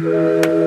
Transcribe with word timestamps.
Bom 0.00 0.08
dia, 0.08 0.59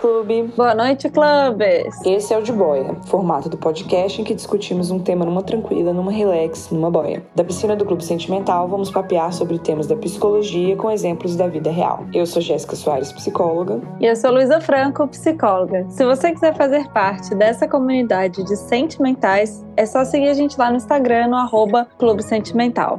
clube! 0.00 0.50
Boa 0.56 0.74
noite, 0.74 1.10
clubes! 1.10 1.94
Esse 2.06 2.32
é 2.32 2.38
o 2.38 2.42
De 2.42 2.52
Boia, 2.52 2.96
formato 3.06 3.48
do 3.50 3.58
podcast 3.58 4.20
em 4.20 4.24
que 4.24 4.34
discutimos 4.34 4.90
um 4.90 4.98
tema 4.98 5.26
numa 5.26 5.42
tranquila, 5.42 5.92
numa 5.92 6.10
relax, 6.10 6.70
numa 6.70 6.90
boia. 6.90 7.22
Da 7.34 7.44
piscina 7.44 7.76
do 7.76 7.84
Clube 7.84 8.02
Sentimental, 8.02 8.66
vamos 8.66 8.90
papear 8.90 9.32
sobre 9.32 9.58
temas 9.58 9.86
da 9.86 9.94
psicologia 9.94 10.74
com 10.74 10.90
exemplos 10.90 11.36
da 11.36 11.46
vida 11.46 11.70
real. 11.70 12.06
Eu 12.14 12.24
sou 12.24 12.40
Jéssica 12.40 12.74
Soares, 12.74 13.12
psicóloga. 13.12 13.80
E 14.00 14.06
eu 14.06 14.16
sou 14.16 14.32
Luísa 14.32 14.60
Franco, 14.60 15.06
psicóloga. 15.08 15.84
Se 15.90 16.04
você 16.04 16.32
quiser 16.32 16.56
fazer 16.56 16.88
parte 16.88 17.34
dessa 17.34 17.68
comunidade 17.68 18.42
de 18.42 18.56
sentimentais, 18.56 19.64
é 19.76 19.84
só 19.84 20.04
seguir 20.04 20.28
a 20.28 20.34
gente 20.34 20.58
lá 20.58 20.70
no 20.70 20.76
Instagram, 20.76 21.28
no 21.28 21.36
arroba 21.36 21.86
Clube 21.98 22.22
Sentimental. 22.22 22.98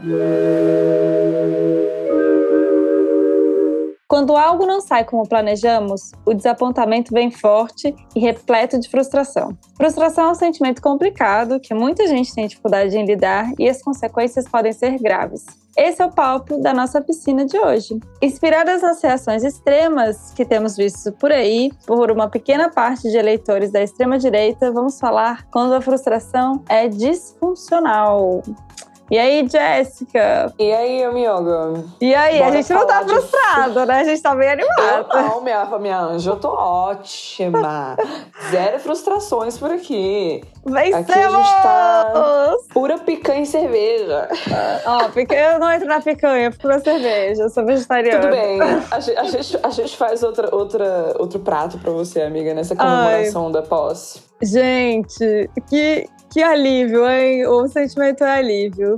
Quando 4.11 4.35
algo 4.35 4.65
não 4.65 4.81
sai 4.81 5.05
como 5.05 5.25
planejamos, 5.25 6.11
o 6.25 6.33
desapontamento 6.33 7.13
vem 7.13 7.31
forte 7.31 7.95
e 8.13 8.19
repleto 8.19 8.77
de 8.77 8.89
frustração. 8.89 9.57
Frustração 9.77 10.25
é 10.25 10.31
um 10.31 10.35
sentimento 10.35 10.81
complicado 10.81 11.61
que 11.61 11.73
muita 11.73 12.05
gente 12.05 12.35
tem 12.35 12.45
dificuldade 12.45 12.97
em 12.97 13.05
lidar 13.05 13.53
e 13.57 13.69
as 13.69 13.81
consequências 13.81 14.49
podem 14.49 14.73
ser 14.73 14.99
graves. 14.99 15.45
Esse 15.77 16.01
é 16.01 16.05
o 16.05 16.11
palco 16.11 16.59
da 16.59 16.73
nossa 16.73 16.99
piscina 16.99 17.45
de 17.45 17.57
hoje. 17.57 17.97
Inspiradas 18.21 18.81
nas 18.81 19.01
reações 19.01 19.45
extremas 19.45 20.33
que 20.33 20.43
temos 20.43 20.75
visto 20.75 21.13
por 21.13 21.31
aí, 21.31 21.71
por 21.87 22.11
uma 22.11 22.29
pequena 22.29 22.69
parte 22.69 23.09
de 23.09 23.15
eleitores 23.15 23.71
da 23.71 23.81
extrema-direita, 23.81 24.73
vamos 24.73 24.99
falar 24.99 25.47
quando 25.49 25.73
a 25.73 25.79
frustração 25.79 26.61
é 26.67 26.89
disfuncional. 26.89 28.43
E 29.11 29.19
aí, 29.19 29.45
Jéssica? 29.45 30.53
E 30.57 30.71
aí, 30.71 31.03
amiga? 31.03 31.83
E 31.99 32.15
aí, 32.15 32.39
Bora 32.39 32.49
a 32.49 32.55
gente 32.55 32.71
não 32.71 32.87
tá 32.87 33.03
frustrado, 33.03 33.81
de... 33.81 33.85
né? 33.85 33.99
A 33.99 34.03
gente 34.05 34.21
tá 34.21 34.33
bem 34.33 34.49
animado. 34.49 35.05
Eu 35.11 35.21
não, 35.21 35.41
minha, 35.41 35.65
minha 35.79 35.99
anja, 35.99 36.31
eu 36.31 36.37
tô 36.37 36.47
ótima. 36.47 37.97
Zero 38.49 38.79
frustrações 38.79 39.57
por 39.57 39.69
aqui. 39.69 40.41
Vencemos! 40.65 41.09
Aqui 41.09 41.19
a 41.19 41.29
gente 41.29 41.61
tá 41.61 42.55
pura 42.73 42.97
picanha 42.99 43.41
e 43.41 43.45
cerveja. 43.45 44.29
Ó, 44.85 45.09
picanha, 45.09 45.55
eu 45.55 45.59
não 45.59 45.69
entro 45.69 45.89
na 45.89 45.99
picanha, 45.99 46.45
eu 46.45 46.51
fico 46.53 46.69
na 46.69 46.79
cerveja, 46.79 47.43
eu 47.43 47.49
sou 47.49 47.65
vegetariana. 47.65 48.21
Tudo 48.21 48.31
bem, 48.31 48.61
a 48.61 48.99
gente, 49.01 49.17
a 49.17 49.23
gente, 49.25 49.59
a 49.61 49.69
gente 49.71 49.97
faz 49.97 50.23
outra, 50.23 50.55
outra, 50.55 51.15
outro 51.19 51.39
prato 51.39 51.77
pra 51.79 51.91
você, 51.91 52.21
amiga, 52.21 52.53
nessa 52.53 52.77
comemoração 52.77 53.47
Ai. 53.47 53.51
da 53.51 53.61
posse. 53.61 54.30
Gente, 54.43 55.49
que, 55.69 56.07
que 56.31 56.41
alívio, 56.41 57.07
hein? 57.09 57.45
O 57.45 57.67
sentimento 57.67 58.23
é 58.23 58.39
alívio. 58.39 58.95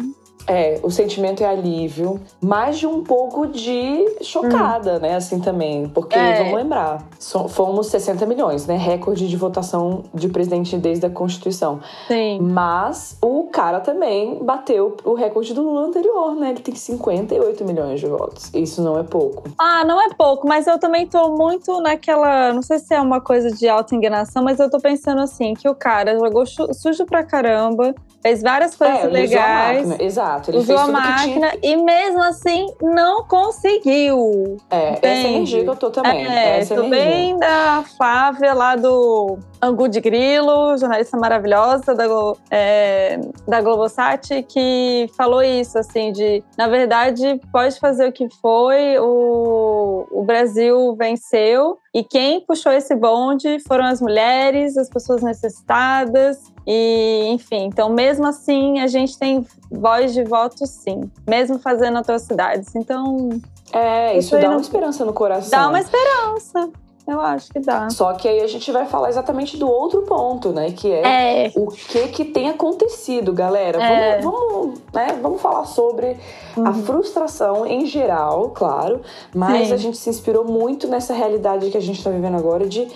É, 0.48 0.80
o 0.84 0.90
sentimento 0.90 1.44
é 1.44 1.48
alívio, 1.48 2.20
mas 2.42 2.78
de 2.78 2.88
um 2.88 3.04
pouco 3.04 3.48
de 3.48 4.06
chocada, 4.22 4.98
hum. 4.98 5.00
né? 5.00 5.16
Assim 5.16 5.40
também. 5.40 5.88
Porque, 5.88 6.18
é. 6.18 6.40
vamos 6.40 6.54
lembrar, 6.54 7.04
fomos 7.50 7.88
60 7.88 8.26
milhões, 8.26 8.66
né? 8.66 8.76
Recorde 8.76 9.28
de 9.28 9.38
votação 9.38 10.04
de 10.14 10.28
presidente 10.28 10.78
desde 10.78 11.06
a 11.06 11.10
Constituição. 11.10 11.80
Sim. 12.08 12.40
Mas 12.42 13.18
o 13.22 13.46
cara 13.52 13.80
também 13.80 14.44
bateu 14.44 14.98
o 15.04 15.14
recorde 15.14 15.54
do 15.54 15.62
Lula 15.62 15.88
anterior, 15.88 16.36
né? 16.36 16.52
Ele 16.52 16.60
tem 16.60 16.76
58 16.76 17.64
milhões 17.64 18.00
de 18.00 18.08
votos. 18.08 18.52
Isso 18.54 18.82
não 18.82 19.00
é 19.00 19.04
pouco. 19.04 19.44
Ah, 19.58 19.84
não 19.86 20.02
é 20.02 20.10
pouco, 20.14 20.48
mas 20.48 20.68
eu 20.68 20.78
também 20.78 21.08
tô 21.08 21.30
muito 21.30 21.80
naquela. 21.82 22.52
Não 22.54 22.62
sei 22.62 22.80
se 22.80 22.94
é 22.94 23.00
uma 23.00 23.22
coisa 23.22 23.52
de 23.52 23.68
auto-enganação, 23.68 24.44
mas 24.44 24.60
eu 24.60 24.70
tô 24.70 24.80
pensando 24.80 25.22
assim: 25.22 25.54
que 25.54 25.70
o 25.70 25.76
cara 25.76 26.18
jogou 26.18 26.46
sujo 26.46 27.06
pra 27.06 27.24
caramba, 27.24 27.94
fez 28.22 28.42
várias 28.42 28.76
coisas 28.76 29.06
é, 29.06 29.08
legais. 29.08 30.00
Exato. 30.00 30.33
Exato. 30.34 30.52
Ele 30.52 30.58
usou 30.58 30.78
a 30.78 30.88
máquina 30.88 31.54
e 31.62 31.76
mesmo 31.76 32.22
assim 32.24 32.68
não 32.82 33.24
conseguiu. 33.24 34.58
É, 34.70 34.92
Entende? 34.92 35.08
essa 35.08 35.28
energia 35.28 35.64
que 35.64 35.70
eu 35.70 35.76
tô 35.76 35.90
também. 35.92 36.28
É, 36.28 36.60
essa 36.60 36.76
tô 36.76 36.84
energia. 36.84 37.06
bem 37.06 37.38
da 37.38 37.84
Flávia 37.98 38.54
lá 38.54 38.76
do 38.76 39.38
Angu 39.62 39.88
de 39.88 40.02
Grilo, 40.02 40.78
jornalista 40.78 41.18
maravilhosa 41.18 41.94
da, 41.94 42.06
é, 42.50 43.20
da 43.48 43.62
Globosat, 43.62 44.44
que 44.44 45.10
falou 45.16 45.44
isso, 45.44 45.78
assim, 45.78 46.12
de 46.12 46.44
na 46.58 46.68
verdade 46.68 47.40
pode 47.52 47.80
fazer 47.80 48.08
o 48.08 48.12
que 48.12 48.28
foi, 48.42 48.98
o, 49.00 50.06
o 50.12 50.24
Brasil 50.24 50.96
venceu 50.96 51.78
e 51.94 52.04
quem 52.04 52.42
puxou 52.42 52.72
esse 52.72 52.96
bonde 52.96 53.60
foram 53.68 53.86
as 53.86 54.02
mulheres, 54.02 54.78
as 54.78 54.90
pessoas 54.90 55.22
necessitadas, 55.22 56.40
e, 56.66 57.28
enfim, 57.30 57.66
então 57.66 57.90
mesmo 57.90 58.26
assim 58.26 58.80
a 58.80 58.88
gente 58.88 59.18
tem 59.18 59.46
voz 59.70 60.14
de 60.14 60.24
voto 60.24 60.66
sim, 60.66 61.12
mesmo 61.28 61.60
fazendo 61.60 61.98
atrocidades. 61.98 62.76
Então. 62.76 63.30
É, 63.72 64.18
isso 64.18 64.32
dá 64.32 64.42
não... 64.42 64.52
uma 64.52 64.62
esperança 64.62 65.06
no 65.06 65.14
coração. 65.14 65.60
Dá 65.60 65.70
uma 65.70 65.80
esperança. 65.80 66.70
Eu 67.06 67.20
acho 67.20 67.52
que 67.52 67.60
dá. 67.60 67.90
Só 67.90 68.14
que 68.14 68.28
aí 68.28 68.40
a 68.42 68.48
gente 68.48 68.72
vai 68.72 68.86
falar 68.86 69.10
exatamente 69.10 69.58
do 69.58 69.70
outro 69.70 70.04
ponto, 70.04 70.54
né? 70.54 70.72
Que 70.72 70.90
é, 70.90 71.48
é. 71.48 71.52
o 71.56 71.68
que 71.68 72.08
que 72.08 72.26
tem 72.26 72.50
acontecido, 72.50 73.34
galera. 73.34 73.82
É. 73.84 74.22
Vamos, 74.22 74.52
vamos, 74.52 74.80
né? 74.94 75.20
vamos 75.22 75.42
falar 75.42 75.66
sobre 75.66 76.18
uhum. 76.56 76.66
a 76.66 76.74
frustração 76.74 77.66
em 77.66 77.86
geral, 77.86 78.52
claro. 78.52 79.02
Mas 79.36 79.68
Sim. 79.68 79.74
a 79.74 79.78
gente 79.78 79.98
se 79.98 80.10
inspirou 80.10 80.46
muito 80.46 80.88
nessa 80.88 81.14
realidade 81.14 81.70
que 81.70 81.78
a 81.78 81.82
gente 81.82 81.98
está 81.98 82.10
vivendo 82.10 82.38
agora 82.38 82.66
de 82.66 82.88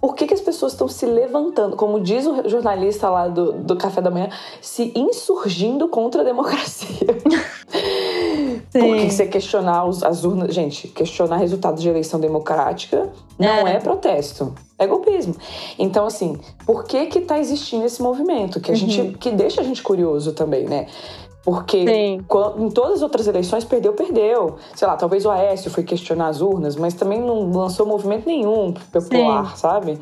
por 0.00 0.14
que, 0.14 0.26
que 0.26 0.34
as 0.34 0.40
pessoas 0.40 0.72
estão 0.72 0.86
se 0.86 1.04
levantando, 1.04 1.76
como 1.76 2.00
diz 2.00 2.24
o 2.24 2.48
jornalista 2.48 3.10
lá 3.10 3.26
do, 3.26 3.52
do 3.52 3.76
café 3.76 4.00
da 4.00 4.10
manhã, 4.10 4.28
se 4.60 4.92
insurgindo 4.94 5.88
contra 5.88 6.20
a 6.20 6.24
democracia. 6.24 7.08
Sim. 8.70 8.80
Porque 8.80 9.10
você 9.10 9.26
questionar 9.26 9.84
os, 9.86 10.02
as 10.02 10.24
urnas. 10.24 10.54
Gente, 10.54 10.88
questionar 10.88 11.36
resultados 11.36 11.82
de 11.82 11.88
eleição 11.88 12.20
democrática 12.20 13.10
não 13.38 13.66
é, 13.66 13.76
é 13.76 13.78
protesto. 13.80 14.54
É 14.78 14.86
golpismo. 14.86 15.34
Então, 15.78 16.06
assim, 16.06 16.38
por 16.64 16.84
que 16.84 17.06
que 17.06 17.20
tá 17.22 17.38
existindo 17.38 17.84
esse 17.84 18.02
movimento? 18.02 18.60
Que, 18.60 18.70
a 18.70 18.74
uhum. 18.74 18.78
gente, 18.78 19.18
que 19.18 19.30
deixa 19.30 19.60
a 19.60 19.64
gente 19.64 19.82
curioso 19.82 20.32
também, 20.32 20.64
né? 20.64 20.86
Porque 21.42 21.78
em 21.78 22.70
todas 22.70 22.96
as 22.96 23.02
outras 23.02 23.26
eleições, 23.26 23.64
perdeu, 23.64 23.94
perdeu. 23.94 24.56
Sei 24.74 24.86
lá, 24.86 24.96
talvez 24.96 25.24
o 25.24 25.30
Aécio 25.30 25.70
foi 25.70 25.82
questionar 25.82 26.28
as 26.28 26.42
urnas, 26.42 26.76
mas 26.76 26.92
também 26.92 27.20
não 27.20 27.50
lançou 27.50 27.86
movimento 27.86 28.26
nenhum 28.26 28.72
popular, 28.72 29.52
Sim. 29.52 29.56
sabe? 29.56 29.98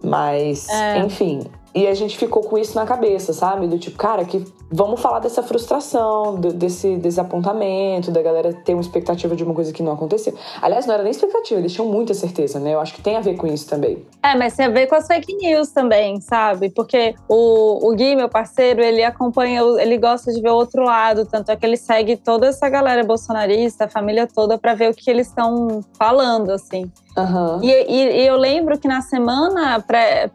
Mas, 0.00 0.68
é. 0.68 1.00
enfim, 1.00 1.40
e 1.74 1.86
a 1.86 1.94
gente 1.94 2.16
ficou 2.16 2.42
com 2.42 2.56
isso 2.58 2.74
na 2.74 2.86
cabeça, 2.86 3.32
sabe? 3.32 3.66
Do 3.66 3.78
tipo, 3.78 3.96
cara, 3.96 4.24
que 4.24 4.44
vamos 4.70 5.00
falar 5.00 5.18
dessa 5.20 5.42
frustração, 5.42 6.36
do, 6.36 6.52
desse 6.52 6.96
desapontamento, 6.96 8.10
da 8.10 8.22
galera 8.22 8.52
ter 8.52 8.74
uma 8.74 8.80
expectativa 8.80 9.34
de 9.34 9.44
uma 9.44 9.54
coisa 9.54 9.72
que 9.72 9.82
não 9.82 9.92
aconteceu. 9.92 10.34
Aliás, 10.60 10.86
não 10.86 10.94
era 10.94 11.02
nem 11.02 11.10
expectativa, 11.10 11.60
eles 11.60 11.72
tinham 11.72 11.88
muita 11.88 12.14
certeza, 12.14 12.58
né? 12.58 12.74
Eu 12.74 12.80
acho 12.80 12.94
que 12.94 13.02
tem 13.02 13.16
a 13.16 13.20
ver 13.20 13.36
com 13.36 13.46
isso 13.46 13.68
também. 13.68 14.04
É, 14.22 14.36
mas 14.36 14.56
tem 14.56 14.66
a 14.66 14.70
ver 14.70 14.86
com 14.86 14.94
as 14.94 15.06
fake 15.06 15.34
news 15.36 15.70
também, 15.70 16.20
sabe? 16.20 16.70
Porque 16.70 17.14
o, 17.28 17.88
o 17.88 17.94
Gui, 17.94 18.14
meu 18.14 18.28
parceiro, 18.28 18.82
ele 18.82 19.02
acompanha, 19.02 19.62
ele 19.78 19.98
gosta 19.98 20.32
de 20.32 20.40
ver 20.40 20.50
o 20.50 20.56
outro 20.56 20.82
lado, 20.82 21.24
tanto 21.26 21.50
é 21.50 21.56
que 21.56 21.64
ele 21.64 21.76
segue 21.76 22.16
toda 22.16 22.48
essa 22.48 22.68
galera 22.68 23.04
bolsonarista, 23.04 23.84
a 23.84 23.88
família 23.88 24.26
toda, 24.26 24.58
para 24.58 24.74
ver 24.74 24.90
o 24.90 24.94
que 24.94 25.10
eles 25.10 25.28
estão 25.28 25.80
falando, 25.98 26.50
assim. 26.50 26.90
Uhum. 27.18 27.62
E, 27.62 27.70
e, 27.70 28.22
e, 28.22 28.26
eu 28.26 28.36
lembro 28.36 28.78
que 28.78 28.86
na 28.86 29.00
semana 29.00 29.82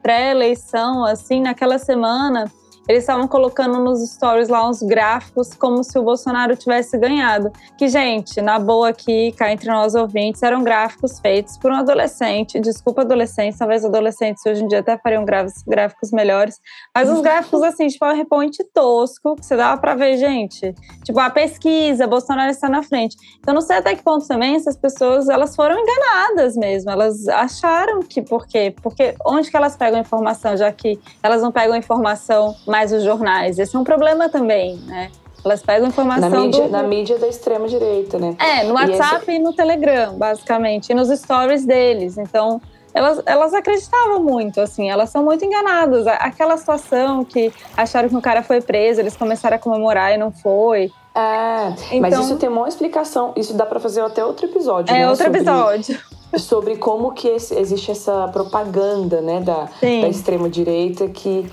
pré-eleição, 0.01 1.03
pré 1.03 1.11
assim, 1.13 1.22
naquela 1.41 1.79
semana, 1.79 2.51
eles 2.87 3.03
estavam 3.03 3.27
colocando 3.27 3.79
nos 3.79 4.01
stories 4.11 4.49
lá 4.49 4.67
uns 4.67 4.81
gráficos 4.81 5.53
como 5.53 5.83
se 5.83 5.97
o 5.97 6.03
Bolsonaro 6.03 6.55
tivesse 6.55 6.97
ganhado. 6.97 7.51
Que, 7.77 7.87
gente, 7.87 8.41
na 8.41 8.59
boa 8.59 8.89
aqui, 8.89 9.31
cá 9.31 9.51
entre 9.51 9.69
nós 9.69 9.95
ouvintes, 9.95 10.43
eram 10.43 10.63
gráficos 10.63 11.19
feitos 11.19 11.57
por 11.57 11.71
um 11.71 11.75
adolescente. 11.75 12.59
Desculpa, 12.59 13.01
adolescentes, 13.01 13.57
talvez 13.57 13.85
adolescentes 13.85 14.45
hoje 14.45 14.63
em 14.63 14.67
dia 14.67 14.79
até 14.79 14.97
fariam 14.97 15.23
gráficos 15.25 16.11
melhores. 16.11 16.59
Mas 16.93 17.09
uns 17.09 17.21
gráficos, 17.21 17.63
assim, 17.63 17.87
tipo, 17.87 18.03
PowerPoint 18.05 18.57
tosco, 18.73 19.35
que 19.35 19.45
você 19.45 19.55
dava 19.55 19.79
pra 19.79 19.95
ver, 19.95 20.17
gente. 20.17 20.73
Tipo, 21.03 21.19
a 21.19 21.29
pesquisa, 21.29 22.05
Bolsonaro 22.05 22.51
está 22.51 22.67
na 22.67 22.83
frente. 22.83 23.15
Então, 23.39 23.53
não 23.53 23.61
sei 23.61 23.77
até 23.77 23.95
que 23.95 24.03
ponto 24.03 24.27
também 24.27 24.55
essas 24.55 24.75
pessoas, 24.75 25.29
elas 25.29 25.55
foram 25.55 25.79
enganadas 25.79 26.57
mesmo. 26.57 26.91
Elas 26.91 27.27
acharam 27.29 28.01
que, 28.01 28.21
por 28.21 28.45
quê? 28.45 28.75
Porque 28.81 29.15
onde 29.25 29.49
que 29.49 29.55
elas 29.55 29.77
pegam 29.77 29.99
informação, 29.99 30.57
já 30.57 30.71
que 30.71 30.99
elas 31.21 31.41
não 31.41 31.51
pegam 31.51 31.75
informação 31.75 32.53
mais 32.73 32.91
os 32.91 33.03
jornais. 33.03 33.59
Esse 33.59 33.75
é 33.75 33.79
um 33.79 33.83
problema 33.83 34.29
também, 34.29 34.77
né? 34.87 35.11
Elas 35.45 35.61
pegam 35.61 35.87
informação 35.87 36.27
na 36.27 36.39
mídia, 36.39 36.63
do... 36.63 36.71
na 36.71 36.81
mídia 36.81 37.19
da 37.19 37.27
extrema 37.27 37.67
direita, 37.67 38.17
né? 38.17 38.35
É, 38.39 38.63
no 38.63 38.73
WhatsApp 38.73 39.25
e, 39.27 39.31
esse... 39.31 39.31
e 39.33 39.39
no 39.39 39.53
Telegram, 39.53 40.15
basicamente, 40.17 40.89
e 40.89 40.95
nos 40.95 41.09
stories 41.09 41.65
deles. 41.65 42.17
Então, 42.17 42.59
elas, 42.91 43.21
elas 43.27 43.53
acreditavam 43.53 44.23
muito, 44.23 44.59
assim, 44.59 44.89
elas 44.89 45.11
são 45.11 45.23
muito 45.23 45.45
enganadas. 45.45 46.07
Aquela 46.07 46.57
situação 46.57 47.23
que 47.23 47.53
acharam 47.77 48.09
que 48.09 48.15
o 48.15 48.21
cara 48.21 48.41
foi 48.41 48.59
preso, 48.59 49.01
eles 49.01 49.15
começaram 49.15 49.57
a 49.57 49.59
comemorar 49.59 50.11
e 50.11 50.17
não 50.17 50.31
foi. 50.31 50.91
É, 51.13 51.73
então, 51.91 51.99
mas 52.01 52.17
isso 52.17 52.37
tem 52.37 52.49
uma 52.49 52.67
explicação, 52.67 53.33
isso 53.35 53.53
dá 53.53 53.67
para 53.67 53.79
fazer 53.79 54.01
até 54.01 54.25
outro 54.25 54.47
episódio. 54.47 54.91
É, 54.91 54.99
né? 54.99 55.09
outro 55.09 55.25
sobre, 55.25 55.39
episódio. 55.39 55.99
Sobre 56.35 56.77
como 56.77 57.11
que 57.11 57.27
esse, 57.27 57.53
existe 57.53 57.91
essa 57.91 58.27
propaganda, 58.29 59.21
né, 59.21 59.39
da, 59.39 59.69
da 59.79 60.07
extrema 60.09 60.49
direita 60.49 61.07
que 61.07 61.47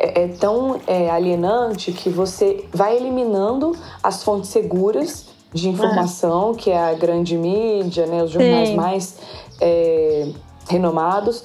é, 0.00 0.24
é 0.24 0.28
tão 0.28 0.80
é, 0.86 1.10
alienante 1.10 1.92
que 1.92 2.08
você 2.08 2.64
vai 2.72 2.96
eliminando 2.96 3.76
as 4.02 4.24
fontes 4.24 4.50
seguras 4.50 5.28
de 5.52 5.68
informação, 5.68 6.54
que 6.54 6.70
é 6.70 6.78
a 6.78 6.94
grande 6.94 7.36
mídia, 7.36 8.06
né, 8.06 8.22
os 8.22 8.30
jornais 8.30 8.68
Sim. 8.70 8.76
mais 8.76 9.16
é, 9.60 10.28
renomados, 10.68 11.44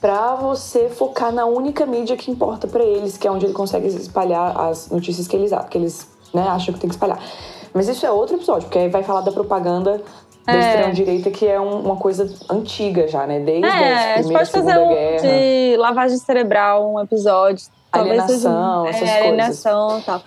para 0.00 0.34
você 0.34 0.88
focar 0.88 1.32
na 1.32 1.46
única 1.46 1.86
mídia 1.86 2.16
que 2.16 2.30
importa 2.30 2.66
para 2.66 2.82
eles, 2.82 3.16
que 3.16 3.28
é 3.28 3.30
onde 3.30 3.46
ele 3.46 3.52
consegue 3.52 3.86
espalhar 3.86 4.58
as 4.58 4.90
notícias 4.90 5.28
que 5.28 5.36
eles, 5.36 5.52
que 5.70 5.78
eles 5.78 6.08
né, 6.34 6.42
acham 6.48 6.74
que 6.74 6.80
tem 6.80 6.88
que 6.88 6.94
espalhar. 6.96 7.20
Mas 7.72 7.88
isso 7.88 8.04
é 8.04 8.10
outro 8.10 8.36
episódio, 8.36 8.64
porque 8.64 8.78
aí 8.78 8.88
vai 8.88 9.02
falar 9.02 9.20
da 9.20 9.30
propaganda 9.30 10.02
da 10.44 10.54
é. 10.54 10.58
extrema-direita, 10.58 11.30
que 11.30 11.46
é 11.46 11.60
um, 11.60 11.80
uma 11.80 11.96
coisa 11.96 12.28
antiga 12.50 13.06
já, 13.06 13.26
né? 13.26 13.38
Desde 13.40 13.64
é, 13.64 14.14
a 14.14 14.18
Primeira, 14.18 14.44
Segunda 14.44 14.80
um 14.80 14.88
Guerra. 14.88 15.20
de 15.20 15.76
lavagem 15.76 16.18
cerebral, 16.18 16.94
um 16.94 17.00
episódio. 17.00 17.66
Alienação, 17.92 18.86
essas 18.86 19.02
é, 19.02 19.04
coisas. 19.04 19.26
Alienação 19.26 20.02
tal. 20.02 20.22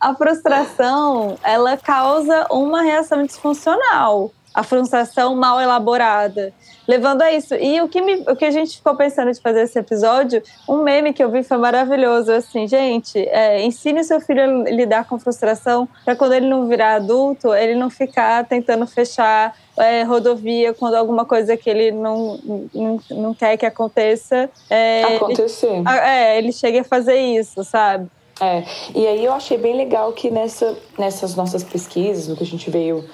A 0.00 0.14
frustração, 0.14 1.36
ela 1.42 1.76
causa 1.76 2.46
uma 2.50 2.82
reação 2.82 3.24
disfuncional 3.24 4.30
a 4.58 4.62
frustração 4.64 5.36
mal 5.36 5.60
elaborada, 5.60 6.52
levando 6.86 7.22
a 7.22 7.32
isso. 7.32 7.54
E 7.54 7.80
o 7.80 7.88
que, 7.88 8.02
me, 8.02 8.24
o 8.26 8.34
que 8.34 8.44
a 8.44 8.50
gente 8.50 8.76
ficou 8.76 8.96
pensando 8.96 9.32
de 9.32 9.40
fazer 9.40 9.62
esse 9.62 9.78
episódio, 9.78 10.42
um 10.68 10.82
meme 10.82 11.12
que 11.12 11.22
eu 11.22 11.30
vi 11.30 11.44
foi 11.44 11.56
maravilhoso, 11.58 12.32
assim, 12.32 12.66
gente, 12.66 13.20
é, 13.28 13.62
ensine 13.62 14.02
seu 14.02 14.20
filho 14.20 14.42
a 14.42 14.68
lidar 14.68 15.06
com 15.06 15.16
frustração 15.16 15.88
para 16.04 16.16
quando 16.16 16.32
ele 16.32 16.48
não 16.48 16.66
virar 16.66 16.96
adulto, 16.96 17.54
ele 17.54 17.76
não 17.76 17.88
ficar 17.88 18.44
tentando 18.46 18.84
fechar 18.84 19.56
é, 19.76 20.02
rodovia 20.02 20.74
quando 20.74 20.94
alguma 20.94 21.24
coisa 21.24 21.56
que 21.56 21.70
ele 21.70 21.92
não, 21.92 22.40
não, 22.74 23.00
não 23.12 23.34
quer 23.34 23.56
que 23.56 23.64
aconteça. 23.64 24.50
É, 24.68 25.04
Acontecer. 25.14 25.68
Ele, 25.68 25.88
é, 25.88 26.36
ele 26.36 26.50
chega 26.50 26.80
a 26.80 26.84
fazer 26.84 27.14
isso, 27.14 27.62
sabe? 27.62 28.08
É, 28.40 28.64
e 28.92 29.06
aí 29.06 29.24
eu 29.24 29.32
achei 29.32 29.56
bem 29.56 29.76
legal 29.76 30.12
que 30.12 30.32
nessa, 30.32 30.76
nessas 30.98 31.36
nossas 31.36 31.62
pesquisas, 31.62 32.26
no 32.26 32.36
que 32.36 32.42
a 32.42 32.46
gente 32.46 32.68
veio 32.70 33.04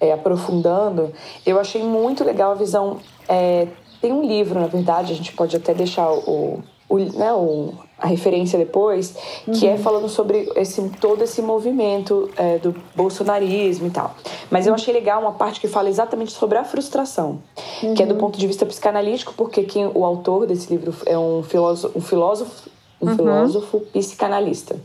é, 0.00 0.12
aprofundando, 0.12 1.12
eu 1.44 1.58
achei 1.58 1.82
muito 1.82 2.24
legal 2.24 2.52
a 2.52 2.54
visão. 2.54 2.98
É, 3.28 3.68
tem 4.00 4.12
um 4.12 4.22
livro, 4.22 4.60
na 4.60 4.66
verdade, 4.66 5.12
a 5.12 5.16
gente 5.16 5.32
pode 5.32 5.56
até 5.56 5.72
deixar 5.72 6.10
o, 6.10 6.62
o, 6.88 6.98
né, 6.98 7.32
o 7.32 7.72
a 7.98 8.06
referência 8.06 8.58
depois, 8.58 9.16
que 9.44 9.66
é 9.66 9.70
uhum. 9.70 9.74
é 9.76 9.78
falando 9.78 10.08
sobre 10.08 10.50
esse, 10.56 10.90
todo 11.00 11.22
esse 11.22 11.40
movimento 11.40 12.28
é, 12.36 12.58
do 12.58 12.74
bolsonarismo 12.94 13.86
e 13.86 13.90
tal. 13.90 14.14
Mas 14.50 14.66
eu 14.66 14.74
achei 14.74 14.92
legal 14.92 15.22
uma 15.22 15.32
parte 15.32 15.60
que 15.60 15.68
fala 15.68 15.88
exatamente 15.88 16.32
sobre 16.32 16.58
a 16.58 16.64
frustração, 16.64 17.40
uhum. 17.82 17.94
que 17.94 18.02
é 18.02 18.06
do 18.06 18.14
uhum. 18.14 18.20
ponto 18.20 18.38
de 18.38 18.46
vista 18.46 18.66
psicanalítico, 18.66 19.32
porque 19.34 19.62
quem, 19.62 19.86
o 19.86 20.04
autor 20.04 20.46
desse 20.46 20.70
livro 20.70 20.94
é 21.06 21.16
um 21.16 21.42
filósofo, 21.42 21.96
um 21.96 22.02
filósofo, 22.02 22.68
um 23.00 23.08
uhum. 23.08 23.16
filósofo 23.16 23.80
psicanalista. 23.92 24.76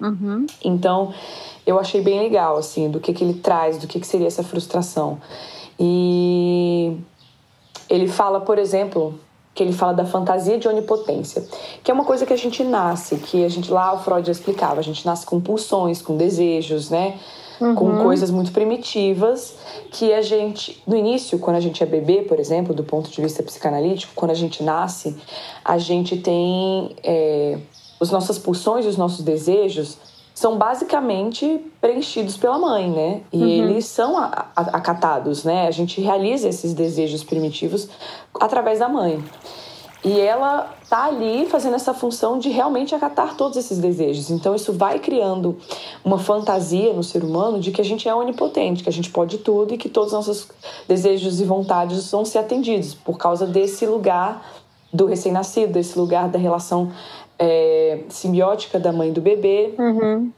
Uhum. 0.00 0.46
Então, 0.64 1.14
eu 1.66 1.78
achei 1.78 2.00
bem 2.00 2.20
legal, 2.20 2.56
assim, 2.56 2.90
do 2.90 3.00
que, 3.00 3.12
que 3.12 3.24
ele 3.24 3.34
traz, 3.34 3.78
do 3.78 3.86
que, 3.86 3.98
que 3.98 4.06
seria 4.06 4.26
essa 4.26 4.42
frustração. 4.42 5.18
E 5.78 6.96
ele 7.88 8.06
fala, 8.06 8.40
por 8.40 8.58
exemplo, 8.58 9.18
que 9.54 9.62
ele 9.62 9.72
fala 9.72 9.94
da 9.94 10.04
fantasia 10.04 10.58
de 10.58 10.68
onipotência, 10.68 11.46
que 11.82 11.90
é 11.90 11.94
uma 11.94 12.04
coisa 12.04 12.26
que 12.26 12.32
a 12.32 12.36
gente 12.36 12.62
nasce, 12.64 13.16
que 13.16 13.44
a 13.44 13.48
gente 13.48 13.70
lá 13.70 13.94
o 13.94 13.98
Freud 13.98 14.26
já 14.26 14.32
explicava, 14.32 14.80
a 14.80 14.82
gente 14.82 15.06
nasce 15.06 15.24
com 15.24 15.40
pulsões, 15.40 16.02
com 16.02 16.16
desejos, 16.16 16.90
né? 16.90 17.18
Uhum. 17.60 17.74
Com 17.76 18.02
coisas 18.02 18.32
muito 18.32 18.50
primitivas 18.50 19.54
que 19.92 20.12
a 20.12 20.20
gente, 20.20 20.82
no 20.84 20.96
início, 20.96 21.38
quando 21.38 21.56
a 21.56 21.60
gente 21.60 21.80
é 21.84 21.86
bebê, 21.86 22.22
por 22.22 22.40
exemplo, 22.40 22.74
do 22.74 22.82
ponto 22.82 23.08
de 23.08 23.22
vista 23.22 23.44
psicanalítico, 23.44 24.12
quando 24.16 24.32
a 24.32 24.34
gente 24.34 24.60
nasce, 24.60 25.16
a 25.64 25.78
gente 25.78 26.16
tem 26.16 26.96
é, 27.04 27.58
as 28.00 28.10
nossas 28.10 28.40
pulsões 28.40 28.84
e 28.84 28.88
os 28.88 28.96
nossos 28.96 29.24
desejos 29.24 29.96
são 30.34 30.58
basicamente 30.58 31.64
preenchidos 31.80 32.36
pela 32.36 32.58
mãe, 32.58 32.90
né? 32.90 33.20
E 33.32 33.38
uhum. 33.38 33.48
eles 33.48 33.86
são 33.86 34.16
acatados, 34.56 35.44
né? 35.44 35.68
A 35.68 35.70
gente 35.70 36.00
realiza 36.00 36.48
esses 36.48 36.74
desejos 36.74 37.22
primitivos 37.22 37.88
através 38.40 38.80
da 38.80 38.88
mãe. 38.88 39.22
E 40.04 40.20
ela 40.20 40.70
tá 40.90 41.04
ali 41.04 41.46
fazendo 41.46 41.76
essa 41.76 41.94
função 41.94 42.38
de 42.38 42.50
realmente 42.50 42.94
acatar 42.94 43.36
todos 43.36 43.56
esses 43.56 43.78
desejos. 43.78 44.28
Então 44.28 44.54
isso 44.54 44.72
vai 44.72 44.98
criando 44.98 45.56
uma 46.04 46.18
fantasia 46.18 46.92
no 46.92 47.02
ser 47.02 47.24
humano 47.24 47.58
de 47.58 47.70
que 47.70 47.80
a 47.80 47.84
gente 47.84 48.06
é 48.06 48.14
onipotente, 48.14 48.82
que 48.82 48.88
a 48.88 48.92
gente 48.92 49.10
pode 49.10 49.38
tudo 49.38 49.72
e 49.72 49.78
que 49.78 49.88
todos 49.88 50.08
os 50.08 50.14
nossos 50.14 50.48
desejos 50.86 51.40
e 51.40 51.44
vontades 51.44 52.10
vão 52.10 52.24
ser 52.24 52.38
atendidos 52.38 52.92
por 52.92 53.16
causa 53.16 53.46
desse 53.46 53.86
lugar 53.86 54.44
do 54.92 55.06
recém-nascido, 55.06 55.72
desse 55.72 55.98
lugar 55.98 56.28
da 56.28 56.38
relação 56.38 56.92
é, 57.38 58.00
simbiótica 58.08 58.78
da 58.78 58.92
mãe 58.92 59.12
do 59.12 59.20
bebê. 59.20 59.74
Uhum. 59.78 60.30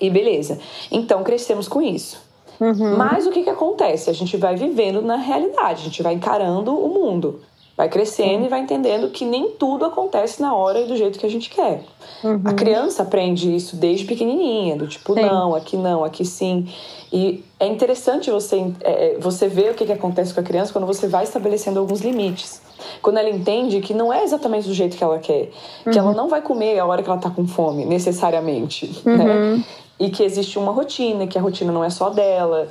E 0.00 0.10
beleza. 0.10 0.58
Então 0.90 1.22
crescemos 1.22 1.68
com 1.68 1.80
isso. 1.80 2.20
Uhum. 2.60 2.96
Mas 2.96 3.26
o 3.26 3.30
que, 3.30 3.42
que 3.42 3.50
acontece? 3.50 4.10
A 4.10 4.12
gente 4.12 4.36
vai 4.36 4.56
vivendo 4.56 5.02
na 5.02 5.16
realidade, 5.16 5.82
a 5.82 5.84
gente 5.84 6.02
vai 6.02 6.14
encarando 6.14 6.74
o 6.74 6.88
mundo. 6.88 7.40
Vai 7.76 7.88
crescendo 7.88 8.40
uhum. 8.40 8.46
e 8.46 8.48
vai 8.48 8.60
entendendo 8.60 9.10
que 9.10 9.24
nem 9.24 9.50
tudo 9.50 9.84
acontece 9.84 10.40
na 10.40 10.54
hora 10.54 10.80
e 10.80 10.86
do 10.86 10.96
jeito 10.96 11.18
que 11.18 11.26
a 11.26 11.30
gente 11.30 11.50
quer. 11.50 11.82
Uhum. 12.22 12.40
A 12.44 12.52
criança 12.52 13.02
aprende 13.02 13.52
isso 13.54 13.74
desde 13.74 14.04
pequenininha, 14.04 14.76
do 14.76 14.86
tipo, 14.86 15.14
sim. 15.14 15.22
não, 15.22 15.54
aqui 15.56 15.76
não, 15.76 16.04
aqui 16.04 16.24
sim. 16.24 16.68
E 17.12 17.44
é 17.58 17.66
interessante 17.66 18.30
você, 18.30 18.72
é, 18.80 19.16
você 19.18 19.48
ver 19.48 19.72
o 19.72 19.74
que, 19.74 19.84
que 19.84 19.92
acontece 19.92 20.32
com 20.32 20.38
a 20.38 20.44
criança 20.44 20.72
quando 20.72 20.86
você 20.86 21.08
vai 21.08 21.24
estabelecendo 21.24 21.80
alguns 21.80 22.00
limites. 22.00 22.62
Quando 23.02 23.18
ela 23.18 23.30
entende 23.30 23.80
que 23.80 23.94
não 23.94 24.12
é 24.12 24.22
exatamente 24.22 24.68
do 24.68 24.74
jeito 24.74 24.96
que 24.96 25.04
ela 25.04 25.18
quer, 25.18 25.50
uhum. 25.84 25.92
que 25.92 25.98
ela 25.98 26.10
uhum. 26.10 26.16
não 26.16 26.28
vai 26.28 26.42
comer 26.42 26.78
a 26.78 26.86
hora 26.86 27.02
que 27.02 27.08
ela 27.08 27.18
tá 27.18 27.30
com 27.30 27.46
fome, 27.46 27.84
necessariamente, 27.84 29.00
né? 29.04 29.12
uhum. 29.12 29.56
né? 29.56 29.64
E 29.98 30.10
que 30.10 30.22
existe 30.22 30.58
uma 30.58 30.72
rotina, 30.72 31.26
que 31.26 31.38
a 31.38 31.40
rotina 31.40 31.72
não 31.72 31.84
é 31.84 31.90
só 31.90 32.10
dela. 32.10 32.68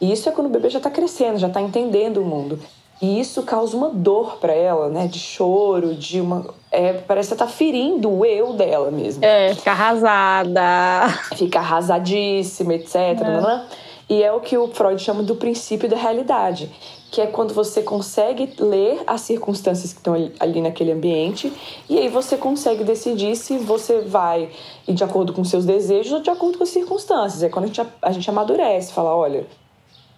E 0.00 0.12
isso 0.12 0.28
é 0.28 0.32
quando 0.32 0.48
o 0.48 0.50
bebê 0.50 0.68
já 0.68 0.78
tá 0.78 0.90
crescendo, 0.90 1.38
já 1.38 1.48
tá 1.48 1.60
entendendo 1.60 2.18
o 2.18 2.24
mundo. 2.24 2.58
E 3.00 3.20
isso 3.20 3.42
causa 3.42 3.76
uma 3.76 3.90
dor 3.90 4.38
para 4.38 4.54
ela, 4.54 4.88
né? 4.88 5.06
De 5.06 5.18
choro, 5.18 5.94
de 5.94 6.20
uma. 6.20 6.46
É, 6.72 6.94
parece 6.94 7.30
que 7.30 7.36
tá 7.36 7.46
ferindo 7.46 8.10
o 8.10 8.24
eu 8.24 8.54
dela 8.54 8.90
mesmo. 8.90 9.24
É, 9.24 9.54
fica 9.54 9.70
arrasada. 9.70 11.08
Fica 11.36 11.58
arrasadíssima, 11.58 12.74
etc. 12.74 12.94
É. 12.94 13.14
Né? 13.14 13.66
E 14.08 14.22
é 14.22 14.32
o 14.32 14.40
que 14.40 14.56
o 14.56 14.68
Freud 14.68 15.02
chama 15.02 15.22
do 15.22 15.34
princípio 15.34 15.88
da 15.88 15.96
realidade, 15.96 16.70
que 17.10 17.20
é 17.20 17.26
quando 17.26 17.52
você 17.52 17.82
consegue 17.82 18.52
ler 18.58 19.02
as 19.04 19.22
circunstâncias 19.22 19.92
que 19.92 19.98
estão 19.98 20.14
ali 20.38 20.60
naquele 20.60 20.92
ambiente 20.92 21.52
e 21.88 21.98
aí 21.98 22.08
você 22.08 22.36
consegue 22.36 22.84
decidir 22.84 23.34
se 23.34 23.58
você 23.58 24.02
vai 24.02 24.50
ir 24.86 24.94
de 24.94 25.02
acordo 25.02 25.32
com 25.32 25.42
seus 25.42 25.64
desejos 25.64 26.12
ou 26.12 26.20
de 26.20 26.30
acordo 26.30 26.56
com 26.56 26.64
as 26.64 26.70
circunstâncias. 26.70 27.42
É 27.42 27.48
quando 27.48 27.64
a 27.64 27.68
gente, 27.68 27.82
a 28.00 28.12
gente 28.12 28.30
amadurece, 28.30 28.92
fala, 28.92 29.14
olha, 29.14 29.44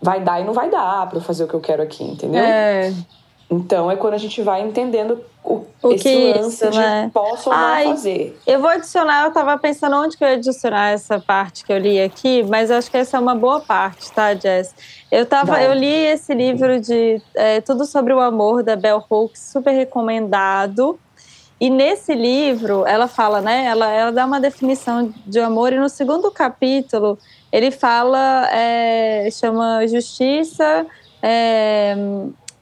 vai 0.02 0.20
dar 0.20 0.40
e 0.40 0.44
não 0.44 0.52
vai 0.52 0.68
dar 0.68 1.08
para 1.08 1.18
eu 1.18 1.22
fazer 1.22 1.44
o 1.44 1.48
que 1.48 1.54
eu 1.54 1.60
quero 1.60 1.82
aqui, 1.82 2.04
entendeu? 2.04 2.42
É. 2.42 2.92
Então 3.50 3.90
é 3.90 3.96
quando 3.96 4.14
a 4.14 4.18
gente 4.18 4.42
vai 4.42 4.60
entendendo 4.60 5.18
o, 5.48 5.66
o 5.82 5.94
que 5.96 6.32
lance 6.34 6.66
isso, 6.66 6.78
né? 6.78 7.10
posso 7.12 7.48
ou 7.48 7.56
Ai, 7.56 7.84
não 7.84 7.90
fazer. 7.92 8.38
Eu 8.46 8.60
vou 8.60 8.68
adicionar, 8.68 9.24
eu 9.24 9.32
tava 9.32 9.56
pensando 9.56 9.96
onde 9.96 10.16
que 10.16 10.22
eu 10.22 10.28
ia 10.28 10.34
adicionar 10.34 10.90
essa 10.90 11.18
parte 11.18 11.64
que 11.64 11.72
eu 11.72 11.78
li 11.78 12.00
aqui, 12.00 12.42
mas 12.42 12.70
acho 12.70 12.90
que 12.90 12.98
essa 12.98 13.16
é 13.16 13.20
uma 13.20 13.34
boa 13.34 13.60
parte, 13.60 14.12
tá, 14.12 14.34
Jess? 14.34 14.74
Eu, 15.10 15.24
tava, 15.24 15.62
eu 15.62 15.72
li 15.72 15.86
esse 15.86 16.34
livro 16.34 16.78
de 16.78 17.22
é, 17.34 17.62
Tudo 17.62 17.86
sobre 17.86 18.12
o 18.12 18.20
Amor, 18.20 18.62
da 18.62 18.76
Bell 18.76 19.02
Hooks, 19.08 19.40
super 19.40 19.70
recomendado. 19.70 20.98
E 21.58 21.70
nesse 21.70 22.14
livro, 22.14 22.86
ela 22.86 23.08
fala, 23.08 23.40
né? 23.40 23.64
Ela, 23.64 23.90
ela 23.90 24.12
dá 24.12 24.26
uma 24.26 24.38
definição 24.38 25.12
de 25.26 25.40
amor, 25.40 25.72
e 25.72 25.78
no 25.78 25.88
segundo 25.88 26.30
capítulo, 26.30 27.18
ele 27.50 27.70
fala, 27.70 28.48
é, 28.52 29.28
chama 29.32 29.86
Justiça, 29.86 30.86
é, 31.22 31.96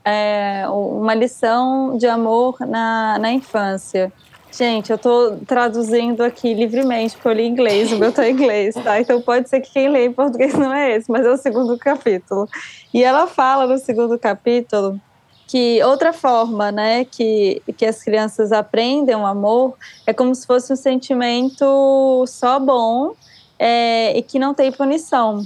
é, 0.07 0.65
uma 0.69 1.15
lição 1.15 1.97
de 1.97 2.07
amor 2.07 2.61
na, 2.61 3.19
na 3.19 3.33
infância. 3.33 4.13
Gente, 4.53 4.91
eu 4.91 4.97
estou 4.97 5.37
traduzindo 5.39 6.23
aqui 6.23 6.55
livremente, 6.55 7.17
porque 7.17 7.29
eu 7.29 7.33
li 7.33 7.45
inglês, 7.45 7.91
o 7.91 7.99
meu 7.99 8.13
tá 8.13 8.29
em 8.29 8.33
inglês, 8.33 8.77
tá? 8.77 9.01
Então 9.01 9.21
pode 9.21 9.49
ser 9.49 9.61
que 9.61 9.73
quem 9.73 9.89
lê 9.89 10.07
em 10.07 10.13
português 10.13 10.55
não 10.55 10.73
é 10.73 10.97
esse, 10.97 11.11
mas 11.11 11.27
é 11.27 11.31
o 11.31 11.37
segundo 11.37 11.77
capítulo. 11.77 12.49
E 12.95 13.03
ela 13.03 13.27
fala 13.27 13.67
no 13.67 13.77
segundo 13.79 14.17
capítulo 14.17 15.01
que 15.49 15.83
outra 15.83 16.13
forma, 16.13 16.71
né, 16.71 17.05
que, 17.05 17.61
que 17.77 17.85
as 17.85 18.03
crianças 18.03 18.53
aprendem 18.53 19.15
o 19.15 19.27
amor 19.27 19.75
é 20.07 20.13
como 20.13 20.35
se 20.35 20.47
fosse 20.47 20.73
um 20.73 20.77
sentimento 20.77 22.25
só 22.27 22.59
bom 22.59 23.13
é, 23.59 24.17
e 24.17 24.23
que 24.23 24.39
não 24.39 24.55
tem 24.55 24.71
punição. 24.71 25.45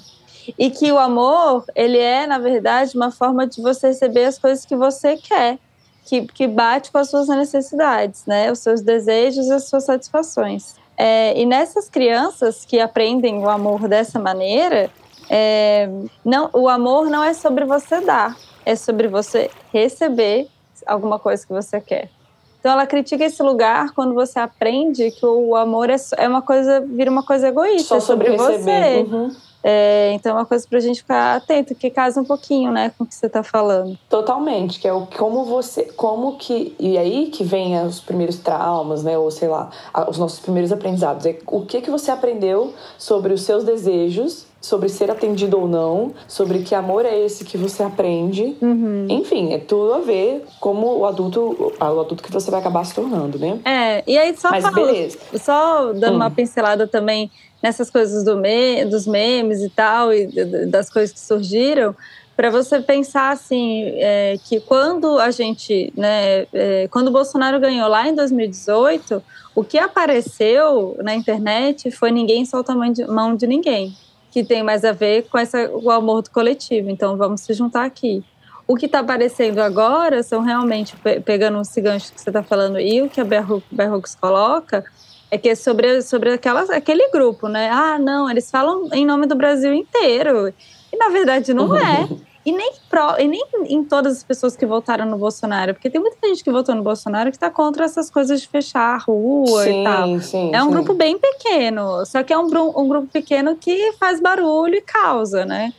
E 0.58 0.70
que 0.70 0.90
o 0.90 0.98
amor, 0.98 1.64
ele 1.74 1.98
é, 1.98 2.26
na 2.26 2.38
verdade, 2.38 2.96
uma 2.96 3.10
forma 3.10 3.46
de 3.46 3.60
você 3.60 3.88
receber 3.88 4.24
as 4.24 4.38
coisas 4.38 4.64
que 4.64 4.76
você 4.76 5.16
quer, 5.16 5.58
que, 6.04 6.22
que 6.26 6.46
bate 6.46 6.90
com 6.90 6.98
as 6.98 7.10
suas 7.10 7.28
necessidades, 7.28 8.24
né? 8.26 8.50
Os 8.50 8.58
seus 8.58 8.80
desejos 8.80 9.46
e 9.46 9.52
as 9.52 9.64
suas 9.64 9.84
satisfações. 9.84 10.74
É, 10.96 11.40
e 11.40 11.46
nessas 11.46 11.88
crianças 11.88 12.64
que 12.64 12.78
aprendem 12.78 13.38
o 13.38 13.48
amor 13.48 13.88
dessa 13.88 14.18
maneira, 14.18 14.90
é, 15.30 15.88
não, 16.24 16.50
o 16.52 16.68
amor 16.68 17.08
não 17.08 17.22
é 17.22 17.32
sobre 17.32 17.64
você 17.64 18.00
dar, 18.00 18.36
é 18.66 18.74
sobre 18.74 19.08
você 19.08 19.50
receber 19.72 20.48
alguma 20.86 21.18
coisa 21.18 21.46
que 21.46 21.52
você 21.52 21.80
quer. 21.80 22.10
Então 22.58 22.72
ela 22.72 22.86
critica 22.86 23.24
esse 23.24 23.42
lugar 23.42 23.92
quando 23.94 24.12
você 24.12 24.38
aprende 24.38 25.10
que 25.12 25.24
o 25.24 25.56
amor 25.56 25.88
é, 25.88 25.96
é 26.18 26.28
uma 26.28 26.42
coisa, 26.42 26.80
vira 26.80 27.10
uma 27.10 27.22
coisa 27.22 27.48
egoísta 27.48 27.98
Só 27.98 28.00
sobre, 28.00 28.36
sobre 28.36 28.58
você. 28.58 29.06
Uhum. 29.08 29.34
É, 29.62 30.12
então 30.12 30.32
é 30.32 30.34
uma 30.40 30.46
coisa 30.46 30.66
para 30.68 30.78
a 30.78 30.80
gente 30.80 31.00
ficar 31.00 31.36
atento, 31.36 31.74
que 31.74 31.90
casa 31.90 32.20
um 32.20 32.24
pouquinho, 32.24 32.72
né, 32.72 32.92
com 32.96 33.04
o 33.04 33.06
que 33.06 33.14
você 33.14 33.26
está 33.26 33.42
falando. 33.42 33.98
Totalmente, 34.08 34.80
que 34.80 34.88
é 34.88 34.92
o 34.92 35.06
como 35.06 35.44
você, 35.44 35.84
como 35.96 36.36
que 36.36 36.74
e 36.78 36.96
aí 36.96 37.26
que 37.26 37.44
vem 37.44 37.80
os 37.84 38.00
primeiros 38.00 38.36
traumas, 38.36 39.02
né, 39.02 39.18
ou 39.18 39.30
sei 39.30 39.48
lá, 39.48 39.70
os 40.08 40.18
nossos 40.18 40.40
primeiros 40.40 40.72
aprendizados. 40.72 41.26
É 41.26 41.38
o 41.46 41.64
que 41.66 41.80
que 41.80 41.90
você 41.90 42.10
aprendeu 42.10 42.74
sobre 42.98 43.32
os 43.32 43.42
seus 43.42 43.64
desejos 43.64 44.49
sobre 44.60 44.88
ser 44.88 45.10
atendido 45.10 45.58
ou 45.58 45.66
não, 45.66 46.12
sobre 46.28 46.60
que 46.60 46.74
amor 46.74 47.06
é 47.06 47.18
esse 47.18 47.44
que 47.44 47.56
você 47.56 47.82
aprende. 47.82 48.56
Uhum. 48.60 49.06
Enfim, 49.08 49.54
é 49.54 49.58
tudo 49.58 49.94
a 49.94 49.98
ver 50.00 50.44
como 50.60 50.98
o 50.98 51.06
adulto, 51.06 51.74
o 51.80 52.00
adulto 52.00 52.22
que 52.22 52.30
você 52.30 52.50
vai 52.50 52.60
acabar 52.60 52.84
se 52.84 52.94
tornando, 52.94 53.38
né? 53.38 53.58
É, 53.64 54.04
e 54.06 54.18
aí 54.18 54.36
só 54.36 54.50
Mas 54.50 54.62
falo, 54.62 54.86
beleza. 54.86 55.18
só 55.34 55.92
dando 55.92 56.12
hum. 56.12 56.16
uma 56.16 56.30
pincelada 56.30 56.86
também 56.86 57.30
nessas 57.62 57.90
coisas 57.90 58.24
do 58.24 58.36
me, 58.36 58.84
dos 58.84 59.06
memes 59.06 59.62
e 59.62 59.70
tal, 59.70 60.12
e 60.12 60.26
das 60.66 60.90
coisas 60.90 61.12
que 61.12 61.20
surgiram, 61.20 61.94
para 62.36 62.48
você 62.48 62.80
pensar 62.80 63.32
assim, 63.32 63.84
é, 63.96 64.36
que 64.42 64.60
quando 64.60 65.18
a 65.18 65.30
gente, 65.30 65.92
né, 65.94 66.46
é, 66.54 66.88
quando 66.90 67.08
o 67.08 67.10
Bolsonaro 67.10 67.60
ganhou 67.60 67.86
lá 67.86 68.08
em 68.08 68.14
2018, 68.14 69.22
o 69.54 69.62
que 69.62 69.78
apareceu 69.78 70.96
na 71.02 71.14
internet 71.14 71.90
foi 71.90 72.10
ninguém 72.10 72.46
solta 72.46 72.72
a 72.72 72.74
mão 72.74 72.92
de, 72.92 73.06
mão 73.06 73.36
de 73.36 73.46
ninguém 73.46 73.94
que 74.30 74.44
tem 74.44 74.62
mais 74.62 74.84
a 74.84 74.92
ver 74.92 75.28
com 75.28 75.38
essa, 75.38 75.70
o 75.70 75.90
amor 75.90 76.22
do 76.22 76.30
coletivo. 76.30 76.88
Então, 76.90 77.16
vamos 77.16 77.40
se 77.40 77.52
juntar 77.52 77.84
aqui. 77.84 78.22
O 78.66 78.76
que 78.76 78.86
está 78.86 79.00
aparecendo 79.00 79.58
agora 79.58 80.22
são 80.22 80.42
realmente, 80.42 80.94
pegando 81.24 81.60
esse 81.60 81.80
gancho 81.80 82.12
que 82.12 82.20
você 82.20 82.30
está 82.30 82.42
falando 82.42 82.78
e 82.78 83.02
o 83.02 83.08
que 83.08 83.20
a 83.20 83.24
Berrux 83.24 84.14
coloca, 84.14 84.84
é 85.30 85.36
que 85.36 85.48
é 85.48 85.54
sobre, 85.54 86.02
sobre 86.02 86.32
aquelas, 86.32 86.70
aquele 86.70 87.10
grupo, 87.10 87.48
né? 87.48 87.68
Ah, 87.70 87.98
não, 87.98 88.30
eles 88.30 88.50
falam 88.50 88.88
em 88.92 89.04
nome 89.04 89.26
do 89.26 89.34
Brasil 89.34 89.72
inteiro. 89.72 90.52
E, 90.92 90.96
na 90.96 91.08
verdade, 91.08 91.52
não 91.52 91.76
é. 91.76 92.08
E 92.44 92.52
nem, 92.52 92.72
pro, 92.88 93.18
e 93.18 93.28
nem 93.28 93.42
em 93.66 93.84
todas 93.84 94.16
as 94.16 94.24
pessoas 94.24 94.56
que 94.56 94.64
votaram 94.64 95.04
no 95.04 95.18
Bolsonaro, 95.18 95.74
porque 95.74 95.90
tem 95.90 96.00
muita 96.00 96.26
gente 96.26 96.42
que 96.42 96.50
votou 96.50 96.74
no 96.74 96.82
Bolsonaro 96.82 97.30
que 97.30 97.36
está 97.36 97.50
contra 97.50 97.84
essas 97.84 98.10
coisas 98.10 98.40
de 98.40 98.48
fechar 98.48 98.94
a 98.94 98.98
rua 98.98 99.64
sim, 99.64 99.80
e 99.80 99.84
tal. 99.84 100.20
Sim, 100.20 100.50
é 100.54 100.62
um 100.62 100.68
sim. 100.68 100.72
grupo 100.72 100.94
bem 100.94 101.18
pequeno, 101.18 102.04
só 102.06 102.22
que 102.22 102.32
é 102.32 102.38
um, 102.38 102.46
um, 102.46 102.88
grupo 102.88 103.08
pequeno 103.08 103.56
que 103.56 103.92
faz 103.98 104.20
barulho 104.20 104.74
e 104.74 104.80
causa, 104.80 105.44
né? 105.44 105.74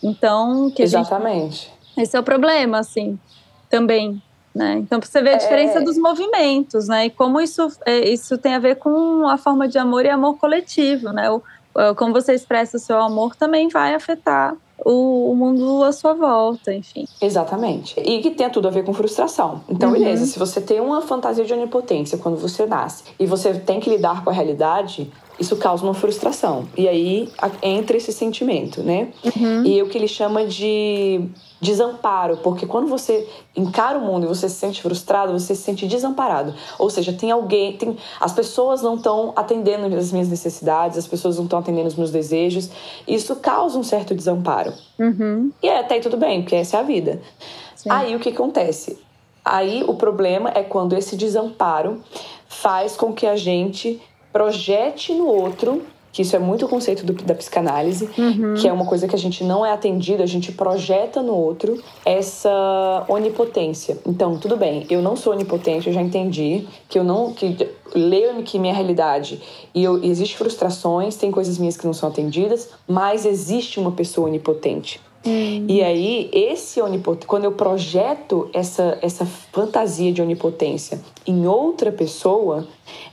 Então, 0.00 0.70
que 0.70 0.82
Exatamente. 0.82 1.72
Gente, 1.96 2.02
esse 2.02 2.16
é 2.16 2.20
o 2.20 2.22
problema, 2.22 2.78
assim, 2.78 3.18
também. 3.68 4.22
Né? 4.54 4.74
Então, 4.74 5.00
você 5.00 5.20
vê 5.20 5.30
a 5.30 5.36
diferença 5.36 5.80
é... 5.80 5.82
dos 5.82 5.98
movimentos, 5.98 6.86
né? 6.86 7.06
E 7.06 7.10
como 7.10 7.40
isso, 7.40 7.66
é, 7.84 8.08
isso 8.08 8.38
tem 8.38 8.54
a 8.54 8.60
ver 8.60 8.76
com 8.76 9.26
a 9.26 9.36
forma 9.36 9.66
de 9.66 9.78
amor 9.78 10.04
e 10.04 10.10
amor 10.10 10.38
coletivo, 10.38 11.10
né? 11.10 11.28
O, 11.28 11.42
como 11.96 12.12
você 12.12 12.34
expressa 12.34 12.76
o 12.76 12.80
seu 12.80 13.00
amor 13.00 13.34
também 13.34 13.68
vai 13.68 13.96
afetar 13.96 14.54
o, 14.84 15.30
o, 15.30 15.36
mundo 15.36 15.82
à 15.82 15.92
sua 15.92 16.14
volta, 16.14 16.72
enfim. 16.72 17.06
Exatamente. 17.20 17.98
E 17.98 18.20
que 18.20 18.30
tem 18.30 18.48
tudo 18.50 18.68
a 18.68 18.70
ver 18.70 18.84
com 18.84 18.92
frustração. 18.92 19.62
Então, 19.68 19.90
uhum. 19.90 19.98
beleza, 19.98 20.26
se 20.26 20.38
você 20.38 20.60
tem 20.60 20.80
uma 20.80 21.00
fantasia 21.00 21.44
de 21.44 21.52
onipotência 21.52 22.18
quando 22.18 22.36
você 22.36 22.66
nasce 22.66 23.04
e 23.18 23.26
você 23.26 23.54
tem 23.54 23.80
que 23.80 23.88
lidar 23.88 24.22
com 24.22 24.30
a 24.30 24.32
realidade, 24.32 25.10
isso 25.38 25.56
causa 25.56 25.82
uma 25.82 25.94
frustração. 25.94 26.66
E 26.76 26.86
aí 26.86 27.28
entra 27.62 27.96
esse 27.96 28.12
sentimento, 28.12 28.82
né? 28.82 29.08
Uhum. 29.24 29.64
E 29.64 29.82
o 29.82 29.88
que 29.88 29.98
ele 29.98 30.08
chama 30.08 30.44
de 30.44 31.28
desamparo, 31.60 32.36
porque 32.38 32.66
quando 32.66 32.88
você 32.88 33.28
encara 33.56 33.98
o 33.98 34.00
mundo 34.00 34.24
e 34.24 34.28
você 34.28 34.48
se 34.48 34.56
sente 34.56 34.82
frustrado, 34.82 35.32
você 35.32 35.54
se 35.54 35.62
sente 35.62 35.86
desamparado. 35.86 36.54
Ou 36.78 36.90
seja, 36.90 37.12
tem 37.12 37.30
alguém, 37.30 37.76
tem 37.76 37.96
as 38.20 38.32
pessoas 38.32 38.82
não 38.82 38.96
estão 38.96 39.32
atendendo 39.34 39.86
as 39.96 40.12
minhas 40.12 40.28
necessidades, 40.28 40.98
as 40.98 41.06
pessoas 41.06 41.36
não 41.36 41.44
estão 41.44 41.58
atendendo 41.58 41.88
os 41.88 41.94
meus 41.94 42.10
desejos. 42.10 42.68
Isso 43.06 43.36
causa 43.36 43.78
um 43.78 43.82
certo 43.82 44.14
desamparo. 44.14 44.72
Uhum. 44.98 45.50
E 45.62 45.68
é, 45.68 45.80
até 45.80 45.94
aí 45.94 46.00
tudo 46.00 46.16
bem, 46.16 46.42
porque 46.42 46.56
essa 46.56 46.76
é 46.76 46.80
a 46.80 46.82
vida. 46.82 47.20
Sim. 47.74 47.90
Aí 47.90 48.14
o 48.14 48.20
que 48.20 48.30
acontece? 48.30 48.98
Aí 49.44 49.84
o 49.86 49.94
problema 49.94 50.50
é 50.54 50.62
quando 50.62 50.96
esse 50.96 51.16
desamparo 51.16 52.02
faz 52.48 52.96
com 52.96 53.12
que 53.12 53.26
a 53.26 53.36
gente 53.36 54.00
projete 54.32 55.14
no 55.14 55.26
outro 55.28 55.82
que 56.14 56.22
isso 56.22 56.36
é 56.36 56.38
muito 56.38 56.64
o 56.64 56.68
conceito 56.68 57.04
do, 57.04 57.12
da 57.12 57.34
psicanálise, 57.34 58.08
uhum. 58.16 58.54
que 58.54 58.68
é 58.68 58.72
uma 58.72 58.86
coisa 58.86 59.08
que 59.08 59.16
a 59.16 59.18
gente 59.18 59.42
não 59.42 59.66
é 59.66 59.72
atendido, 59.72 60.22
a 60.22 60.26
gente 60.26 60.52
projeta 60.52 61.20
no 61.20 61.34
outro 61.34 61.82
essa 62.06 63.04
onipotência. 63.08 63.98
Então, 64.06 64.38
tudo 64.38 64.56
bem, 64.56 64.86
eu 64.88 65.02
não 65.02 65.16
sou 65.16 65.32
onipotente, 65.32 65.88
eu 65.88 65.92
já 65.92 66.00
entendi 66.00 66.68
que 66.88 66.96
eu 66.96 67.02
não 67.02 67.32
que 67.32 67.68
leio 67.92 68.40
que 68.44 68.60
minha 68.60 68.72
realidade 68.72 69.42
e 69.74 69.82
eu, 69.82 70.02
existe 70.04 70.36
frustrações, 70.36 71.16
tem 71.16 71.32
coisas 71.32 71.58
minhas 71.58 71.76
que 71.76 71.84
não 71.84 71.92
são 71.92 72.08
atendidas, 72.08 72.70
mas 72.86 73.26
existe 73.26 73.80
uma 73.80 73.90
pessoa 73.90 74.28
onipotente. 74.28 75.00
Uhum. 75.24 75.64
E 75.68 75.82
aí, 75.82 76.28
esse 76.32 76.80
onipotente, 76.82 77.26
quando 77.26 77.44
eu 77.44 77.52
projeto 77.52 78.50
essa, 78.52 78.98
essa 79.00 79.24
fantasia 79.24 80.12
de 80.12 80.20
onipotência 80.20 81.00
em 81.26 81.46
outra 81.46 81.90
pessoa, 81.90 82.66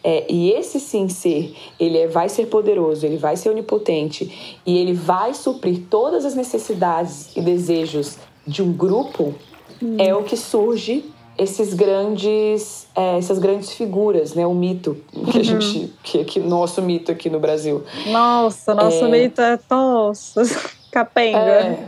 é, 0.03 0.25
e 0.29 0.51
esse 0.51 0.79
sim 0.79 1.07
ser, 1.07 1.55
ele 1.79 1.97
é, 1.97 2.07
vai 2.07 2.27
ser 2.27 2.47
poderoso, 2.47 3.05
ele 3.05 3.17
vai 3.17 3.37
ser 3.37 3.49
onipotente 3.49 4.59
e 4.65 4.77
ele 4.77 4.93
vai 4.93 5.33
suprir 5.33 5.83
todas 5.89 6.25
as 6.25 6.35
necessidades 6.35 7.35
e 7.35 7.41
desejos 7.41 8.17
de 8.45 8.61
um 8.61 8.73
grupo, 8.73 9.33
uhum. 9.81 9.95
é 9.97 10.13
o 10.13 10.23
que 10.23 10.35
surge 10.35 11.05
esses 11.37 11.73
grandes, 11.73 12.87
é, 12.93 13.17
essas 13.17 13.39
grandes 13.39 13.71
figuras, 13.71 14.33
né? 14.33 14.45
O 14.45 14.53
mito 14.53 14.97
que 15.31 15.39
a 15.39 15.43
gente, 15.43 15.77
uhum. 15.77 15.89
que, 16.03 16.25
que 16.25 16.39
nosso 16.41 16.81
mito 16.81 17.09
aqui 17.09 17.29
no 17.29 17.39
Brasil. 17.39 17.83
Nossa, 18.07 18.75
nosso 18.75 19.05
é... 19.05 19.09
mito 19.09 19.41
é 19.41 19.57
nossa, 19.69 20.43
capenga. 20.91 21.39
É, 21.39 21.87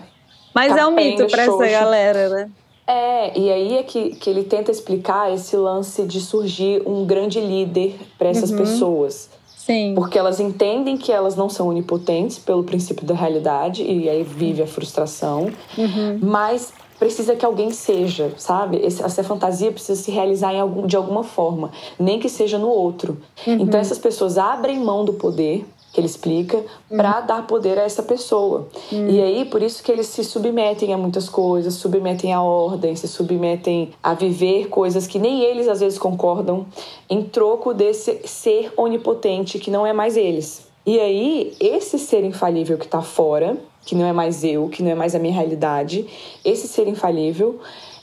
mas 0.54 0.76
é 0.76 0.86
um 0.86 0.92
mito 0.92 1.28
para 1.28 1.44
essa 1.44 1.68
galera, 1.68 2.30
né? 2.30 2.52
É, 2.86 3.40
e 3.40 3.50
aí 3.50 3.78
é 3.78 3.84
que, 3.84 4.16
que 4.16 4.30
ele 4.30 4.44
tenta 4.44 4.70
explicar 4.70 5.34
esse 5.34 5.56
lance 5.56 6.04
de 6.04 6.20
surgir 6.20 6.82
um 6.86 7.06
grande 7.06 7.40
líder 7.40 7.96
para 8.18 8.30
essas 8.30 8.52
uhum. 8.52 8.58
pessoas. 8.58 9.30
Sim. 9.56 9.94
Porque 9.96 10.20
elas 10.20 10.42
entendem 10.42 10.98
que 10.98 11.10
elas 11.10 11.38
não 11.38 11.48
são 11.48 11.70
onipotentes 11.70 12.38
pelo 12.38 12.64
princípio 12.64 13.06
da 13.06 13.16
realidade, 13.16 13.82
e 13.82 14.10
aí 14.10 14.22
vive 14.22 14.62
a 14.62 14.68
frustração, 14.68 15.50
uhum. 15.78 16.20
mas 16.22 16.74
precisa 17.00 17.36
que 17.36 17.46
alguém 17.46 17.72
seja, 17.72 18.32
sabe? 18.38 18.82
Essa 18.86 19.24
fantasia 19.24 19.72
precisa 19.72 20.02
se 20.02 20.12
realizar 20.12 20.54
algum, 20.56 20.86
de 20.86 20.98
alguma 20.98 21.24
forma, 21.24 21.72
nem 21.98 22.20
que 22.20 22.28
seja 22.28 22.58
no 22.58 22.68
outro. 22.68 23.18
Uhum. 23.48 23.54
Então 23.62 23.80
essas 23.80 23.98
pessoas 23.98 24.38
abrem 24.38 24.80
mão 24.80 25.06
do 25.06 25.14
poder 25.14 25.66
que 25.94 26.00
ele 26.00 26.08
explica, 26.08 26.58
uhum. 26.58 26.98
para 26.98 27.22
dar 27.22 27.46
poder 27.46 27.78
a 27.78 27.84
essa 27.84 28.02
pessoa. 28.02 28.68
Uhum. 28.92 29.10
E 29.10 29.22
aí, 29.22 29.46
por 29.46 29.62
isso 29.62 29.84
que 29.84 29.92
eles 29.92 30.08
se 30.08 30.24
submetem 30.24 30.92
a 30.92 30.98
muitas 30.98 31.30
coisas, 31.30 31.76
submetem 31.76 32.34
a 32.34 32.42
ordem, 32.42 32.96
se 32.96 33.08
submetem 33.08 33.92
a 34.02 34.16
viver 34.16 34.70
coisas 34.70 35.06
que 35.06 35.20
nem 35.20 35.44
eles 35.44 35.68
às 35.68 35.80
vezes 35.80 36.00
concordam, 36.00 36.66
em 37.08 37.24
troco 37.24 37.76
desse 37.76 38.22
ser 38.26 38.74
onipotente 38.76 39.60
que 39.60 39.70
não 39.70 39.86
é 39.86 39.94
mais 39.94 40.18
eles. 40.18 40.68
E 40.84 41.00
aí, 41.00 41.54
esse 41.60 42.00
ser 42.00 42.24
infalível 42.24 42.78
que 42.78 42.86
está 42.86 43.04
fora, 43.04 43.56
que 43.86 43.94
não 43.94 44.06
é 44.06 44.12
mais 44.12 44.44
eu, 44.44 44.68
que 44.70 44.82
não 44.82 44.90
é 44.90 44.96
mais 44.96 45.14
a 45.14 45.20
minha 45.20 45.34
realidade, 45.34 46.08
esse 46.44 46.68
ser 46.68 46.88
infalível 46.88 47.60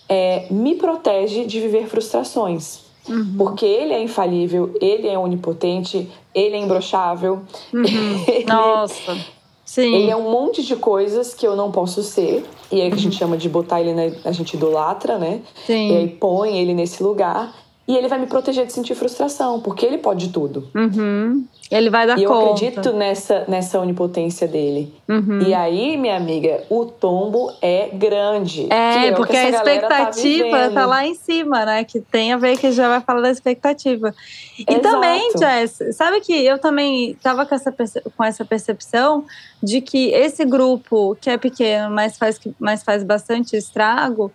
é, 0.08 0.46
me 0.50 0.76
protege 0.76 1.44
de 1.44 1.60
viver 1.60 1.88
frustrações. 1.88 2.89
Uhum. 3.10 3.34
Porque 3.36 3.66
ele 3.66 3.92
é 3.92 4.02
infalível, 4.02 4.72
ele 4.80 5.08
é 5.08 5.18
onipotente, 5.18 6.08
ele 6.34 6.56
é 6.56 6.58
imbrochável. 6.58 7.42
Uhum. 7.74 7.84
ele, 8.26 8.44
Nossa. 8.48 9.18
Sim. 9.64 9.94
Ele 9.94 10.10
é 10.10 10.16
um 10.16 10.30
monte 10.30 10.64
de 10.64 10.74
coisas 10.76 11.34
que 11.34 11.46
eu 11.46 11.54
não 11.54 11.70
posso 11.70 12.02
ser. 12.02 12.44
E 12.72 12.80
aí 12.80 12.88
uhum. 12.88 12.94
a 12.94 12.98
gente 12.98 13.16
chama 13.16 13.36
de 13.36 13.48
botar 13.48 13.80
ele 13.80 13.92
na. 13.92 14.16
A 14.24 14.32
gente 14.32 14.54
idolatra, 14.54 15.18
né? 15.18 15.42
Sim. 15.66 15.92
E 15.92 15.96
aí 15.96 16.08
põe 16.08 16.58
ele 16.58 16.74
nesse 16.74 17.02
lugar. 17.02 17.54
E 17.88 17.96
ele 17.96 18.06
vai 18.06 18.18
me 18.20 18.26
proteger 18.26 18.66
de 18.66 18.72
sentir 18.72 18.94
frustração, 18.94 19.60
porque 19.60 19.84
ele 19.84 19.98
pode 19.98 20.28
tudo. 20.28 20.68
Uhum. 20.74 21.44
Ele 21.70 21.90
vai 21.90 22.06
dar 22.06 22.18
e 22.18 22.24
conta. 22.24 22.40
E 22.40 22.44
eu 22.44 22.52
acredito 22.52 22.92
nessa, 22.92 23.44
nessa 23.48 23.80
onipotência 23.80 24.46
dele. 24.46 24.94
Uhum. 25.08 25.40
E 25.42 25.54
aí, 25.54 25.96
minha 25.96 26.16
amiga, 26.16 26.62
o 26.68 26.84
tombo 26.84 27.52
é 27.60 27.88
grande. 27.88 28.66
É, 28.72 29.06
é 29.06 29.12
porque 29.12 29.36
a 29.36 29.42
tá 29.42 29.48
expectativa 29.50 30.58
tá, 30.68 30.70
tá, 30.70 30.86
lá 30.86 31.06
em 31.06 31.14
cima, 31.14 31.64
né? 31.64 31.84
Que 31.84 32.00
tem 32.00 32.32
a 32.32 32.36
ver 32.36 32.58
que 32.58 32.70
já 32.70 32.88
vai 32.88 33.00
falar 33.00 33.22
da 33.22 33.30
expectativa. 33.30 34.14
E 34.58 34.64
Exato. 34.68 34.82
também, 34.82 35.30
Jess, 35.36 35.96
sabe 35.96 36.20
que 36.20 36.32
eu 36.32 36.58
também 36.58 37.16
tava 37.22 37.46
com 37.46 37.54
essa, 37.54 37.72
com 38.16 38.24
essa 38.24 38.44
percepção 38.44 39.24
de 39.62 39.80
que 39.80 40.10
esse 40.10 40.44
grupo 40.44 41.16
que 41.20 41.30
é 41.30 41.36
pequeno, 41.36 41.90
mas 41.92 42.16
faz, 42.16 42.40
mas 42.58 42.82
faz 42.82 43.02
bastante 43.02 43.56
estrago, 43.56 44.30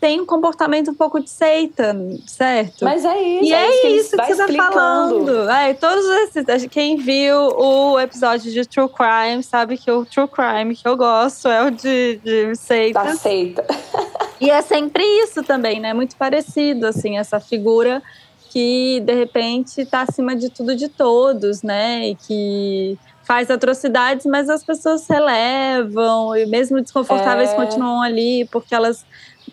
tem 0.00 0.20
um 0.20 0.26
comportamento 0.26 0.90
um 0.90 0.94
pouco 0.94 1.18
de 1.20 1.30
seita, 1.30 1.96
certo? 2.26 2.84
Mas 2.84 3.04
é 3.04 3.22
isso. 3.22 3.44
E 3.44 3.52
é, 3.52 3.66
é 3.66 3.88
isso, 3.88 4.16
que, 4.16 4.22
que 4.22 4.34
você 4.34 4.56
tá 4.56 4.70
falando. 4.70 5.50
É, 5.50 5.72
todos 5.74 6.04
esses. 6.04 6.66
Quem 6.70 6.96
viu 6.96 7.36
o 7.36 7.98
episódio 7.98 8.52
de 8.52 8.66
True 8.66 8.88
Crime 8.88 9.42
sabe 9.42 9.78
que 9.78 9.90
o 9.90 10.04
True 10.04 10.28
Crime 10.28 10.76
que 10.76 10.86
eu 10.86 10.96
gosto 10.96 11.48
é 11.48 11.62
o 11.62 11.70
de, 11.70 12.20
de 12.22 12.54
seita. 12.56 13.04
Da 13.04 13.14
seita. 13.16 13.64
e 14.38 14.50
é 14.50 14.60
sempre 14.60 15.02
isso 15.22 15.42
também, 15.42 15.80
né? 15.80 15.94
Muito 15.94 16.14
parecido, 16.16 16.86
assim, 16.86 17.16
essa 17.16 17.40
figura 17.40 18.02
que 18.50 19.00
de 19.00 19.14
repente 19.14 19.80
está 19.80 20.02
acima 20.02 20.36
de 20.36 20.50
tudo 20.50 20.76
de 20.76 20.88
todos, 20.88 21.62
né? 21.62 22.08
E 22.08 22.14
que 22.14 22.98
faz 23.26 23.50
atrocidades, 23.50 24.24
mas 24.24 24.48
as 24.48 24.62
pessoas 24.62 25.06
relevam 25.08 26.36
e 26.36 26.46
mesmo 26.46 26.80
desconfortáveis 26.80 27.50
é... 27.50 27.54
continuam 27.54 28.00
ali 28.00 28.46
porque 28.52 28.74
elas 28.74 29.04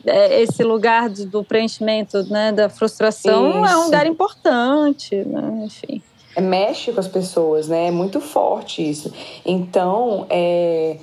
esse 0.05 0.63
lugar 0.63 1.09
do, 1.09 1.25
do, 1.25 1.43
preenchimento, 1.43 2.23
né, 2.29 2.51
da 2.51 2.69
frustração 2.69 3.49
Isso. 3.49 3.73
é 3.73 3.77
um 3.77 3.83
lugar 3.85 4.05
importante, 4.05 5.15
né? 5.15 5.63
enfim. 5.65 6.01
É, 6.35 6.41
mexe 6.41 6.91
com 6.91 6.99
as 6.99 7.07
pessoas, 7.07 7.67
né? 7.67 7.87
É 7.87 7.91
muito 7.91 8.19
forte 8.19 8.87
isso. 8.87 9.13
Então, 9.45 10.25
é, 10.29 10.97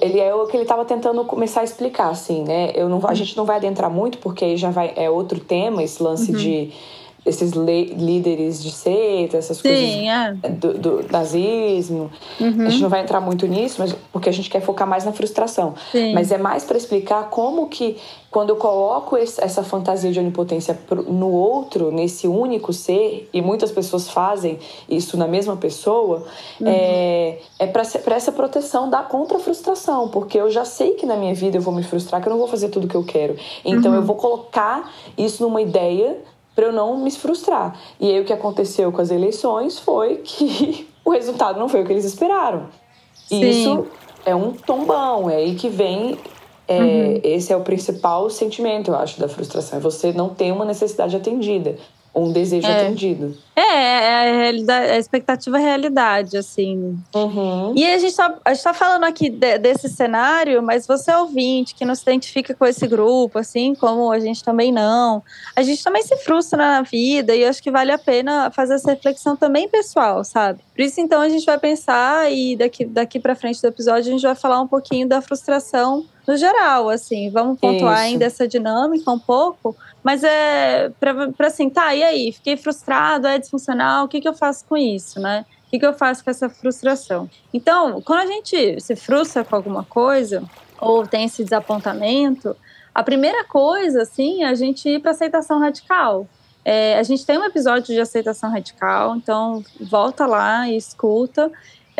ele 0.00 0.20
é 0.20 0.32
o 0.34 0.46
que 0.46 0.56
ele 0.56 0.62
estava 0.62 0.84
tentando 0.84 1.24
começar 1.24 1.62
a 1.62 1.64
explicar, 1.64 2.10
assim, 2.10 2.44
né? 2.44 2.70
Eu 2.74 2.88
não, 2.88 3.00
a 3.06 3.14
gente 3.14 3.36
não 3.36 3.44
vai 3.44 3.56
adentrar 3.56 3.90
muito 3.90 4.18
porque 4.18 4.44
aí 4.44 4.56
já 4.56 4.70
vai 4.70 4.92
é 4.96 5.10
outro 5.10 5.40
tema 5.40 5.82
esse 5.82 6.02
lance 6.02 6.30
uhum. 6.30 6.38
de 6.38 6.72
esses 7.24 7.52
líderes 7.52 8.62
de 8.62 8.70
seita, 8.70 9.36
essas 9.36 9.58
Sim, 9.58 9.62
coisas 9.68 10.44
é. 10.44 10.48
do, 10.48 10.74
do, 10.74 11.12
nazismo. 11.12 12.10
Uhum. 12.40 12.66
A 12.66 12.70
gente 12.70 12.82
não 12.82 12.88
vai 12.88 13.02
entrar 13.02 13.20
muito 13.20 13.46
nisso, 13.46 13.76
mas 13.78 13.94
porque 14.12 14.28
a 14.28 14.32
gente 14.32 14.48
quer 14.48 14.60
focar 14.60 14.88
mais 14.88 15.04
na 15.04 15.12
frustração. 15.12 15.74
Sim. 15.92 16.14
Mas 16.14 16.32
é 16.32 16.38
mais 16.38 16.64
para 16.64 16.76
explicar 16.76 17.28
como 17.30 17.68
que 17.68 17.96
quando 18.30 18.50
eu 18.50 18.56
coloco 18.56 19.16
esse, 19.16 19.42
essa 19.42 19.62
fantasia 19.62 20.12
de 20.12 20.18
onipotência 20.20 20.78
no 21.08 21.30
outro, 21.32 21.90
nesse 21.90 22.28
único 22.28 22.72
ser, 22.72 23.28
e 23.32 23.42
muitas 23.42 23.72
pessoas 23.72 24.08
fazem 24.08 24.58
isso 24.88 25.16
na 25.16 25.26
mesma 25.26 25.56
pessoa, 25.56 26.24
uhum. 26.60 26.66
é, 26.66 27.38
é 27.58 27.66
para 27.66 28.14
essa 28.14 28.30
proteção 28.30 28.88
da 28.88 29.02
contra 29.02 29.38
frustração, 29.40 30.08
porque 30.08 30.38
eu 30.38 30.48
já 30.48 30.64
sei 30.64 30.92
que 30.92 31.04
na 31.04 31.16
minha 31.16 31.34
vida 31.34 31.58
eu 31.58 31.60
vou 31.60 31.74
me 31.74 31.82
frustrar, 31.82 32.22
que 32.22 32.28
eu 32.28 32.30
não 32.30 32.38
vou 32.38 32.48
fazer 32.48 32.68
tudo 32.68 32.86
que 32.86 32.94
eu 32.94 33.04
quero. 33.04 33.36
Então 33.64 33.90
uhum. 33.90 33.98
eu 33.98 34.02
vou 34.02 34.16
colocar 34.16 34.92
isso 35.18 35.42
numa 35.42 35.60
ideia 35.60 36.16
para 36.54 36.66
eu 36.66 36.72
não 36.72 36.98
me 36.98 37.10
frustrar. 37.10 37.78
E 37.98 38.10
aí 38.10 38.20
o 38.20 38.24
que 38.24 38.32
aconteceu 38.32 38.90
com 38.92 39.00
as 39.00 39.10
eleições 39.10 39.78
foi 39.78 40.18
que 40.18 40.88
o 41.04 41.10
resultado 41.10 41.58
não 41.58 41.68
foi 41.68 41.82
o 41.82 41.86
que 41.86 41.92
eles 41.92 42.04
esperaram. 42.04 42.68
E 43.30 43.44
isso 43.48 43.86
é 44.24 44.34
um 44.34 44.52
tombão, 44.52 45.30
é 45.30 45.36
aí 45.36 45.54
que 45.54 45.68
vem. 45.68 46.18
É, 46.66 46.80
uhum. 46.80 47.20
Esse 47.24 47.52
é 47.52 47.56
o 47.56 47.62
principal 47.62 48.30
sentimento, 48.30 48.92
eu 48.92 48.96
acho, 48.96 49.18
da 49.18 49.28
frustração. 49.28 49.78
É 49.78 49.82
você 49.82 50.12
não 50.12 50.28
ter 50.28 50.52
uma 50.52 50.64
necessidade 50.64 51.16
atendida 51.16 51.76
um 52.14 52.32
desejo 52.32 52.66
é. 52.66 52.82
atendido. 52.82 53.36
É, 53.54 53.62
é 53.62 54.30
a, 54.30 54.36
realidade, 54.36 54.90
a 54.90 54.98
expectativa 54.98 55.58
é 55.58 55.60
a 55.60 55.64
realidade, 55.64 56.36
assim. 56.36 56.98
Uhum. 57.14 57.74
E 57.76 57.84
a 57.84 57.98
gente, 57.98 58.16
tá, 58.16 58.38
a 58.44 58.54
gente 58.54 58.64
tá 58.64 58.74
falando 58.74 59.04
aqui 59.04 59.28
de, 59.28 59.58
desse 59.58 59.88
cenário, 59.88 60.62
mas 60.62 60.86
você 60.86 61.10
é 61.10 61.16
ouvinte 61.18 61.74
que 61.74 61.84
não 61.84 61.94
se 61.94 62.02
identifica 62.02 62.54
com 62.54 62.66
esse 62.66 62.86
grupo, 62.86 63.38
assim 63.38 63.74
como 63.74 64.10
a 64.10 64.18
gente 64.18 64.42
também 64.42 64.72
não. 64.72 65.22
A 65.54 65.62
gente 65.62 65.84
também 65.84 66.02
se 66.02 66.16
frustra 66.18 66.56
na 66.56 66.82
vida 66.82 67.34
e 67.34 67.44
acho 67.44 67.62
que 67.62 67.70
vale 67.70 67.92
a 67.92 67.98
pena 67.98 68.50
fazer 68.50 68.74
essa 68.74 68.90
reflexão 68.90 69.36
também 69.36 69.68
pessoal, 69.68 70.24
sabe? 70.24 70.60
Por 70.74 70.82
isso, 70.82 71.00
então, 71.00 71.20
a 71.20 71.28
gente 71.28 71.44
vai 71.44 71.58
pensar 71.58 72.32
e 72.32 72.56
daqui, 72.56 72.84
daqui 72.84 73.20
para 73.20 73.34
frente 73.34 73.60
do 73.60 73.68
episódio 73.68 74.08
a 74.08 74.12
gente 74.12 74.22
vai 74.22 74.34
falar 74.34 74.60
um 74.60 74.68
pouquinho 74.68 75.06
da 75.06 75.20
frustração 75.20 76.06
no 76.30 76.36
geral, 76.36 76.88
assim. 76.88 77.28
Vamos 77.28 77.58
pontuar 77.58 77.94
Isso. 77.94 78.04
ainda 78.04 78.24
essa 78.24 78.46
dinâmica 78.46 79.10
um 79.10 79.18
pouco, 79.18 79.76
mas 80.02 80.22
é 80.22 80.90
para 81.00 81.46
assim, 81.46 81.68
tá, 81.68 81.92
e 81.94 82.02
aí? 82.04 82.32
Fiquei 82.32 82.56
frustrado, 82.56 83.26
é 83.26 83.38
disfuncional, 83.38 84.04
o 84.04 84.08
que, 84.08 84.20
que 84.20 84.28
eu 84.28 84.34
faço 84.34 84.64
com 84.66 84.76
isso, 84.76 85.18
né? 85.18 85.44
O 85.66 85.70
que, 85.70 85.78
que 85.80 85.86
eu 85.86 85.92
faço 85.92 86.22
com 86.22 86.30
essa 86.30 86.48
frustração? 86.48 87.28
Então, 87.52 88.00
quando 88.02 88.20
a 88.20 88.26
gente 88.26 88.80
se 88.80 88.94
frustra 88.94 89.44
com 89.44 89.56
alguma 89.56 89.84
coisa, 89.84 90.44
ou 90.80 91.06
tem 91.06 91.24
esse 91.24 91.42
desapontamento, 91.42 92.56
a 92.94 93.02
primeira 93.02 93.44
coisa, 93.44 94.02
assim, 94.02 94.44
é 94.44 94.48
a 94.48 94.54
gente 94.54 94.88
ir 94.88 95.00
para 95.00 95.10
aceitação 95.10 95.58
radical. 95.58 96.26
É, 96.64 96.98
a 96.98 97.02
gente 97.02 97.24
tem 97.24 97.38
um 97.38 97.44
episódio 97.44 97.94
de 97.94 98.00
aceitação 98.00 98.50
radical, 98.50 99.16
então 99.16 99.64
volta 99.80 100.26
lá 100.26 100.68
e 100.68 100.76
escuta. 100.76 101.50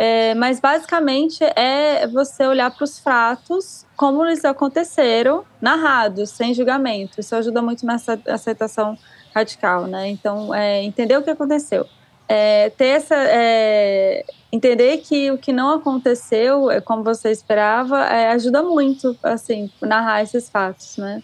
É, 0.02 0.35
mas 0.35 0.59
basicamente 0.59 1.45
é 1.45 2.06
você 2.06 2.47
olhar 2.47 2.71
para 2.71 2.84
os 2.84 2.99
fatos 2.99 3.84
como 3.95 4.25
eles 4.25 4.43
aconteceram, 4.47 5.45
narrados, 5.60 6.30
sem 6.30 6.54
julgamento. 6.54 7.21
Isso 7.21 7.36
ajuda 7.36 7.60
muito 7.60 7.84
nessa 7.84 8.19
aceitação 8.26 8.97
radical, 9.34 9.86
né? 9.86 10.08
Então, 10.08 10.54
é, 10.54 10.82
entender 10.82 11.19
o 11.19 11.23
que 11.23 11.28
aconteceu. 11.28 11.86
É, 12.26 12.71
ter 12.71 12.86
essa. 12.86 13.15
É, 13.15 14.25
entender 14.50 14.97
que 15.02 15.30
o 15.32 15.36
que 15.36 15.52
não 15.52 15.75
aconteceu, 15.75 16.71
é 16.71 16.80
como 16.80 17.04
você 17.04 17.30
esperava, 17.30 18.02
é, 18.06 18.30
ajuda 18.30 18.63
muito, 18.63 19.15
assim, 19.23 19.71
narrar 19.82 20.23
esses 20.23 20.49
fatos, 20.49 20.97
né? 20.97 21.23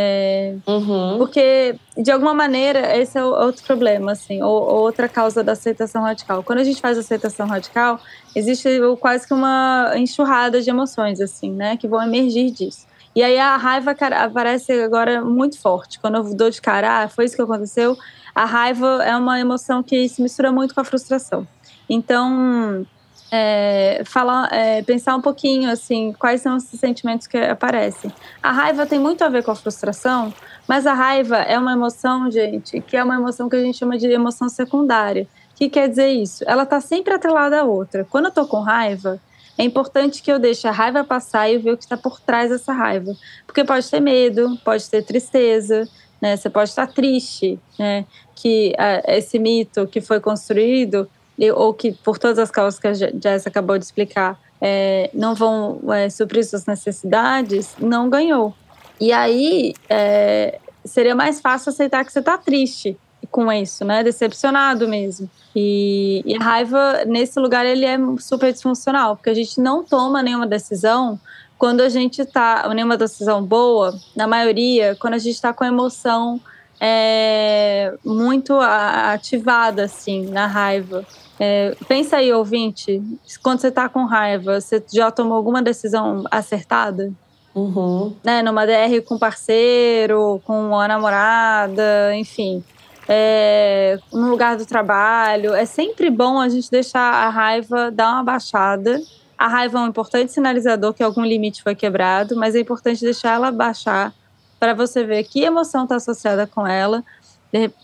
É, 0.00 0.54
uhum. 0.64 1.18
Porque, 1.18 1.74
de 1.96 2.12
alguma 2.12 2.32
maneira, 2.32 2.96
esse 2.96 3.18
é 3.18 3.24
outro 3.24 3.64
problema, 3.64 4.12
assim, 4.12 4.40
ou, 4.40 4.62
outra 4.62 5.08
causa 5.08 5.42
da 5.42 5.52
aceitação 5.52 6.04
radical. 6.04 6.44
Quando 6.44 6.60
a 6.60 6.64
gente 6.64 6.80
faz 6.80 6.96
aceitação 6.96 7.48
radical, 7.48 7.98
existe 8.32 8.68
quase 9.00 9.26
que 9.26 9.34
uma 9.34 9.90
enxurrada 9.96 10.62
de 10.62 10.70
emoções, 10.70 11.20
assim, 11.20 11.50
né, 11.50 11.76
que 11.76 11.88
vão 11.88 12.00
emergir 12.00 12.52
disso. 12.52 12.86
E 13.12 13.24
aí 13.24 13.36
a 13.40 13.56
raiva 13.56 13.90
aparece 13.90 14.70
agora 14.70 15.20
muito 15.24 15.58
forte. 15.58 15.98
Quando 15.98 16.14
eu 16.18 16.36
dou 16.36 16.48
de 16.48 16.62
cara, 16.62 17.02
ah, 17.02 17.08
foi 17.08 17.24
isso 17.24 17.34
que 17.34 17.42
aconteceu, 17.42 17.98
a 18.32 18.44
raiva 18.44 19.02
é 19.02 19.16
uma 19.16 19.40
emoção 19.40 19.82
que 19.82 20.08
se 20.08 20.22
mistura 20.22 20.52
muito 20.52 20.76
com 20.76 20.80
a 20.80 20.84
frustração. 20.84 21.44
Então, 21.90 22.86
é, 23.30 24.02
falar, 24.04 24.52
é, 24.52 24.82
pensar 24.82 25.16
um 25.16 25.20
pouquinho 25.20 25.70
assim, 25.70 26.12
quais 26.18 26.40
são 26.40 26.56
os 26.56 26.64
sentimentos 26.64 27.26
que 27.26 27.36
aparecem. 27.36 28.12
A 28.42 28.52
raiva 28.52 28.86
tem 28.86 28.98
muito 28.98 29.22
a 29.22 29.28
ver 29.28 29.42
com 29.42 29.50
a 29.50 29.56
frustração, 29.56 30.32
mas 30.66 30.86
a 30.86 30.94
raiva 30.94 31.36
é 31.38 31.58
uma 31.58 31.72
emoção, 31.72 32.30
gente, 32.30 32.80
que 32.80 32.96
é 32.96 33.04
uma 33.04 33.16
emoção 33.16 33.48
que 33.48 33.56
a 33.56 33.62
gente 33.62 33.78
chama 33.78 33.98
de 33.98 34.06
emoção 34.06 34.48
secundária. 34.48 35.26
O 35.52 35.56
que 35.56 35.68
quer 35.68 35.88
dizer 35.88 36.08
isso? 36.08 36.44
Ela 36.46 36.62
está 36.62 36.80
sempre 36.80 37.12
atrelada 37.12 37.60
à 37.60 37.64
outra. 37.64 38.06
Quando 38.08 38.26
eu 38.26 38.30
estou 38.30 38.46
com 38.46 38.60
raiva, 38.60 39.20
é 39.58 39.64
importante 39.64 40.22
que 40.22 40.30
eu 40.30 40.38
deixe 40.38 40.68
a 40.68 40.70
raiva 40.70 41.02
passar 41.02 41.50
e 41.50 41.58
ver 41.58 41.72
o 41.72 41.76
que 41.76 41.82
está 41.82 41.96
por 41.96 42.20
trás 42.20 42.50
dessa 42.50 42.72
raiva. 42.72 43.12
Porque 43.44 43.64
pode 43.64 43.90
ter 43.90 44.00
medo, 44.00 44.56
pode 44.64 44.88
ter 44.88 45.02
tristeza, 45.02 45.88
né? 46.22 46.36
Você 46.36 46.48
pode 46.48 46.70
estar 46.70 46.86
triste, 46.86 47.58
né? 47.76 48.06
Que 48.36 48.72
uh, 48.78 49.10
esse 49.10 49.36
mito 49.36 49.84
que 49.88 50.00
foi 50.00 50.20
construído 50.20 51.08
ou 51.54 51.72
que 51.72 51.92
por 51.92 52.18
todas 52.18 52.38
as 52.38 52.50
causas 52.50 52.80
que 52.80 52.88
a 52.88 52.92
Jess 52.92 53.46
acabou 53.46 53.78
de 53.78 53.84
explicar 53.84 54.38
é, 54.60 55.10
não 55.14 55.34
vão 55.34 55.80
é, 55.92 56.10
suprir 56.10 56.44
suas 56.44 56.66
necessidades, 56.66 57.76
não 57.78 58.10
ganhou. 58.10 58.54
E 59.00 59.12
aí 59.12 59.74
é, 59.88 60.58
seria 60.84 61.14
mais 61.14 61.40
fácil 61.40 61.70
aceitar 61.70 62.04
que 62.04 62.12
você 62.12 62.18
está 62.18 62.36
triste 62.36 62.98
com 63.30 63.52
isso, 63.52 63.84
né? 63.84 64.02
Decepcionado 64.02 64.88
mesmo. 64.88 65.30
E, 65.54 66.22
e, 66.24 66.36
a 66.36 66.40
raiva, 66.40 67.04
nesse 67.06 67.38
lugar, 67.38 67.66
ele 67.66 67.84
é 67.84 67.98
super 68.18 68.52
disfuncional, 68.52 69.16
porque 69.16 69.30
a 69.30 69.34
gente 69.34 69.60
não 69.60 69.84
toma 69.84 70.22
nenhuma 70.22 70.46
decisão 70.46 71.18
quando 71.56 71.80
a 71.80 71.88
gente 71.88 72.22
está, 72.22 72.68
nenhuma 72.72 72.96
decisão 72.96 73.42
boa, 73.44 73.92
na 74.14 74.26
maioria, 74.26 74.96
quando 75.00 75.14
a 75.14 75.18
gente 75.18 75.34
está 75.34 75.52
com 75.52 75.64
emoção 75.64 76.40
é, 76.80 77.92
muito 78.04 78.54
ativada, 78.54 79.84
assim, 79.84 80.26
na 80.26 80.46
raiva. 80.46 81.04
É, 81.40 81.76
pensa 81.86 82.16
aí, 82.16 82.32
ouvinte, 82.32 83.00
quando 83.42 83.60
você 83.60 83.68
está 83.68 83.88
com 83.88 84.04
raiva, 84.04 84.60
você 84.60 84.82
já 84.92 85.10
tomou 85.10 85.36
alguma 85.36 85.62
decisão 85.62 86.24
acertada? 86.30 87.12
Uhum. 87.54 88.14
Né, 88.22 88.42
numa 88.42 88.66
DR 88.66 89.02
com 89.06 89.18
parceiro, 89.18 90.40
com 90.44 90.78
a 90.78 90.88
namorada, 90.88 92.14
enfim. 92.16 92.62
É, 93.08 93.98
no 94.12 94.28
lugar 94.28 94.56
do 94.56 94.66
trabalho. 94.66 95.54
É 95.54 95.64
sempre 95.64 96.10
bom 96.10 96.38
a 96.38 96.48
gente 96.48 96.70
deixar 96.70 97.00
a 97.00 97.28
raiva 97.30 97.90
dar 97.90 98.12
uma 98.12 98.24
baixada. 98.24 99.00
A 99.36 99.48
raiva 99.48 99.78
é 99.78 99.82
um 99.82 99.86
importante 99.86 100.32
sinalizador 100.32 100.92
que 100.92 101.02
algum 101.02 101.24
limite 101.24 101.62
foi 101.62 101.74
quebrado, 101.74 102.36
mas 102.36 102.54
é 102.54 102.60
importante 102.60 103.00
deixar 103.02 103.36
ela 103.36 103.50
baixar 103.50 104.12
para 104.58 104.74
você 104.74 105.04
ver 105.04 105.24
que 105.24 105.42
emoção 105.42 105.84
está 105.84 105.96
associada 105.96 106.46
com 106.46 106.66
ela 106.66 107.04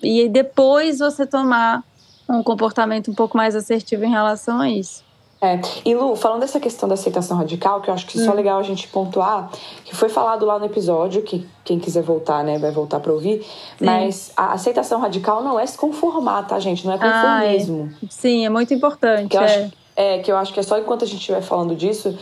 e 0.03 0.29
depois 0.29 0.99
você 0.99 1.25
tomar 1.25 1.83
um 2.29 2.43
comportamento 2.43 3.11
um 3.11 3.15
pouco 3.15 3.37
mais 3.37 3.55
assertivo 3.55 4.05
em 4.05 4.11
relação 4.11 4.61
a 4.61 4.71
isso. 4.71 5.05
É. 5.45 5.61
E 5.85 5.95
Lu, 5.95 6.17
falando 6.17 6.41
dessa 6.41 6.59
questão 6.59 6.89
da 6.89 6.95
aceitação 6.95 7.37
radical, 7.37 7.83
que 7.83 7.91
eu 7.91 7.95
acho 7.95 8.07
que 8.07 8.19
hum. 8.19 8.25
só 8.25 8.33
legal 8.33 8.59
a 8.59 8.63
gente 8.63 8.89
pontuar, 8.89 9.51
que 9.85 9.95
foi 9.95 10.09
falado 10.09 10.47
lá 10.47 10.59
no 10.59 10.65
episódio, 10.65 11.21
que 11.23 11.47
quem 11.63 11.79
quiser 11.79 12.03
voltar, 12.03 12.43
né, 12.43 12.59
vai 12.59 12.71
voltar 12.71 12.99
para 12.99 13.13
ouvir, 13.13 13.43
Sim. 13.79 13.85
mas 13.85 14.33
a 14.35 14.53
aceitação 14.53 15.01
radical 15.01 15.45
não 15.45 15.61
é 15.61 15.67
se 15.67 15.77
conformar, 15.77 16.45
tá, 16.45 16.59
gente? 16.59 16.87
Não 16.87 16.95
é 16.95 16.99
conformismo. 16.99 17.91
Ah, 17.93 18.05
é. 18.05 18.07
Sim, 18.09 18.47
é 18.47 18.49
muito 18.49 18.73
importante. 18.73 19.29
Que 19.29 19.37
é. 19.37 19.41
Acho, 19.41 19.73
é, 19.97 20.19
que 20.21 20.33
eu 20.33 20.37
acho 20.37 20.53
que 20.53 20.61
é 20.61 20.63
só 20.63 20.79
enquanto 20.79 21.05
a 21.05 21.07
gente 21.07 21.21
estiver 21.21 21.43
falando 21.43 21.77
disso, 21.77 22.19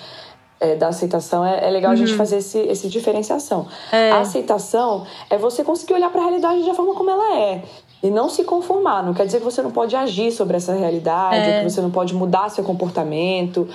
é, 0.58 0.74
da 0.74 0.88
aceitação, 0.88 1.44
é, 1.44 1.66
é 1.66 1.70
legal 1.70 1.90
uhum. 1.90 1.94
a 1.94 1.98
gente 1.98 2.12
uhum. 2.12 2.18
fazer 2.18 2.38
esse, 2.38 2.58
esse 2.58 2.88
diferenciação. 2.88 3.68
É. 3.92 4.10
A 4.10 4.20
aceitação 4.20 5.06
é 5.30 5.38
você 5.38 5.62
conseguir 5.62 5.94
olhar 5.94 6.10
para 6.10 6.20
a 6.20 6.24
realidade 6.24 6.64
da 6.64 6.74
forma 6.74 6.94
como 6.94 7.10
ela 7.10 7.38
é 7.38 7.62
E 8.02 8.10
não 8.10 8.28
se 8.28 8.42
conformar. 8.44 9.02
Não 9.02 9.14
quer 9.14 9.26
dizer 9.26 9.38
que 9.38 9.44
você 9.44 9.62
não 9.62 9.70
pode 9.70 9.94
agir 9.94 10.32
sobre 10.32 10.56
essa 10.56 10.72
realidade, 10.74 11.36
é. 11.36 11.62
que 11.62 11.70
você 11.70 11.80
não 11.80 11.90
pode 11.90 12.14
mudar 12.14 12.48
seu 12.48 12.64
comportamento. 12.64 13.68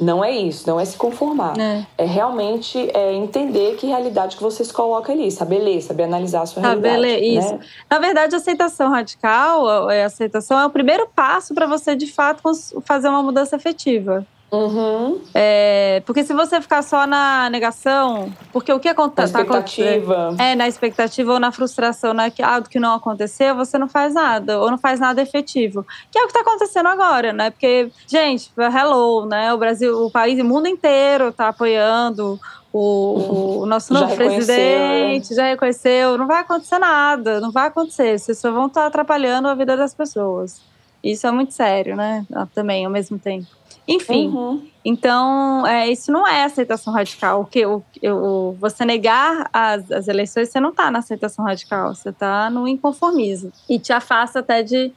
Não 0.00 0.24
é 0.24 0.30
isso, 0.32 0.68
não 0.68 0.80
é 0.80 0.84
se 0.84 0.96
conformar. 0.96 1.58
É, 1.58 1.84
é 1.98 2.04
realmente 2.04 2.90
é 2.92 3.12
entender 3.12 3.76
que 3.76 3.86
realidade 3.86 4.36
que 4.36 4.42
você 4.42 4.64
se 4.64 4.72
coloca 4.72 5.12
ali, 5.12 5.30
saber 5.30 5.60
ler, 5.60 5.80
saber 5.82 6.04
analisar 6.04 6.42
a 6.42 6.46
sua 6.46 6.62
saber 6.62 6.88
realidade. 6.88 7.20
Ler, 7.20 7.38
isso. 7.38 7.52
Né? 7.52 7.60
Na 7.88 7.98
verdade, 7.98 8.34
a 8.34 8.38
aceitação 8.38 8.90
radical, 8.90 9.88
a 9.88 10.04
aceitação 10.04 10.58
é 10.58 10.66
o 10.66 10.70
primeiro 10.70 11.08
passo 11.14 11.54
para 11.54 11.66
você, 11.66 11.94
de 11.94 12.10
fato, 12.10 12.42
fazer 12.84 13.08
uma 13.08 13.22
mudança 13.22 13.54
efetiva. 13.54 14.26
Uhum. 14.54 15.20
É, 15.34 16.02
porque 16.06 16.24
se 16.24 16.32
você 16.32 16.60
ficar 16.60 16.82
só 16.82 17.06
na 17.06 17.50
negação, 17.50 18.32
porque 18.52 18.72
o 18.72 18.78
que 18.78 18.88
acontece? 18.88 19.32
Na 19.32 19.40
expectativa. 19.40 20.34
Tá, 20.36 20.44
é, 20.44 20.54
na 20.54 20.68
expectativa 20.68 21.32
ou 21.32 21.40
na 21.40 21.50
frustração, 21.50 22.14
né? 22.14 22.30
Que, 22.30 22.42
ah, 22.42 22.60
do 22.60 22.68
que 22.68 22.78
não 22.78 22.94
aconteceu, 22.94 23.54
você 23.54 23.76
não 23.78 23.88
faz 23.88 24.14
nada, 24.14 24.60
ou 24.60 24.70
não 24.70 24.78
faz 24.78 25.00
nada 25.00 25.20
efetivo. 25.20 25.84
Que 26.10 26.18
é 26.18 26.22
o 26.22 26.26
que 26.26 26.36
está 26.36 26.40
acontecendo 26.40 26.88
agora, 26.88 27.32
né? 27.32 27.50
Porque, 27.50 27.90
gente, 28.06 28.50
hello, 28.56 29.26
né? 29.26 29.52
O 29.52 29.58
Brasil, 29.58 30.04
o 30.04 30.10
país, 30.10 30.38
o 30.40 30.44
mundo 30.44 30.68
inteiro 30.68 31.28
está 31.28 31.48
apoiando 31.48 32.38
o, 32.72 33.60
o, 33.60 33.66
nosso 33.70 33.94
novo 33.94 34.10
já 34.10 34.16
presidente 34.16 35.30
né? 35.30 35.36
já 35.36 35.46
reconheceu, 35.46 36.18
não 36.18 36.26
vai 36.26 36.40
acontecer 36.40 36.78
nada, 36.78 37.40
não 37.40 37.52
vai 37.52 37.68
acontecer, 37.68 38.18
vocês 38.18 38.38
só 38.38 38.50
vão 38.50 38.66
estar 38.66 38.86
atrapalhando 38.86 39.46
a 39.46 39.54
vida 39.54 39.76
das 39.76 39.94
pessoas. 39.94 40.60
Isso 41.04 41.26
é 41.26 41.30
muito 41.30 41.52
sério, 41.52 41.94
né? 41.94 42.26
Também, 42.54 42.84
ao 42.84 42.90
mesmo 42.90 43.18
tempo. 43.18 43.46
Enfim, 43.86 44.28
uhum. 44.28 44.66
então 44.82 45.66
é, 45.66 45.88
isso 45.88 46.10
não 46.10 46.26
é 46.26 46.44
aceitação 46.44 46.92
radical. 46.92 47.42
O 47.42 47.44
que 47.44 47.66
o, 47.66 47.82
o, 48.02 48.52
você 48.58 48.82
negar 48.82 49.48
as, 49.52 49.90
as 49.92 50.08
eleições, 50.08 50.48
você 50.48 50.58
não 50.58 50.70
está 50.70 50.90
na 50.90 51.00
aceitação 51.00 51.44
radical, 51.44 51.94
você 51.94 52.08
está 52.08 52.48
no 52.48 52.66
inconformismo 52.66 53.52
e 53.68 53.78
te 53.78 53.92
afasta 53.92 54.38
até 54.38 54.62
de, 54.62 54.88
de 54.88 54.94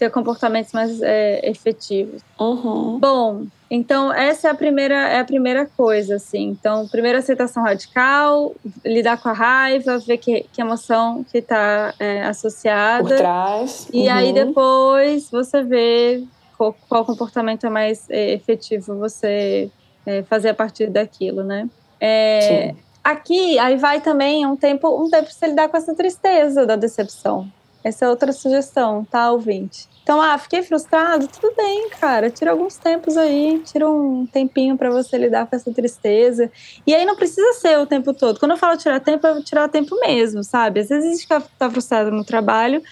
ter 0.00 0.10
comportamentos 0.10 0.72
mais 0.72 1.02
é, 1.02 1.46
efetivos. 1.46 2.22
Uhum. 2.40 2.98
Bom, 2.98 3.44
então 3.70 4.10
essa 4.10 4.48
é 4.48 4.50
a 4.50 4.54
primeira 4.54 4.94
é 4.94 5.20
a 5.20 5.24
primeira 5.26 5.66
coisa, 5.76 6.14
assim. 6.14 6.48
Então, 6.48 6.88
primeiro 6.88 7.18
aceitação 7.18 7.62
radical, 7.62 8.54
lidar 8.82 9.20
com 9.20 9.28
a 9.28 9.34
raiva, 9.34 9.98
ver 9.98 10.16
que, 10.16 10.46
que 10.50 10.62
emoção 10.62 11.22
que 11.30 11.36
está 11.36 11.92
é, 11.98 12.24
associada. 12.24 13.06
Por 13.06 13.16
trás. 13.18 13.88
E 13.92 14.08
uhum. 14.08 14.14
aí 14.14 14.32
depois 14.32 15.30
você 15.30 15.62
vê 15.62 16.24
qual, 16.56 16.74
qual 16.88 17.04
comportamento 17.04 17.66
é 17.66 17.70
mais 17.70 18.08
é, 18.08 18.32
efetivo 18.32 18.96
você 18.96 19.70
é, 20.06 20.22
fazer 20.22 20.48
a 20.48 20.54
partir 20.54 20.88
daquilo, 20.88 21.44
né? 21.44 21.68
É, 22.00 22.74
aqui, 23.04 23.58
aí 23.58 23.76
vai 23.76 24.00
também 24.00 24.46
um 24.46 24.56
tempo, 24.56 24.88
um 24.88 25.10
tempo 25.10 25.24
para 25.24 25.32
você 25.34 25.46
lidar 25.46 25.68
com 25.68 25.76
essa 25.76 25.94
tristeza 25.94 26.64
da 26.64 26.74
decepção. 26.74 27.46
Essa 27.82 28.04
é 28.04 28.08
outra 28.08 28.32
sugestão, 28.32 29.04
tá, 29.04 29.30
ouvinte? 29.30 29.89
Então, 30.02 30.20
ah, 30.20 30.36
fiquei 30.38 30.62
frustrado, 30.62 31.28
tudo 31.28 31.54
bem, 31.56 31.88
cara. 31.90 32.30
Tira 32.30 32.50
alguns 32.50 32.76
tempos 32.76 33.16
aí, 33.16 33.62
tira 33.64 33.88
um 33.88 34.26
tempinho 34.26 34.76
para 34.76 34.90
você 34.90 35.16
lidar 35.16 35.46
com 35.46 35.54
essa 35.54 35.72
tristeza. 35.72 36.50
E 36.86 36.94
aí 36.94 37.04
não 37.04 37.16
precisa 37.16 37.52
ser 37.54 37.78
o 37.78 37.86
tempo 37.86 38.12
todo. 38.12 38.38
Quando 38.40 38.52
eu 38.52 38.56
falo 38.56 38.76
tirar 38.76 39.00
tempo, 39.00 39.26
é 39.26 39.42
tirar 39.42 39.68
tempo 39.68 39.98
mesmo, 40.00 40.42
sabe? 40.42 40.80
Às 40.80 40.88
vezes 40.88 41.04
a 41.04 41.10
gente 41.10 41.22
fica 41.22 41.42
tá 41.58 41.70
frustrado 41.70 42.10
no 42.10 42.24
trabalho, 42.24 42.82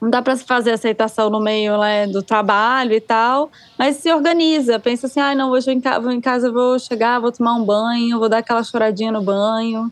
não 0.00 0.10
dá 0.10 0.20
para 0.20 0.36
fazer 0.36 0.72
aceitação 0.72 1.30
no 1.30 1.40
meio 1.40 1.78
né, 1.78 2.06
do 2.06 2.22
trabalho 2.22 2.92
e 2.92 3.00
tal, 3.00 3.50
mas 3.78 3.96
se 3.96 4.12
organiza, 4.12 4.78
pensa 4.78 5.06
assim, 5.06 5.20
ah, 5.20 5.34
não, 5.34 5.50
hoje 5.50 5.70
eu 5.70 5.74
em, 5.74 5.80
vou 6.02 6.12
em 6.12 6.20
casa, 6.20 6.52
vou 6.52 6.78
chegar, 6.78 7.18
vou 7.20 7.32
tomar 7.32 7.54
um 7.54 7.64
banho, 7.64 8.18
vou 8.18 8.28
dar 8.28 8.38
aquela 8.38 8.62
choradinha 8.62 9.10
no 9.10 9.22
banho 9.22 9.90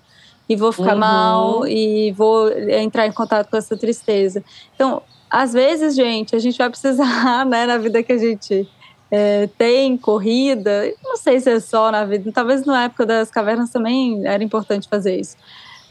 e 0.49 0.55
vou 0.55 0.73
ficar 0.73 0.93
uhum. 0.93 1.01
mal 1.01 1.67
e 1.67 2.13
vou 2.13 2.51
entrar 2.53 3.07
em 3.07 3.13
contato 3.13 3.49
com 3.49 3.57
essa 3.57 3.77
tristeza. 3.77 4.45
Então, 4.75 5.03
às 5.31 5.53
vezes, 5.53 5.95
gente, 5.95 6.35
a 6.35 6.39
gente 6.39 6.59
vai 6.59 6.71
precisar, 6.71 7.45
né, 7.47 7.67
na 7.67 7.79
vida 7.79 8.03
que 8.03 8.13
a 8.13 8.19
gente 8.19 8.69
é, 9.11 9.49
tem, 9.59 9.97
corrida, 9.97 10.93
não 11.03 11.17
sei 11.17 11.41
se 11.41 11.51
é 11.51 11.61
só 11.61 11.91
na 11.91 12.05
vida, 12.05 12.31
talvez 12.33 12.65
na 12.65 12.85
época 12.85 13.07
das 13.07 13.31
cavernas 13.31 13.71
também 13.71 14.27
era 14.27 14.43
importante 14.43 14.89
fazer 14.89 15.21
isso. 15.21 15.37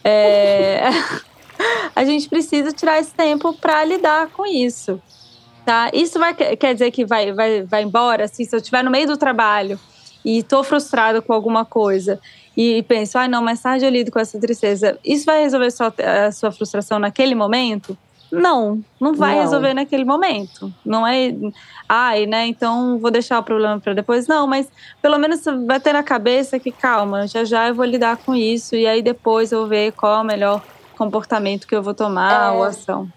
É... 0.03 0.89
a 1.95 2.03
gente 2.03 2.27
precisa 2.27 2.71
tirar 2.71 2.99
esse 2.99 3.13
tempo 3.13 3.53
para 3.53 3.83
lidar 3.85 4.27
com 4.29 4.45
isso. 4.45 5.01
Tá? 5.65 5.89
Isso 5.93 6.19
vai, 6.19 6.33
quer 6.33 6.73
dizer 6.73 6.91
que 6.91 7.05
vai, 7.05 7.31
vai, 7.31 7.61
vai 7.61 7.83
embora? 7.83 8.25
Assim, 8.25 8.43
se 8.43 8.53
eu 8.53 8.59
estiver 8.59 8.83
no 8.83 8.91
meio 8.91 9.07
do 9.07 9.15
trabalho 9.15 9.79
e 10.25 10.39
estou 10.39 10.61
frustrada 10.63 11.21
com 11.21 11.31
alguma 11.31 11.63
coisa 11.63 12.19
e 12.55 12.83
penso, 12.83 13.17
ah, 13.17 13.27
não, 13.27 13.41
mais 13.41 13.61
tarde 13.61 13.85
eu 13.85 13.89
lido 13.89 14.11
com 14.11 14.19
essa 14.19 14.37
tristeza, 14.39 14.99
isso 15.03 15.25
vai 15.25 15.41
resolver 15.41 15.71
sua, 15.71 15.93
a 16.27 16.31
sua 16.31 16.51
frustração 16.51 16.99
naquele 16.99 17.33
momento? 17.33 17.97
Não, 18.41 18.83
não 18.99 19.13
vai 19.13 19.35
não. 19.35 19.41
resolver 19.41 19.73
naquele 19.73 20.03
momento. 20.03 20.73
Não 20.85 21.05
é, 21.05 21.33
ai, 21.87 22.25
né? 22.25 22.47
Então 22.47 22.97
vou 22.99 23.11
deixar 23.11 23.39
o 23.39 23.43
problema 23.43 23.79
para 23.79 23.93
depois. 23.93 24.27
Não, 24.27 24.47
mas 24.47 24.67
pelo 25.01 25.17
menos 25.17 25.43
vai 25.65 25.79
ter 25.79 25.93
na 25.93 26.03
cabeça 26.03 26.59
que 26.59 26.71
calma, 26.71 27.27
já 27.27 27.43
já 27.43 27.67
eu 27.67 27.75
vou 27.75 27.85
lidar 27.85 28.17
com 28.17 28.33
isso 28.35 28.75
e 28.75 28.87
aí 28.87 29.01
depois 29.01 29.51
eu 29.51 29.59
vou 29.59 29.67
ver 29.67 29.91
qual 29.91 30.17
é 30.17 30.21
o 30.21 30.23
melhor 30.23 30.61
comportamento 30.97 31.67
que 31.67 31.75
eu 31.75 31.83
vou 31.83 31.93
tomar 31.93 32.49
é, 32.49 32.51
ou 32.51 32.63
ação. 32.63 33.07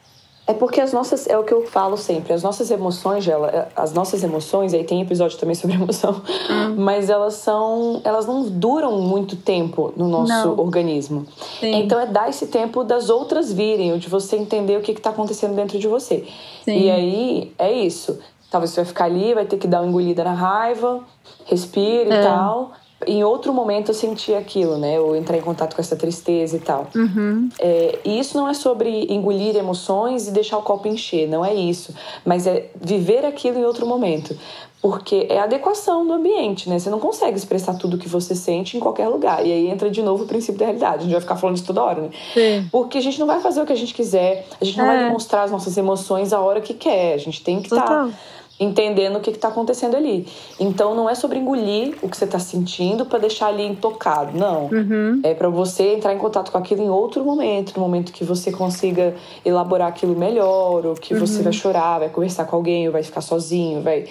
É 0.46 0.54
porque 0.54 0.80
as 0.80 0.92
nossas, 0.92 1.26
é 1.26 1.36
o 1.36 1.42
que 1.42 1.52
eu 1.52 1.66
falo 1.66 1.96
sempre, 1.96 2.32
as 2.32 2.42
nossas 2.42 2.70
emoções, 2.70 3.26
ela, 3.26 3.48
é, 3.48 3.68
as 3.74 3.92
nossas 3.92 4.22
emoções, 4.22 4.72
aí 4.72 4.84
tem 4.84 5.02
episódio 5.02 5.36
também 5.38 5.56
sobre 5.56 5.74
emoção, 5.76 6.22
hum. 6.48 6.76
mas 6.76 7.10
elas 7.10 7.34
são, 7.34 8.00
elas 8.04 8.26
não 8.26 8.44
duram 8.48 9.00
muito 9.00 9.34
tempo 9.34 9.92
no 9.96 10.06
nosso 10.06 10.32
não. 10.32 10.58
organismo. 10.60 11.26
Sim. 11.58 11.74
Então 11.82 11.98
é 11.98 12.06
dar 12.06 12.28
esse 12.28 12.46
tempo 12.46 12.84
das 12.84 13.10
outras 13.10 13.52
virem, 13.52 13.92
ou 13.92 13.98
de 13.98 14.08
você 14.08 14.36
entender 14.36 14.78
o 14.78 14.82
que 14.82 14.92
está 14.92 15.10
acontecendo 15.10 15.56
dentro 15.56 15.78
de 15.78 15.88
você. 15.88 16.24
Sim. 16.64 16.78
E 16.78 16.90
aí 16.90 17.52
é 17.58 17.72
isso. 17.72 18.18
Talvez 18.48 18.70
você 18.70 18.82
vai 18.82 18.84
ficar 18.84 19.04
ali, 19.06 19.34
vai 19.34 19.46
ter 19.46 19.56
que 19.56 19.66
dar 19.66 19.80
uma 19.80 19.88
engolida 19.88 20.22
na 20.22 20.32
raiva, 20.32 21.00
respira 21.46 22.14
é. 22.14 22.20
e 22.20 22.22
tal 22.22 22.72
em 23.04 23.22
outro 23.22 23.52
momento 23.52 23.90
eu 23.90 23.94
sentir 23.94 24.34
aquilo, 24.34 24.78
né? 24.78 24.98
Ou 24.98 25.14
entrar 25.14 25.36
em 25.36 25.42
contato 25.42 25.74
com 25.74 25.80
essa 25.82 25.96
tristeza 25.96 26.56
e 26.56 26.60
tal. 26.60 26.86
Uhum. 26.94 27.48
É, 27.58 27.98
e 28.04 28.18
isso 28.18 28.36
não 28.36 28.48
é 28.48 28.54
sobre 28.54 29.12
engolir 29.12 29.54
emoções 29.56 30.28
e 30.28 30.30
deixar 30.30 30.56
o 30.56 30.62
copo 30.62 30.88
encher, 30.88 31.28
não 31.28 31.44
é 31.44 31.54
isso. 31.54 31.94
Mas 32.24 32.46
é 32.46 32.70
viver 32.80 33.24
aquilo 33.26 33.58
em 33.58 33.64
outro 33.64 33.86
momento. 33.86 34.36
Porque 34.80 35.26
é 35.28 35.40
adequação 35.40 36.06
do 36.06 36.12
ambiente, 36.12 36.68
né? 36.68 36.78
Você 36.78 36.88
não 36.88 37.00
consegue 37.00 37.36
expressar 37.36 37.74
tudo 37.74 37.98
que 37.98 38.08
você 38.08 38.34
sente 38.34 38.76
em 38.76 38.80
qualquer 38.80 39.08
lugar. 39.08 39.44
E 39.44 39.52
aí 39.52 39.68
entra 39.68 39.90
de 39.90 40.00
novo 40.00 40.24
o 40.24 40.26
princípio 40.26 40.58
da 40.58 40.66
realidade. 40.66 40.98
A 40.98 41.02
gente 41.02 41.12
vai 41.12 41.20
ficar 41.20 41.36
falando 41.36 41.56
isso 41.56 41.66
toda 41.66 41.82
hora, 41.82 42.02
né? 42.02 42.10
Sim. 42.32 42.68
Porque 42.70 42.98
a 42.98 43.00
gente 43.00 43.18
não 43.18 43.26
vai 43.26 43.40
fazer 43.40 43.60
o 43.60 43.66
que 43.66 43.72
a 43.72 43.76
gente 43.76 43.92
quiser, 43.92 44.46
a 44.60 44.64
gente 44.64 44.78
não 44.78 44.84
é. 44.84 44.88
vai 44.88 45.04
demonstrar 45.04 45.44
as 45.44 45.50
nossas 45.50 45.76
emoções 45.76 46.32
a 46.32 46.40
hora 46.40 46.60
que 46.60 46.72
quer. 46.72 47.14
A 47.14 47.18
gente 47.18 47.42
tem 47.42 47.60
que 47.60 47.66
estar. 47.66 47.84
Tá 47.84 48.10
entendendo 48.58 49.16
o 49.16 49.20
que 49.20 49.30
está 49.30 49.48
acontecendo 49.48 49.96
ali. 49.96 50.26
Então 50.58 50.94
não 50.94 51.08
é 51.08 51.14
sobre 51.14 51.38
engolir 51.38 51.96
o 52.02 52.08
que 52.08 52.16
você 52.16 52.24
está 52.24 52.38
sentindo 52.38 53.04
para 53.04 53.18
deixar 53.18 53.48
ali 53.48 53.66
intocado, 53.66 54.36
não. 54.36 54.66
Uhum. 54.66 55.20
É 55.22 55.34
para 55.34 55.48
você 55.48 55.94
entrar 55.94 56.14
em 56.14 56.18
contato 56.18 56.50
com 56.50 56.58
aquilo 56.58 56.82
em 56.82 56.88
outro 56.88 57.24
momento, 57.24 57.74
no 57.76 57.82
momento 57.82 58.12
que 58.12 58.24
você 58.24 58.50
consiga 58.50 59.14
elaborar 59.44 59.88
aquilo 59.88 60.16
melhor, 60.16 60.86
ou 60.86 60.94
que 60.94 61.14
uhum. 61.14 61.20
você 61.20 61.42
vai 61.42 61.52
chorar, 61.52 61.98
vai 61.98 62.08
conversar 62.08 62.46
com 62.46 62.56
alguém, 62.56 62.86
ou 62.86 62.92
vai 62.92 63.02
ficar 63.02 63.20
sozinho, 63.20 63.82
vai 63.82 64.06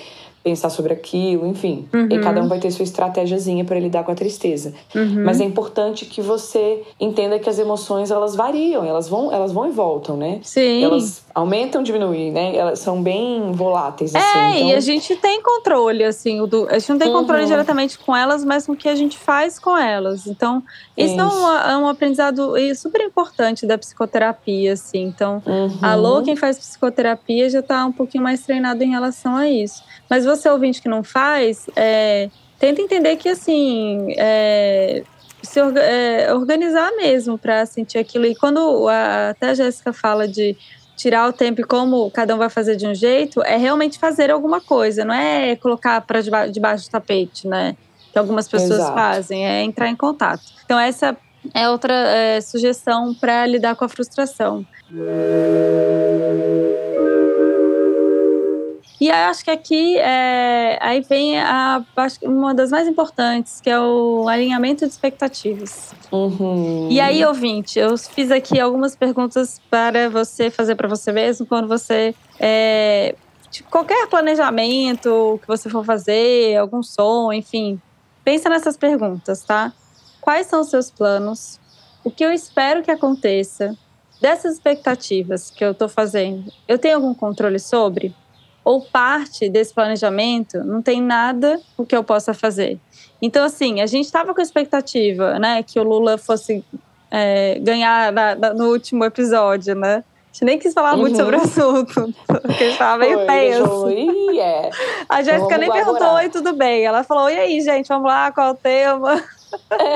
pensar 0.46 0.70
sobre 0.70 0.94
aquilo, 0.94 1.48
enfim. 1.48 1.90
Uhum. 1.92 2.08
E 2.08 2.20
cada 2.20 2.40
um 2.40 2.48
vai 2.48 2.60
ter 2.60 2.70
sua 2.70 2.84
estratégiazinha 2.84 3.66
para 3.66 3.80
lidar 3.80 4.04
com 4.04 4.12
a 4.12 4.16
tristeza. 4.16 4.76
Uhum. 4.94 5.24
Mas 5.26 5.42
é 5.42 5.44
importante 5.44 6.06
que 6.06 6.22
você 6.22 6.84
entenda 7.00 7.40
que 7.40 7.50
as 7.50 7.58
emoções 7.58 8.12
elas 8.12 8.36
variam, 8.36 8.86
elas 8.86 9.10
vão, 9.10 9.32
elas 9.32 9.52
vão 9.52 9.68
e 9.68 9.72
voltam, 9.72 10.16
né? 10.16 10.40
Sim. 10.44 10.84
Elas 10.84 11.26
aumentam, 11.34 11.82
diminuem, 11.82 12.32
né? 12.32 12.56
Elas 12.56 12.78
são 12.78 13.02
bem 13.02 13.54
voláteis 13.54 14.14
é, 14.14 14.20
assim. 14.20 14.38
É, 14.38 14.56
então... 14.58 14.70
e 14.70 14.74
a 14.76 14.80
gente 14.80 15.16
tem 15.16 15.42
controle 15.42 16.04
assim, 16.04 16.46
do, 16.46 16.68
a 16.70 16.78
gente 16.78 16.92
não 16.92 17.00
tem 17.00 17.12
controle 17.12 17.42
uhum. 17.42 17.48
diretamente 17.48 17.98
com 17.98 18.16
elas, 18.16 18.46
mas 18.46 18.68
com 18.68 18.74
o 18.74 18.76
que 18.76 18.88
a 18.88 18.96
gente 18.96 19.18
faz 19.18 19.58
com 19.58 19.76
elas. 19.76 20.28
Então, 20.28 20.62
isso, 20.96 21.16
isso. 21.16 21.20
É, 21.20 21.26
um, 21.26 21.72
é 21.72 21.78
um 21.78 21.88
aprendizado 21.88 22.54
super 22.76 23.02
importante 23.02 23.66
da 23.66 23.80
psicoterapia, 23.80 24.74
assim. 24.74 25.02
Então, 25.02 25.42
uhum. 25.44 25.80
alô, 25.82 26.22
quem 26.22 26.36
faz 26.36 26.60
psicoterapia 26.60 27.50
já 27.50 27.62
está 27.62 27.84
um 27.84 27.92
pouquinho 27.92 28.24
mais 28.24 28.42
treinado 28.42 28.84
em 28.84 28.92
relação 28.92 29.36
a 29.36 29.50
isso. 29.50 29.84
Mas 30.08 30.24
você 30.24 30.35
ouvinte 30.52 30.82
que 30.82 30.90
não 30.90 31.04
faz, 31.04 31.68
é, 31.76 32.30
tenta 32.60 32.82
entender 32.82 33.16
que 33.18 33.30
assim 33.30 34.14
é, 34.18 35.04
se 35.42 35.60
é, 35.60 36.34
organizar 36.34 36.92
mesmo 36.98 37.38
para 37.38 37.66
sentir 37.66 37.98
aquilo. 37.98 38.26
E 38.26 38.36
quando 38.36 38.88
a, 38.90 39.30
até 39.30 39.50
a 39.50 39.54
Jéssica 39.54 39.94
fala 39.94 40.28
de 40.28 40.58
tirar 40.96 41.28
o 41.28 41.34
tempo 41.34 41.62
e 41.62 41.64
como 41.64 42.10
cada 42.12 42.34
um 42.36 42.38
vai 42.38 42.50
fazer 42.50 42.76
de 42.76 42.88
um 42.88 42.96
jeito, 42.96 43.42
é 43.44 43.58
realmente 43.58 44.00
fazer 44.00 44.32
alguma 44.32 44.62
coisa, 44.62 45.04
não 45.04 45.14
é 45.14 45.56
colocar 45.56 46.02
para 46.02 46.22
debaixo, 46.22 46.52
debaixo 46.52 46.86
do 46.86 46.92
tapete, 46.92 47.48
né? 47.48 47.76
Que 48.12 48.18
algumas 48.18 48.48
pessoas 48.48 48.80
Exato. 48.80 48.94
fazem, 48.94 49.46
é 49.46 49.62
entrar 49.62 49.90
em 49.90 49.96
contato. 49.96 50.42
Então, 50.64 50.80
essa 50.80 51.16
é 51.54 51.70
outra 51.70 51.94
é, 51.94 52.42
sugestão 52.42 53.14
para 53.14 53.46
lidar 53.46 53.76
com 53.76 53.86
a 53.86 53.90
frustração. 53.90 54.66
E 59.00 59.12
aí, 59.12 59.24
acho 59.26 59.44
que 59.44 59.52
aqui 59.52 59.98
é, 59.98 60.78
aí 60.82 61.02
vem 61.02 61.38
a, 61.40 61.84
uma 62.24 62.54
das 62.54 62.72
mais 62.72 62.88
importantes, 62.88 63.60
que 63.60 63.70
é 63.70 63.80
o 63.80 64.28
alinhamento 64.30 64.86
de 64.86 64.92
expectativas. 64.92 65.94
Uhum. 66.12 66.88
E 66.90 67.00
aí, 67.02 67.26
ouvinte, 67.26 67.78
eu 67.78 67.98
fiz 67.98 68.32
aqui 68.32 68.60
algumas 68.60 68.96
perguntas 68.96 69.60
para 69.70 70.10
você 70.10 70.50
fazer 70.50 70.76
para 70.76 70.88
você 70.88 71.12
mesmo 71.12 71.46
quando 71.46 71.68
você. 71.68 72.16
É, 72.40 73.16
qualquer 73.70 74.08
planejamento 74.08 75.40
que 75.42 75.48
você 75.48 75.70
for 75.70 75.84
fazer, 75.84 76.56
algum 76.58 76.82
som, 76.82 77.34
enfim. 77.34 77.80
Pensa 78.24 78.50
nessas 78.50 78.78
perguntas, 78.78 79.44
tá? 79.44 79.74
Quais 80.22 80.48
são 80.48 80.62
os 80.62 80.70
seus 80.70 80.90
planos? 80.90 81.60
O 82.04 82.10
que 82.10 82.24
eu 82.24 82.32
espero 82.32 82.82
que 82.82 82.92
aconteça? 82.92 83.78
Dessas 84.22 84.54
expectativas 84.54 85.52
que 85.52 85.64
eu 85.64 85.72
estou 85.72 85.90
fazendo, 85.90 86.52
eu 86.68 86.80
tenho 86.80 86.96
algum 86.96 87.14
controle 87.14 87.60
sobre? 87.60 88.16
Ou 88.66 88.82
parte 88.82 89.48
desse 89.48 89.72
planejamento, 89.72 90.64
não 90.64 90.82
tem 90.82 91.00
nada 91.00 91.62
o 91.78 91.86
que 91.86 91.96
eu 91.96 92.04
possa 92.04 92.34
fazer. 92.34 92.80
Então, 93.22 93.46
assim, 93.46 93.80
a 93.80 93.86
gente 93.86 94.06
estava 94.06 94.34
com 94.34 94.42
a 94.42 94.44
expectativa, 94.44 95.38
né, 95.38 95.62
que 95.62 95.80
o 95.80 95.84
Lula 95.84 96.18
fosse 96.18 96.66
é, 97.12 97.60
ganhar 97.60 98.12
na, 98.12 98.34
na, 98.34 98.54
no 98.56 98.72
último 98.72 99.06
episódio, 99.06 99.76
né? 99.76 99.98
A 99.98 100.34
gente 100.34 100.46
nem 100.46 100.60
quis 100.60 100.74
falar 100.74 100.96
uhum. 100.96 101.02
muito 101.02 101.16
sobre 101.16 101.38
o 101.38 101.42
assunto, 101.42 102.14
porque 102.42 102.66
estava 102.66 102.98
meio 102.98 103.26
tenso. 103.26 103.90
Yeah. 104.32 104.70
A 105.08 105.22
Jéssica 105.22 105.58
nem 105.58 105.72
perguntou, 105.72 106.14
oi, 106.16 106.28
tudo 106.28 106.52
bem? 106.52 106.84
Ela 106.84 107.04
falou, 107.04 107.30
e 107.30 107.38
aí, 107.38 107.62
gente, 107.62 107.88
vamos 107.88 108.08
lá, 108.08 108.32
qual 108.34 108.52
o 108.52 108.56
tema? 108.56 109.24
É. 109.70 109.96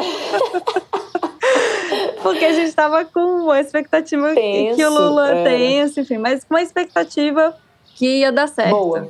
porque 2.23 2.45
a 2.45 2.53
gente 2.53 2.67
estava 2.67 3.03
com 3.03 3.19
uma 3.19 3.59
expectativa 3.59 4.33
tenso, 4.33 4.77
que 4.77 4.85
o 4.85 4.89
Lula 4.89 5.31
é. 5.31 5.43
tenso, 5.43 5.99
enfim, 5.99 6.17
mas 6.17 6.45
com 6.45 6.53
uma 6.53 6.61
expectativa 6.61 7.53
que 7.99 8.19
ia 8.19 8.31
dar 8.31 8.47
certo. 8.47 8.71
Boa. 8.71 9.09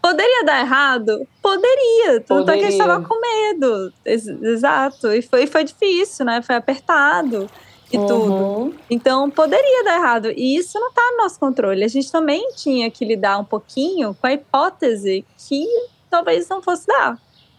Poderia 0.00 0.44
dar 0.44 0.60
errado? 0.60 1.26
Poderia. 1.42 2.20
Tanto 2.20 2.48
é 2.52 2.56
que 2.56 2.64
a 2.64 2.70
gente 2.70 2.78
tava 2.78 3.04
com 3.04 3.20
medo. 3.20 3.92
Exato. 4.04 5.08
E 5.08 5.20
foi, 5.20 5.48
foi 5.48 5.64
difícil, 5.64 6.24
né? 6.24 6.40
Foi 6.40 6.54
apertado 6.54 7.50
e 7.92 7.98
uhum. 7.98 8.06
tudo. 8.06 8.74
Então, 8.88 9.28
poderia 9.28 9.84
dar 9.84 9.96
errado. 9.96 10.30
E 10.30 10.56
isso 10.56 10.78
não 10.78 10.92
tá 10.92 11.02
no 11.10 11.24
nosso 11.24 11.40
controle. 11.40 11.82
A 11.82 11.88
gente 11.88 12.12
também 12.12 12.52
tinha 12.54 12.88
que 12.88 13.04
lidar 13.04 13.38
um 13.38 13.44
pouquinho 13.44 14.14
com 14.14 14.26
a 14.28 14.32
hipótese 14.32 15.26
que 15.36 15.66
talvez 16.08 16.48
não 16.48 16.62
fosse 16.62 16.86
dar. 16.86 17.18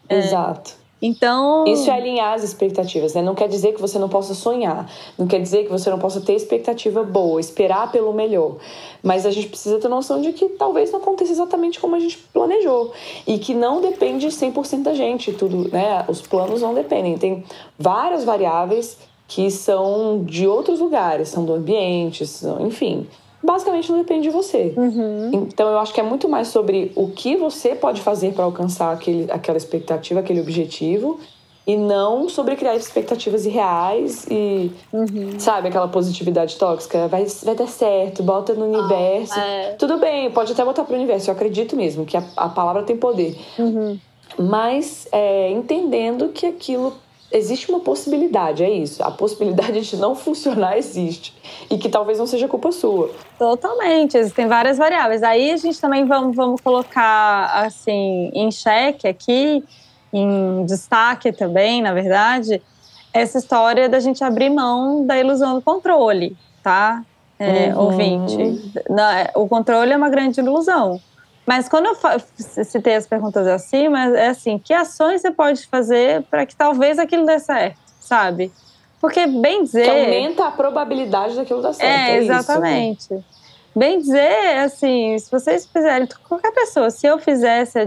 Exato. 0.10 0.72
É. 0.76 0.79
Então. 1.02 1.66
Isso 1.66 1.90
é 1.90 1.94
alinhar 1.94 2.34
as 2.34 2.44
expectativas, 2.44 3.14
né? 3.14 3.22
Não 3.22 3.34
quer 3.34 3.48
dizer 3.48 3.74
que 3.74 3.82
você 3.82 3.98
não 3.98 4.10
possa 4.10 4.34
sonhar, 4.34 4.90
não 5.18 5.28
quer 5.28 5.42
dizer 5.42 5.64
que 5.64 5.72
você 5.72 5.90
não 5.90 5.98
possa 5.98 6.20
ter 6.20 6.34
expectativa 6.34 7.04
boa, 7.04 7.40
esperar 7.40 7.92
pelo 7.92 8.14
melhor. 8.14 8.58
Mas 9.02 9.26
a 9.26 9.32
gente 9.32 9.48
precisa 9.48 9.80
ter 9.80 9.88
noção 9.88 10.22
de 10.22 10.34
que 10.34 10.50
talvez 10.50 10.92
não 10.92 11.00
aconteça 11.00 11.32
exatamente 11.32 11.80
como 11.80 11.96
a 11.96 12.00
gente 12.00 12.18
planejou 12.34 12.92
e 13.26 13.38
que 13.38 13.54
não 13.54 13.82
depende 13.82 14.28
100% 14.28 14.84
da 14.84 14.94
gente, 14.94 15.32
tudo, 15.32 15.70
né? 15.70 16.04
Os 16.08 16.22
planos 16.22 16.62
não 16.62 16.74
dependem. 16.74 17.18
Tem 17.18 17.44
várias 17.78 18.24
variáveis 18.24 18.98
que 19.28 19.50
são 19.52 20.24
de 20.26 20.48
outros 20.48 20.80
lugares, 20.80 21.30
são 21.30 21.46
do 21.46 21.54
ambiente, 21.54 22.26
são, 22.26 22.66
enfim 22.66 23.08
basicamente 23.44 23.92
não 23.92 24.00
depende 24.00 24.24
de 24.24 24.30
você. 24.30 24.74
Uhum. 24.76 25.32
Então 25.34 25.70
eu 25.70 25.80
acho 25.80 25.94
que 25.94 26.00
é 26.00 26.04
muito 26.04 26.28
mais 26.28 26.50
sobre 26.50 26.92
o 26.96 27.08
que 27.08 27.36
você 27.36 27.76
pode 27.76 28.02
fazer 28.02 28.34
para 28.34 28.44
alcançar 28.44 28.92
aquele, 28.92 29.32
aquela 29.32 29.58
expectativa, 29.58 30.20
aquele 30.20 30.42
objetivo. 30.42 31.20
E 31.68 31.78
não 31.78 32.28
sobre 32.28 32.56
criar 32.56 32.76
expectativas 32.76 33.46
irreais 33.46 34.26
e, 34.28 34.72
uhum. 34.92 35.40
sabe, 35.40 35.68
aquela 35.68 35.88
positividade 35.88 36.56
tóxica. 36.56 37.08
Vai, 37.08 37.26
vai 37.44 37.54
dar 37.54 37.68
certo, 37.68 38.24
bota 38.24 38.56
no 38.56 38.66
universo. 38.66 39.34
Ah, 39.36 39.46
é. 39.46 39.72
Tudo 39.74 40.00
bem, 40.00 40.32
pode 40.32 40.52
até 40.52 40.66
botar 40.66 40.84
pro 40.84 40.96
universo. 40.96 41.30
Eu 41.30 41.36
acredito 41.36 41.76
mesmo 41.76 42.08
que 42.08 42.18
a, 42.18 42.24
a 42.36 42.50
palavra 42.50 42.82
tem 42.82 42.98
poder. 42.98 43.38
Uhum. 43.60 44.00
Mas 44.40 45.08
é, 45.12 45.52
entendendo 45.52 46.30
que 46.30 46.48
aquilo 46.48 46.96
existe 47.32 47.70
uma 47.70 47.80
possibilidade, 47.80 48.64
é 48.64 48.70
isso. 48.70 49.04
A 49.04 49.12
possibilidade 49.12 49.82
de 49.82 49.98
não 49.98 50.16
funcionar 50.16 50.78
existe. 50.78 51.34
E 51.70 51.78
que 51.78 51.90
talvez 51.90 52.18
não 52.18 52.28
seja 52.28 52.48
culpa 52.48 52.72
sua. 52.72 53.12
Totalmente, 53.38 54.18
existem 54.18 54.48
várias 54.48 54.78
variáveis. 54.78 55.24
Aí 55.24 55.52
a 55.52 55.58
gente 55.58 55.80
também 55.80 56.06
vamos, 56.06 56.36
vamos 56.36 56.62
colocar 56.62 57.46
assim 57.54 58.32
em 58.34 58.52
xeque 58.52 59.08
aqui, 59.08 59.64
em 60.12 60.66
destaque 60.66 61.32
também, 61.32 61.82
na 61.82 61.94
verdade, 61.94 62.62
essa 63.14 63.38
história 63.38 63.88
da 63.88 64.00
gente 64.00 64.24
abrir 64.24 64.50
mão 64.50 65.06
da 65.06 65.18
ilusão 65.18 65.56
do 65.56 65.62
controle, 65.62 66.36
tá? 66.64 67.04
É, 67.38 67.74
uhum. 67.74 67.86
Ouvinte. 67.86 68.74
O 69.36 69.48
controle 69.48 69.94
é 69.94 69.98
uma 69.98 70.10
grande 70.10 70.40
ilusão. 70.40 71.00
Mas 71.50 71.68
quando 71.68 71.88
eu 71.88 71.98
citei 72.64 72.94
as 72.94 73.08
perguntas 73.08 73.48
acima, 73.48 74.16
é 74.16 74.28
assim: 74.28 74.60
que 74.60 74.72
ações 74.72 75.22
você 75.22 75.32
pode 75.32 75.66
fazer 75.66 76.22
para 76.30 76.46
que 76.46 76.56
talvez 76.56 77.00
aquilo 77.00 77.26
dê 77.26 77.40
certo, 77.40 77.80
sabe? 78.00 78.52
Porque, 79.02 79.26
bem 79.26 79.64
dizer. 79.64 79.86
Que 79.86 79.90
aumenta 79.90 80.46
a 80.46 80.52
probabilidade 80.52 81.36
daquilo 81.36 81.60
dar 81.60 81.74
certo. 81.74 81.90
É, 81.90 82.12
é 82.12 82.18
exatamente. 82.18 83.06
Isso. 83.06 83.26
Bem 83.76 83.98
dizer, 83.98 84.60
assim, 84.60 85.18
se 85.18 85.32
vocês 85.32 85.66
fizerem, 85.66 86.08
qualquer 86.28 86.52
pessoa, 86.52 86.92
se 86.92 87.08
eu 87.08 87.18
fizesse, 87.18 87.80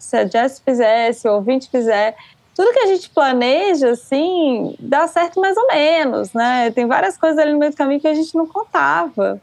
se 0.00 0.16
a 0.16 0.26
Jess 0.26 0.60
fizesse, 0.64 1.28
o 1.28 1.34
ouvinte 1.34 1.70
fizer, 1.70 2.16
tudo 2.56 2.72
que 2.72 2.80
a 2.80 2.86
gente 2.86 3.08
planeja, 3.10 3.90
assim, 3.90 4.74
dá 4.80 5.06
certo 5.06 5.40
mais 5.40 5.56
ou 5.56 5.68
menos, 5.68 6.32
né? 6.32 6.72
Tem 6.72 6.86
várias 6.86 7.16
coisas 7.16 7.38
ali 7.38 7.52
no 7.52 7.58
meio 7.60 7.70
do 7.70 7.76
caminho 7.76 8.00
que 8.00 8.08
a 8.08 8.14
gente 8.14 8.34
não 8.34 8.48
contava. 8.48 9.40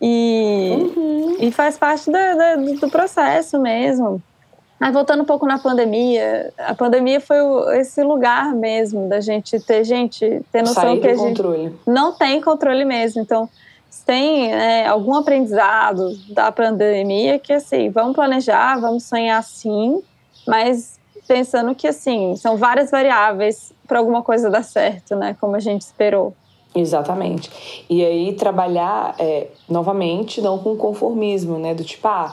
E, 0.00 0.92
uhum. 0.96 1.36
e 1.40 1.50
faz 1.50 1.76
parte 1.76 2.10
do, 2.10 2.80
do 2.80 2.88
processo 2.88 3.58
mesmo. 3.60 4.22
Aí, 4.80 4.92
voltando 4.92 5.22
um 5.22 5.26
pouco 5.26 5.44
na 5.44 5.58
pandemia, 5.58 6.52
a 6.56 6.72
pandemia 6.72 7.20
foi 7.20 7.38
esse 7.80 8.02
lugar 8.04 8.54
mesmo 8.54 9.08
da 9.08 9.20
gente 9.20 9.58
ter, 9.58 9.82
gente, 9.82 10.40
ter 10.52 10.62
noção 10.62 10.82
Sair 10.82 11.00
que 11.00 11.08
a 11.08 11.16
controle. 11.16 11.62
gente 11.64 11.76
não 11.84 12.12
tem 12.12 12.40
controle 12.40 12.84
mesmo. 12.84 13.20
Então, 13.20 13.48
se 13.90 14.04
tem 14.04 14.50
né, 14.50 14.86
algum 14.86 15.14
aprendizado 15.14 16.16
da 16.28 16.52
pandemia 16.52 17.40
que, 17.40 17.52
assim, 17.52 17.90
vamos 17.90 18.14
planejar, 18.14 18.78
vamos 18.78 19.02
sonhar 19.02 19.42
sim, 19.42 20.00
mas 20.46 20.96
pensando 21.26 21.74
que, 21.74 21.88
assim, 21.88 22.36
são 22.36 22.56
várias 22.56 22.92
variáveis 22.92 23.72
para 23.86 23.98
alguma 23.98 24.22
coisa 24.22 24.48
dar 24.48 24.62
certo, 24.62 25.16
né? 25.16 25.36
Como 25.40 25.56
a 25.56 25.60
gente 25.60 25.82
esperou. 25.82 26.36
Exatamente. 26.80 27.50
E 27.88 28.04
aí 28.04 28.32
trabalhar 28.34 29.14
é, 29.18 29.48
novamente 29.68 30.40
não 30.40 30.58
com 30.58 30.76
conformismo, 30.76 31.58
né? 31.58 31.74
Do 31.74 31.84
tipo, 31.84 32.06
ah, 32.06 32.32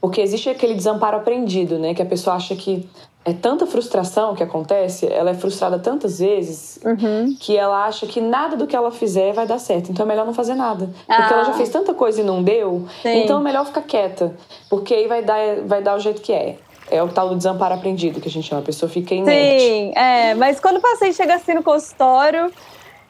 porque 0.00 0.20
existe 0.20 0.48
aquele 0.48 0.74
desamparo 0.74 1.16
aprendido, 1.16 1.78
né? 1.78 1.94
Que 1.94 2.02
a 2.02 2.06
pessoa 2.06 2.36
acha 2.36 2.54
que 2.54 2.88
é 3.26 3.32
tanta 3.32 3.66
frustração 3.66 4.36
que 4.36 4.42
acontece, 4.42 5.04
ela 5.12 5.30
é 5.30 5.34
frustrada 5.34 5.80
tantas 5.80 6.20
vezes 6.20 6.78
uhum. 6.84 7.36
que 7.40 7.56
ela 7.56 7.84
acha 7.84 8.06
que 8.06 8.20
nada 8.20 8.56
do 8.56 8.68
que 8.68 8.76
ela 8.76 8.92
fizer 8.92 9.32
vai 9.32 9.44
dar 9.44 9.58
certo. 9.58 9.90
Então 9.90 10.06
é 10.06 10.08
melhor 10.08 10.24
não 10.24 10.32
fazer 10.32 10.54
nada. 10.54 10.88
Ah. 11.08 11.16
Porque 11.16 11.34
ela 11.34 11.44
já 11.44 11.50
ah. 11.50 11.54
fez 11.54 11.68
tanta 11.68 11.92
coisa 11.92 12.20
e 12.20 12.24
não 12.24 12.40
deu, 12.40 12.86
Sim. 13.02 13.24
então 13.24 13.40
é 13.40 13.42
melhor 13.42 13.66
ficar 13.66 13.82
quieta. 13.82 14.32
Porque 14.70 14.94
aí 14.94 15.08
vai 15.08 15.24
dar, 15.24 15.40
vai 15.66 15.82
dar 15.82 15.96
o 15.96 15.98
jeito 15.98 16.22
que 16.22 16.32
é. 16.32 16.56
É 16.88 17.02
o 17.02 17.08
tal 17.08 17.30
do 17.30 17.34
desamparo 17.34 17.74
aprendido 17.74 18.20
que 18.20 18.28
a 18.28 18.30
gente 18.30 18.46
chama. 18.48 18.62
A 18.62 18.64
pessoa 18.64 18.88
fica 18.88 19.12
inerte. 19.12 19.60
Sim, 19.60 19.92
é. 19.96 20.34
Mas 20.34 20.60
quando 20.60 20.76
o 20.76 20.80
paciente 20.80 21.16
chega 21.16 21.34
assim 21.34 21.54
no 21.54 21.64
consultório, 21.64 22.52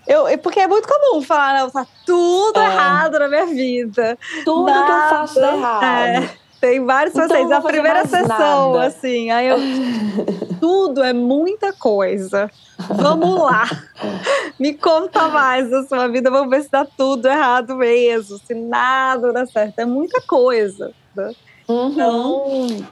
eu, 0.06 0.38
porque 0.38 0.60
é 0.60 0.68
muito 0.68 0.88
comum 0.88 1.20
falar, 1.22 1.60
não, 1.60 1.70
tá 1.70 1.86
tudo 2.04 2.60
é. 2.60 2.64
errado 2.64 3.18
na 3.18 3.28
minha 3.28 3.46
vida. 3.46 4.18
Tudo 4.44 4.66
nada, 4.66 4.86
que 4.86 4.92
eu 4.92 5.18
faço 5.18 5.40
dá 5.40 5.56
errado. 5.56 5.84
É, 5.84 6.30
tem 6.60 6.84
vários 6.84 7.14
então, 7.14 7.28
pacientes. 7.28 7.52
A 7.52 7.60
primeira 7.60 8.06
sessão, 8.06 8.72
nada. 8.74 8.86
assim, 8.86 9.30
aí 9.30 9.48
eu. 9.48 9.58
tudo 10.60 11.02
é 11.02 11.12
muita 11.12 11.72
coisa. 11.72 12.50
Vamos 12.78 13.40
lá. 13.40 13.64
Me 14.58 14.74
conta 14.74 15.28
mais 15.28 15.70
da 15.70 15.84
sua 15.84 16.08
vida, 16.08 16.30
vamos 16.30 16.50
ver 16.50 16.62
se 16.62 16.70
dá 16.70 16.84
tudo 16.84 17.26
errado 17.26 17.76
mesmo. 17.76 18.38
Se 18.38 18.54
nada 18.54 19.32
dá 19.32 19.46
certo. 19.46 19.78
É 19.78 19.84
muita 19.84 20.20
coisa. 20.20 20.92
Né? 21.14 21.32
Uhum. 21.68 21.90
Então, 21.90 22.86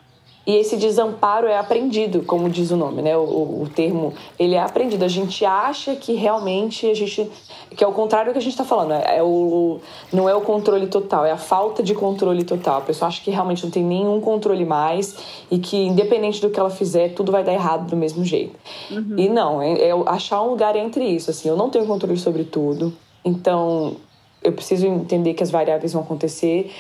e 0.47 0.57
esse 0.57 0.77
desamparo 0.77 1.47
é 1.47 1.57
aprendido, 1.57 2.23
como 2.23 2.51
diz 2.51 2.71
o 2.71 2.77
nome, 2.77 3.01
né? 3.01 3.17
O, 3.17 3.63
o, 3.63 3.69
termo, 3.75 4.13
ele 4.39 4.55
é 4.55 4.61
aprendido. 4.61 5.03
A 5.03 5.09
gente 5.09 5.43
acha 5.45 5.97
que 5.97 6.13
realmente 6.13 6.87
a 6.87 6.95
gente. 6.95 7.31
Que 7.71 7.83
é 7.83 7.87
o 7.87 7.93
contrário 7.93 8.31
do 8.31 8.33
que 8.35 8.39
a 8.39 8.43
gente 8.43 8.53
está 8.53 8.65
falando. 8.65 8.93
É, 8.93 9.17
é 9.17 9.23
o, 9.23 9.81
não 10.13 10.29
é 10.29 10.35
o 10.35 10.43
controle 10.43 10.87
total, 10.87 11.25
é 11.25 11.31
a 11.31 11.39
falta 11.39 11.83
de 11.83 11.95
controle 11.95 12.45
total. 12.45 12.79
A 12.79 12.81
pessoa 12.83 13.09
acha 13.09 13.23
que 13.23 13.31
realmente 13.31 13.65
não 13.65 13.71
tem 13.71 13.83
nenhum 13.83 14.21
controle 14.21 14.67
mais 14.67 15.17
e 15.51 15.59
que, 15.59 15.79
independente 15.79 16.43
do 16.43 16.51
que 16.51 16.61
ela 16.61 16.71
fizer, 16.71 17.15
tudo 17.15 17.33
vai 17.33 17.43
dar 17.43 17.55
errado 17.55 17.89
do 17.89 17.97
mesmo 17.97 18.23
jeito. 18.23 18.55
Uhum. 18.91 19.15
E 19.17 19.29
não, 19.31 19.63
é, 19.63 19.89
é 19.89 19.93
achar 20.07 20.43
um 20.43 20.51
lugar 20.51 20.77
entre 20.77 21.05
isso. 21.05 21.31
Assim, 21.31 21.49
eu 21.49 21.57
não 21.57 21.71
tenho 21.71 21.87
controle 21.87 22.19
sobre 22.19 22.45
tudo, 22.45 22.93
então 23.25 23.97
eu 24.43 24.53
preciso 24.53 24.87
entender 24.87 25.33
que 25.33 25.43
as 25.43 25.51
variáveis 25.51 25.95
vão 25.95 26.03
acontecer, 26.03 26.71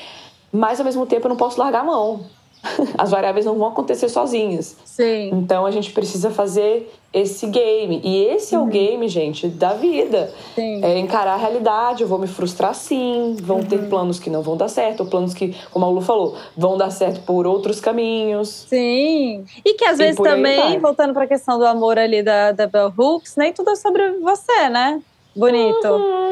mas 0.52 0.78
ao 0.78 0.84
mesmo 0.84 1.06
tempo 1.06 1.26
eu 1.26 1.30
não 1.30 1.36
posso 1.36 1.58
largar 1.58 1.80
a 1.80 1.84
mão 1.84 2.26
As 2.96 3.10
variáveis 3.10 3.44
não 3.46 3.56
vão 3.56 3.68
acontecer 3.68 4.08
sozinhas. 4.08 4.76
Sim. 4.84 5.30
Então 5.32 5.66
a 5.66 5.70
gente 5.70 5.92
precisa 5.92 6.30
fazer 6.30 6.92
esse 7.12 7.46
game. 7.46 8.00
E 8.02 8.24
esse 8.24 8.54
uhum. 8.54 8.60
é 8.60 8.62
o 8.62 8.66
uhum. 8.66 8.70
game, 8.70 9.08
gente, 9.08 9.48
da 9.48 9.74
vida. 9.74 10.32
Sim. 10.54 10.84
É 10.84 10.98
encarar 10.98 11.34
a 11.34 11.36
realidade. 11.36 12.02
Eu 12.02 12.08
vou 12.08 12.18
me 12.18 12.26
frustrar 12.26 12.74
sim. 12.74 13.36
Vão 13.40 13.58
uhum. 13.58 13.64
ter 13.64 13.88
planos 13.88 14.18
que 14.18 14.28
não 14.28 14.42
vão 14.42 14.56
dar 14.56 14.68
certo, 14.68 15.00
ou 15.00 15.06
planos 15.06 15.34
que, 15.34 15.54
como 15.70 15.84
a 15.84 15.88
Lu 15.88 16.00
falou, 16.00 16.36
vão 16.56 16.76
dar 16.76 16.90
certo 16.90 17.20
por 17.24 17.46
outros 17.46 17.80
caminhos. 17.80 18.48
Sim. 18.68 19.44
E 19.64 19.74
que 19.74 19.84
às 19.84 19.98
e 19.98 20.04
vezes 20.04 20.20
também, 20.20 20.78
voltando 20.78 21.12
para 21.12 21.24
a 21.24 21.28
questão 21.28 21.58
do 21.58 21.66
amor 21.66 21.98
ali 21.98 22.22
da, 22.22 22.52
da 22.52 22.66
Bell 22.66 22.92
Hooks, 22.96 23.36
nem 23.36 23.52
tudo 23.52 23.70
é 23.70 23.76
sobre 23.76 24.18
você, 24.18 24.68
né? 24.68 25.00
Bonito. 25.36 25.88
Uhum. 25.88 26.23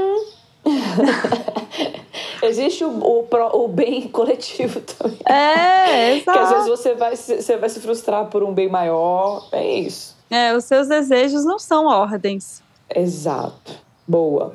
Existe 2.42 2.84
o, 2.84 2.90
o, 2.90 3.28
o, 3.64 3.68
bem 3.68 4.08
coletivo 4.08 4.80
também. 4.80 5.18
É, 5.24 6.16
exato. 6.16 6.32
Que 6.32 6.38
às 6.38 6.50
vezes 6.50 6.68
você 6.68 6.94
vai, 6.94 7.16
você 7.16 7.56
vai 7.56 7.68
se 7.68 7.80
frustrar 7.80 8.26
por 8.26 8.42
um 8.42 8.52
bem 8.52 8.68
maior. 8.68 9.48
É 9.52 9.64
isso. 9.64 10.16
É, 10.28 10.54
os 10.56 10.64
seus 10.64 10.88
desejos 10.88 11.44
não 11.44 11.58
são 11.58 11.86
ordens. 11.86 12.62
Exato. 12.94 13.80
Boa. 14.06 14.52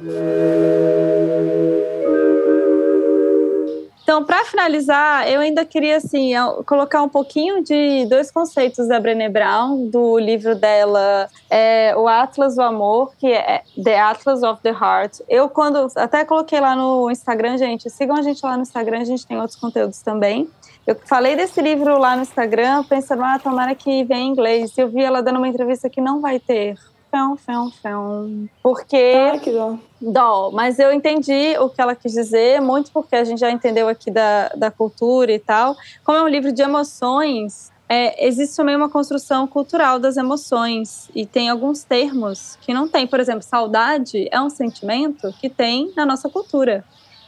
Então, 4.08 4.24
para 4.24 4.46
finalizar, 4.46 5.28
eu 5.28 5.42
ainda 5.42 5.66
queria 5.66 5.98
assim 5.98 6.32
colocar 6.66 7.04
um 7.04 7.10
pouquinho 7.10 7.62
de 7.62 8.06
dois 8.06 8.32
conceitos 8.32 8.88
da 8.88 9.02
Brené 9.02 9.28
Brown 9.28 9.90
do 9.90 10.18
livro 10.18 10.56
dela, 10.56 11.28
é, 11.50 11.94
o 11.94 12.08
Atlas 12.08 12.56
do 12.56 12.62
Amor, 12.62 13.12
que 13.20 13.28
é 13.28 13.64
The 13.84 14.00
Atlas 14.00 14.44
of 14.44 14.62
the 14.62 14.70
Heart. 14.70 15.20
Eu 15.28 15.50
quando 15.50 15.92
até 15.98 16.24
coloquei 16.24 16.62
lá 16.62 16.74
no 16.74 17.12
Instagram, 17.12 17.58
gente, 17.58 17.90
sigam 17.90 18.16
a 18.16 18.22
gente 18.22 18.42
lá 18.46 18.56
no 18.56 18.64
Instagram, 18.64 19.02
a 19.02 19.04
gente 19.04 19.28
tem 19.28 19.42
outros 19.42 19.60
conteúdos 19.60 20.02
também. 20.02 20.50
Eu 20.88 20.96
falei 21.04 21.36
desse 21.36 21.62
livro 21.62 21.98
lá 21.98 22.16
no 22.16 22.22
Instagram, 22.22 22.86
pensando, 22.86 23.26
ah, 23.26 23.38
tomara 23.38 23.76
que 23.76 24.06
venha 24.06 24.22
em 24.22 24.30
inglês. 24.30 24.72
Eu 24.78 24.88
vi 24.88 25.04
ela 25.04 25.22
dando 25.22 25.36
uma 25.36 25.50
entrevista 25.50 25.90
que 25.90 26.00
não 26.00 26.22
vai 26.22 26.40
ter 26.40 26.78
fão, 27.12 27.36
fão, 27.36 27.72
fão. 27.72 28.50
Porque. 28.62 29.32
Ah, 29.34 29.40
que 29.40 29.52
dó. 29.52 29.78
Dó. 30.02 30.52
Mas 30.52 30.80
eu 30.80 30.92
entendi 30.92 31.58
o 31.60 31.70
que 31.70 31.82
ela 31.82 31.96
quis 31.96 32.14
dizer, 32.14 32.62
muito 32.62 32.92
porque 32.92 33.16
a 33.16 33.24
gente 33.24 33.40
já 33.40 33.52
entendeu 33.52 33.88
aqui 33.88 34.12
da, 34.12 34.50
da 34.50 34.72
cultura 34.72 35.32
e 35.32 35.40
tal. 35.40 35.76
Como 36.04 36.18
é 36.18 36.22
um 36.22 36.28
livro 36.28 36.52
de 36.52 36.62
emoções, 36.62 37.72
é, 37.90 38.28
existe 38.28 38.56
também 38.56 38.76
uma 38.76 38.90
construção 38.90 39.48
cultural 39.48 39.98
das 39.98 40.18
emoções 40.18 41.10
e 41.16 41.26
tem 41.26 41.50
alguns 41.50 41.84
termos 41.84 42.58
que 42.62 42.74
não 42.74 42.88
tem. 42.88 43.08
Por 43.08 43.20
exemplo, 43.20 43.42
saudade 43.42 44.28
é 44.32 44.42
um 44.42 44.50
sentimento 44.50 45.34
que 45.40 45.50
tem 45.50 45.92
na 45.96 46.06
nossa 46.06 46.30
cultura. 46.30 46.84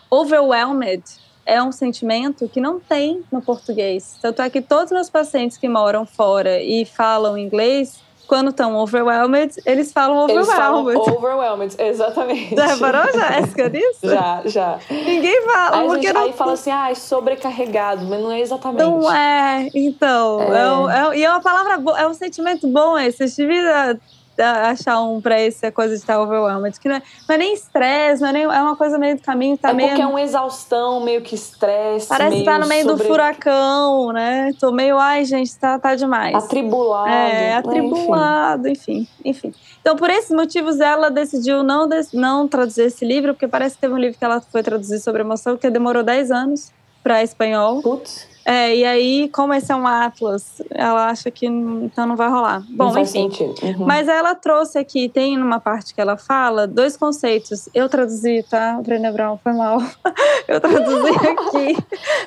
Overwhelmed 0.10 1.04
é 1.46 1.64
um 1.64 1.72
sentimento 1.72 2.48
que 2.48 2.60
não 2.60 2.80
tem 2.80 3.24
no 3.32 3.42
português. 3.42 4.18
Tanto 4.22 4.42
é 4.42 4.50
que 4.50 4.62
todos 4.62 4.86
os 4.86 4.92
meus 4.92 5.10
pacientes 5.10 5.58
que 5.58 5.68
moram 5.68 6.06
fora 6.06 6.62
e 6.62 6.86
falam 6.86 7.38
inglês 7.38 8.00
quando 8.30 8.52
estão 8.52 8.76
overwhelmed, 8.76 9.60
eles 9.66 9.92
falam 9.92 10.18
overwhelmed. 10.18 10.48
Eles 10.48 10.56
falam 10.56 11.16
overwhelmed, 11.18 11.76
exatamente. 11.80 12.56
Já 12.56 12.68
reparou, 12.68 13.12
Jéssica, 13.12 13.70
nisso? 13.70 14.00
já, 14.08 14.42
já. 14.46 14.80
Ninguém 14.88 15.42
fala. 15.42 15.78
Aí, 15.78 15.88
porque 15.88 16.08
gente, 16.08 16.14
não... 16.14 16.22
aí 16.22 16.34
fala 16.34 16.54
assim, 16.54 16.70
ah, 16.70 16.92
é 16.92 16.96
sobrecarregado, 16.96 18.06
mas 18.06 18.22
não 18.22 18.32
é 18.32 18.40
exatamente. 18.40 18.84
Não 18.84 19.12
é, 19.12 19.68
então. 19.74 20.44
É. 20.44 20.60
É, 20.60 21.16
é, 21.16 21.18
e 21.18 21.24
é 21.24 21.30
uma 21.30 21.42
palavra 21.42 21.80
boa, 21.80 22.00
é 22.00 22.08
um 22.08 22.14
sentimento 22.14 22.68
bom 22.68 23.00
esse. 23.00 23.28
Você 23.28 23.48
devia 23.48 24.00
achar 24.44 25.02
um 25.02 25.22
pra 25.22 25.40
essa 25.40 25.72
coisa 25.72 25.94
de 25.94 26.00
estar 26.00 26.20
overwhelmed. 26.20 26.80
Que 26.80 26.88
não 26.88 26.96
é, 26.96 27.02
não 27.28 27.36
é 27.36 27.38
nem 27.38 27.54
estresse, 27.54 28.22
não 28.22 28.30
é 28.30 28.34
nem. 28.34 28.44
É 28.44 28.62
uma 28.62 28.76
coisa 28.76 28.98
meio 28.98 29.16
do 29.16 29.22
caminho. 29.22 29.58
Tá 29.58 29.70
é 29.70 29.74
meio, 29.74 29.90
porque 29.90 30.02
é 30.02 30.08
uma 30.08 30.22
exaustão, 30.22 31.02
meio 31.02 31.22
que 31.22 31.36
estresse. 31.36 32.08
Parece 32.08 32.30
meio 32.30 32.44
que 32.44 32.50
tá 32.50 32.60
no 32.60 32.68
meio 32.68 32.84
sobre... 32.86 33.04
do 33.04 33.08
furacão, 33.10 34.12
né? 34.12 34.52
Tô 34.60 34.72
meio, 34.72 34.98
ai, 34.98 35.26
gente, 35.26 35.56
tá, 35.58 35.78
tá 35.78 35.96
demais. 35.96 36.36
Atribulado. 36.36 37.10
É, 37.10 37.56
atribulado, 37.56 38.68
enfim. 38.68 39.08
enfim. 39.24 39.54
Então, 39.82 39.96
por 39.96 40.10
esses 40.10 40.32
motivos, 40.32 40.80
ela 40.80 41.10
decidiu 41.10 41.64
não, 41.64 41.90
não 42.14 42.48
traduzir 42.48 42.84
esse 42.84 43.06
livro, 43.06 43.34
porque 43.34 43.48
parece 43.48 43.76
que 43.76 43.82
teve 43.82 43.94
um 43.94 43.98
livro 43.98 44.18
que 44.18 44.26
ela 44.26 44.42
foi 44.42 44.62
traduzir 44.62 45.00
sobre 45.00 45.22
emoção, 45.22 45.58
que 45.58 45.70
demorou 45.70 46.04
10 46.04 46.32
anos 46.32 46.72
para 47.04 47.24
espanhol. 47.24 47.82
Putz. 47.82 48.29
É, 48.46 48.76
e 48.76 48.86
aí, 48.86 49.30
como 49.30 49.54
esse 49.54 49.72
é 49.72 49.76
um 49.76 49.86
Atlas, 49.86 50.62
ela 50.72 51.08
acha 51.10 51.30
que 51.30 51.46
então 51.46 52.06
não 52.06 52.16
vai 52.16 52.30
rolar. 52.30 52.64
Bom, 52.70 52.86
não 52.86 52.94
faz 52.94 53.14
enfim. 53.14 53.30
Sentido. 53.30 53.80
Uhum. 53.80 53.86
Mas 53.86 54.08
ela 54.08 54.34
trouxe 54.34 54.78
aqui, 54.78 55.10
tem 55.10 55.38
numa 55.38 55.60
parte 55.60 55.94
que 55.94 56.02
ela 56.02 56.18
fala, 56.18 56.66
dois 56.66 56.98
conceitos. 56.98 57.70
Eu 57.74 57.88
traduzi, 57.90 58.44
tá? 58.50 58.80
Brené 58.82 59.12
Brown, 59.12 59.38
foi 59.38 59.54
mal. 59.54 59.80
Eu 60.48 60.60
traduzi 60.60 61.10
aqui. 61.30 61.78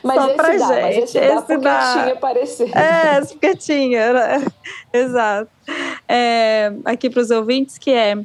mas 0.03 0.16
só 0.16 0.27
esse 0.27 0.37
pra 0.37 0.48
dá, 0.48 0.57
gente. 0.57 0.62
Mas 0.62 0.96
esse, 0.98 1.18
esse 1.18 1.57
dá 1.59 2.16
porque 2.20 2.46
tinha. 2.46 2.81
É, 2.81 3.20
porque 3.20 3.57
tinha. 3.57 4.12
Né? 4.12 4.46
Exato. 4.92 5.51
É, 6.09 6.72
aqui 6.85 7.11
para 7.11 7.20
os 7.20 7.31
ouvintes, 7.31 7.79
que 7.79 7.90
é 7.90 8.16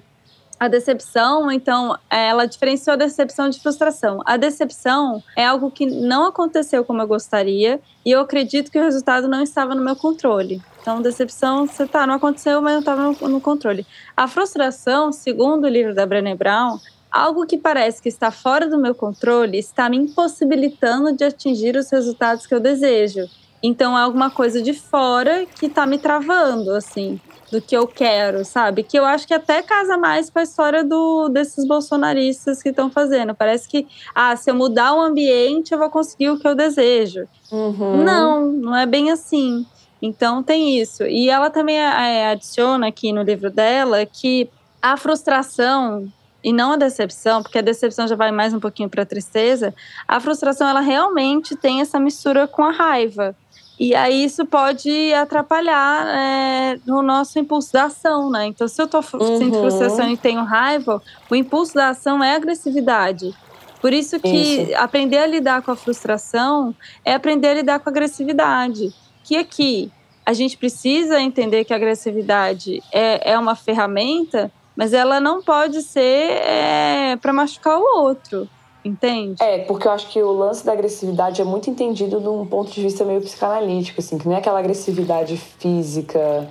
a 0.59 0.67
decepção, 0.67 1.51
então, 1.51 1.97
ela 2.09 2.47
diferenciou 2.47 2.93
a 2.93 2.97
decepção 2.97 3.47
de 3.47 3.59
frustração. 3.59 4.21
A 4.25 4.37
decepção 4.37 5.23
é 5.35 5.45
algo 5.45 5.69
que 5.69 5.85
não 5.85 6.25
aconteceu 6.25 6.83
como 6.83 7.01
eu 7.01 7.07
gostaria 7.07 7.79
e 8.03 8.11
eu 8.11 8.21
acredito 8.21 8.71
que 8.71 8.79
o 8.79 8.83
resultado 8.83 9.27
não 9.27 9.43
estava 9.43 9.75
no 9.75 9.83
meu 9.83 9.95
controle. 9.95 10.59
Então, 10.81 11.01
decepção, 11.01 11.67
você 11.67 11.85
tá, 11.85 12.07
não 12.07 12.15
aconteceu, 12.15 12.59
mas 12.59 12.73
não 12.73 12.79
estava 12.79 13.03
no, 13.03 13.29
no, 13.29 13.41
controle. 13.41 13.85
A 14.15 14.27
frustração, 14.27 15.11
segundo 15.11 15.65
o 15.65 15.69
livro 15.69 15.93
da 15.93 16.07
Brené 16.07 16.33
Brown, 16.33 16.79
algo 17.11 17.45
que 17.45 17.57
parece 17.57 18.01
que 18.01 18.09
está 18.09 18.31
fora 18.31 18.67
do 18.67 18.79
meu 18.79 18.95
controle 18.95 19.59
está 19.59 19.87
me 19.87 19.97
impossibilitando 19.97 21.13
de 21.13 21.23
atingir 21.23 21.75
os 21.75 21.91
resultados 21.91 22.47
que 22.47 22.55
eu 22.55 22.59
desejo. 22.59 23.29
Então, 23.61 23.95
é 23.95 24.01
alguma 24.01 24.31
coisa 24.31 24.59
de 24.59 24.73
fora 24.73 25.45
que 25.59 25.67
está 25.67 25.85
me 25.85 25.99
travando, 25.99 26.71
assim 26.71 27.21
do 27.51 27.61
que 27.61 27.75
eu 27.75 27.87
quero, 27.87 28.43
sabe? 28.43 28.83
Que 28.83 28.97
eu 28.99 29.05
acho 29.05 29.27
que 29.27 29.33
até 29.33 29.61
casa 29.61 29.97
mais 29.97 30.29
com 30.29 30.39
a 30.39 30.43
história 30.43 30.83
do, 30.83 31.29
desses 31.29 31.65
bolsonaristas 31.67 32.61
que 32.61 32.69
estão 32.69 32.89
fazendo. 32.89 33.33
Parece 33.33 33.67
que, 33.67 33.87
ah, 34.13 34.35
se 34.35 34.49
eu 34.51 34.55
mudar 34.55 34.93
o 34.93 35.01
ambiente, 35.01 35.71
eu 35.71 35.77
vou 35.77 35.89
conseguir 35.89 36.29
o 36.29 36.39
que 36.39 36.47
eu 36.47 36.55
desejo. 36.55 37.27
Uhum. 37.51 38.03
Não, 38.03 38.51
não 38.51 38.75
é 38.75 38.85
bem 38.85 39.11
assim. 39.11 39.65
Então 40.01 40.43
tem 40.43 40.79
isso. 40.79 41.03
E 41.03 41.29
ela 41.29 41.49
também 41.49 41.79
é, 41.79 42.29
adiciona 42.29 42.87
aqui 42.87 43.11
no 43.11 43.23
livro 43.23 43.49
dela 43.49 44.05
que 44.05 44.49
a 44.81 44.95
frustração 44.95 46.11
e 46.43 46.53
não 46.53 46.73
a 46.73 46.77
decepção, 46.77 47.41
porque 47.41 47.57
a 47.57 47.61
decepção 47.61 48.07
já 48.07 48.15
vai 48.15 48.31
mais 48.31 48.53
um 48.53 48.59
pouquinho 48.59 48.87
para 48.87 49.03
a 49.03 49.05
tristeza, 49.05 49.73
a 50.07 50.19
frustração 50.19 50.67
ela 50.67 50.79
realmente 50.79 51.55
tem 51.55 51.81
essa 51.81 51.99
mistura 51.99 52.47
com 52.47 52.63
a 52.63 52.71
raiva. 52.71 53.35
E 53.79 53.93
aí 53.93 54.23
isso 54.23 54.43
pode 54.45 55.13
atrapalhar 55.13 56.07
é, 56.07 56.79
no 56.85 57.03
nosso 57.03 57.37
impulso 57.37 57.73
da 57.73 57.85
ação, 57.85 58.31
né? 58.31 58.47
Então, 58.47 58.67
se 58.67 58.81
eu 58.81 58.87
tô 58.87 58.97
uhum. 58.97 59.37
sentindo 59.37 59.59
frustração 59.59 60.09
e 60.09 60.17
tenho 60.17 60.43
raiva, 60.43 61.01
o 61.29 61.35
impulso 61.35 61.75
da 61.75 61.89
ação 61.89 62.23
é 62.23 62.35
agressividade. 62.35 63.35
Por 63.79 63.93
isso 63.93 64.19
que 64.19 64.63
isso. 64.63 64.75
aprender 64.77 65.19
a 65.19 65.27
lidar 65.27 65.61
com 65.61 65.69
a 65.69 65.75
frustração 65.75 66.73
é 67.05 67.13
aprender 67.13 67.49
a 67.49 67.53
lidar 67.53 67.79
com 67.79 67.89
a 67.89 67.91
agressividade. 67.91 68.91
Que 69.23 69.37
aqui 69.37 69.91
a 70.25 70.33
gente 70.33 70.57
precisa 70.57 71.21
entender 71.21 71.63
que 71.63 71.71
a 71.71 71.75
agressividade 71.75 72.81
é, 72.91 73.33
é 73.33 73.37
uma 73.37 73.55
ferramenta, 73.55 74.51
mas 74.75 74.91
ela 74.91 75.19
não 75.19 75.43
pode 75.43 75.83
ser 75.83 76.31
é, 76.31 77.15
para 77.21 77.31
machucar 77.31 77.77
o 77.77 77.99
outro 77.99 78.49
entende? 78.87 79.41
É, 79.41 79.59
porque 79.59 79.87
eu 79.87 79.91
acho 79.91 80.07
que 80.09 80.21
o 80.21 80.31
lance 80.31 80.65
da 80.65 80.73
agressividade 80.73 81.41
é 81.41 81.45
muito 81.45 81.69
entendido 81.69 82.19
de 82.19 82.27
um 82.27 82.45
ponto 82.45 82.71
de 82.71 82.81
vista 82.81 83.03
meio 83.03 83.21
psicanalítico, 83.21 83.99
assim, 83.99 84.17
que 84.17 84.27
não 84.27 84.35
é 84.35 84.39
aquela 84.39 84.59
agressividade 84.59 85.37
física 85.37 86.47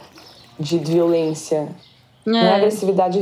de 0.58 0.78
violência. 0.78 1.68
É. 2.26 2.30
Não 2.30 2.38
é 2.38 2.54
agressividade 2.54 3.18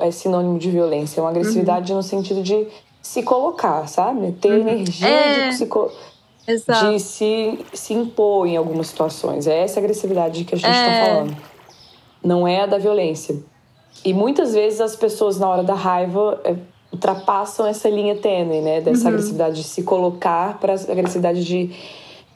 é 0.00 0.10
sinônimo 0.10 0.58
de 0.58 0.70
violência, 0.70 1.20
é 1.20 1.22
uma 1.22 1.30
agressividade 1.30 1.90
uhum. 1.92 1.98
no 1.98 2.02
sentido 2.02 2.42
de 2.42 2.66
se 3.00 3.22
colocar, 3.22 3.88
sabe? 3.88 4.32
Ter 4.32 4.52
uhum. 4.52 4.68
energia 4.68 5.08
é. 5.08 5.48
de, 5.48 5.56
se, 5.56 5.68
de 6.46 7.00
se, 7.00 7.58
se 7.72 7.94
impor 7.94 8.46
em 8.46 8.56
algumas 8.56 8.88
situações. 8.88 9.46
É 9.46 9.58
essa 9.58 9.80
agressividade 9.80 10.44
que 10.44 10.54
a 10.54 10.58
gente 10.58 10.70
está 10.70 10.92
é. 10.92 11.06
falando. 11.06 11.36
Não 12.22 12.46
é 12.46 12.60
a 12.60 12.66
da 12.66 12.78
violência. 12.78 13.42
E 14.04 14.12
muitas 14.12 14.54
vezes 14.54 14.80
as 14.80 14.96
pessoas, 14.96 15.38
na 15.38 15.48
hora 15.48 15.62
da 15.62 15.74
raiva, 15.74 16.40
é, 16.44 16.54
ultrapassam 16.92 17.66
essa 17.66 17.88
linha 17.88 18.14
tênue, 18.16 18.60
né? 18.60 18.80
Dessa 18.80 19.04
uhum. 19.04 19.08
agressividade 19.08 19.56
de 19.56 19.64
se 19.64 19.82
colocar 19.82 20.58
para 20.58 20.74
a 20.74 20.92
agressividade 20.92 21.44
de. 21.44 21.70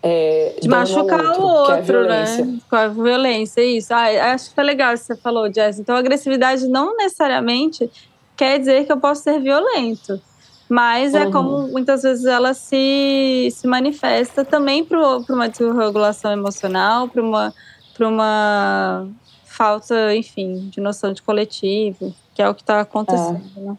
É, 0.02 0.54
de 0.60 0.68
machucar 0.68 1.38
o 1.38 1.42
outro, 1.42 2.04
é 2.04 2.08
né? 2.08 2.58
Com 2.70 2.76
a 2.76 2.88
violência, 2.88 3.60
isso. 3.60 3.92
Ah, 3.92 4.32
acho 4.32 4.50
que 4.50 4.54
foi 4.54 4.64
legal 4.64 4.92
que 4.92 4.98
você 4.98 5.16
falou, 5.16 5.52
Jess. 5.52 5.80
Então, 5.80 5.96
agressividade 5.96 6.68
não 6.68 6.96
necessariamente 6.96 7.90
quer 8.36 8.58
dizer 8.58 8.86
que 8.86 8.92
eu 8.92 8.98
posso 8.98 9.22
ser 9.22 9.40
violento. 9.40 10.20
Mas 10.68 11.14
é 11.14 11.22
uhum. 11.22 11.28
é 11.28 11.32
como 11.32 11.68
muitas 11.68 12.02
vezes 12.02 12.24
ela 12.24 12.52
se, 12.52 13.48
se 13.52 13.66
manifesta 13.66 14.44
também 14.44 14.84
para 14.84 14.98
uma 15.28 15.48
desregulação 15.48 16.32
emocional, 16.32 17.08
para 17.08 17.22
uma, 17.22 17.54
uma 18.00 19.08
falta, 19.44 20.14
enfim, 20.14 20.68
de 20.68 20.80
noção 20.80 21.12
de 21.12 21.22
coletivo, 21.22 22.14
que 22.34 22.42
é 22.42 22.48
o 22.48 22.54
que 22.54 22.62
está 22.62 22.80
acontecendo. 22.80 23.42
É. 23.56 23.60
Né? 23.60 23.76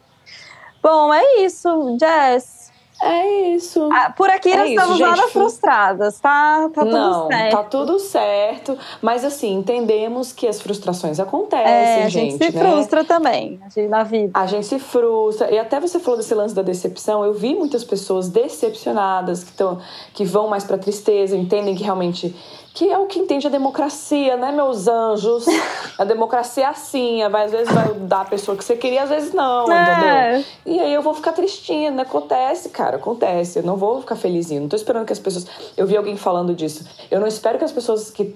Bom, 0.82 1.14
é 1.14 1.44
isso, 1.44 1.98
Jess. 2.00 2.57
É 3.02 3.52
isso. 3.54 3.90
Ah, 3.92 4.12
por 4.16 4.30
aqui 4.30 4.50
é 4.50 4.58
nós 4.58 4.70
isso, 4.70 4.80
estamos 4.80 4.98
gente, 4.98 5.10
nada 5.10 5.28
frustradas, 5.30 6.20
tá? 6.20 6.70
Tá 6.74 6.84
tudo 6.84 6.92
Não, 6.92 7.28
certo. 7.28 7.52
Tá 7.52 7.64
tudo 7.64 8.00
certo. 8.00 8.78
Mas 9.02 9.24
assim, 9.24 9.54
entendemos 9.54 10.34
que 10.34 10.48
as 10.48 10.60
frustrações 10.62 11.20
acontecem, 11.20 11.66
é, 11.66 12.04
a 12.04 12.10
gente. 12.10 12.38
se 12.38 12.52
né? 12.52 12.60
frustra 12.60 13.04
também 13.04 13.60
na 13.90 14.04
vida. 14.04 14.32
A 14.34 14.46
gente 14.46 14.66
se 14.66 14.80
frustra. 14.80 15.52
E 15.52 15.60
até 15.60 15.80
você 15.80 16.00
falou 16.00 16.18
desse 16.18 16.34
lance 16.34 16.56
da 16.56 16.62
decepção. 16.62 17.24
Eu 17.24 17.34
vi 17.34 17.54
muitas 17.54 17.84
pessoas 17.84 18.30
decepcionadas 18.30 19.44
que, 19.44 19.52
tão, 19.54 19.80
que 20.14 20.26
vão 20.26 20.48
mais 20.48 20.64
pra 20.64 20.78
tristeza, 20.78 21.36
entendem 21.36 21.76
que 21.76 21.84
realmente 21.84 22.36
que 22.78 22.92
é 22.92 22.98
o 23.00 23.08
que 23.08 23.18
entende 23.18 23.48
a 23.48 23.50
democracia, 23.50 24.38
né, 24.38 24.52
meus 24.52 24.88
anjos? 24.88 25.48
A 25.98 26.04
democracia 26.04 26.66
é 26.66 26.68
assim, 26.68 27.28
vai, 27.28 27.46
às 27.46 27.52
vezes 27.52 27.74
vai 27.74 27.92
dar 27.92 28.22
a 28.22 28.26
pessoa 28.26 28.56
que 28.56 28.64
você 28.64 28.76
queria, 28.76 29.02
às 29.02 29.10
vezes 29.10 29.34
não, 29.34 29.66
é. 29.72 30.38
entendeu? 30.38 30.46
E 30.64 30.80
aí 30.80 30.94
eu 30.94 31.02
vou 31.02 31.16
ficar 31.16 31.32
tristinha, 31.32 31.90
né? 31.90 32.04
Acontece, 32.04 32.70
cara, 32.70 32.87
acontece. 32.96 33.60
Eu 33.60 33.64
não 33.64 33.76
vou 33.76 34.00
ficar 34.00 34.16
felizinho. 34.16 34.62
Não 34.62 34.70
tô 34.70 34.76
esperando 34.76 35.06
que 35.06 35.14
as 35.14 35.20
pessoas. 35.20 35.46
Eu 35.76 35.86
vi 35.86 35.98
alguém 35.98 36.16
falando 36.16 36.56
disso. 36.56 36.86
Eu 37.12 37.20
não 37.20 37.28
espero 37.28 37.58
que 37.58 37.66
as 37.66 37.72
pessoas 37.72 38.10
que 38.10 38.34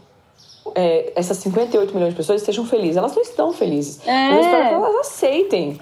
é, 0.75 1.13
essas 1.15 1.37
58 1.37 1.93
milhões 1.93 2.11
de 2.11 2.17
pessoas 2.17 2.41
estejam 2.41 2.65
felizes. 2.65 2.97
Elas 2.97 3.15
não 3.15 3.21
estão 3.21 3.53
felizes. 3.53 4.05
É. 4.07 4.33
Eu 4.33 4.41
espero 4.41 4.67
que 4.67 4.73
elas 4.73 4.95
aceitem 4.95 5.79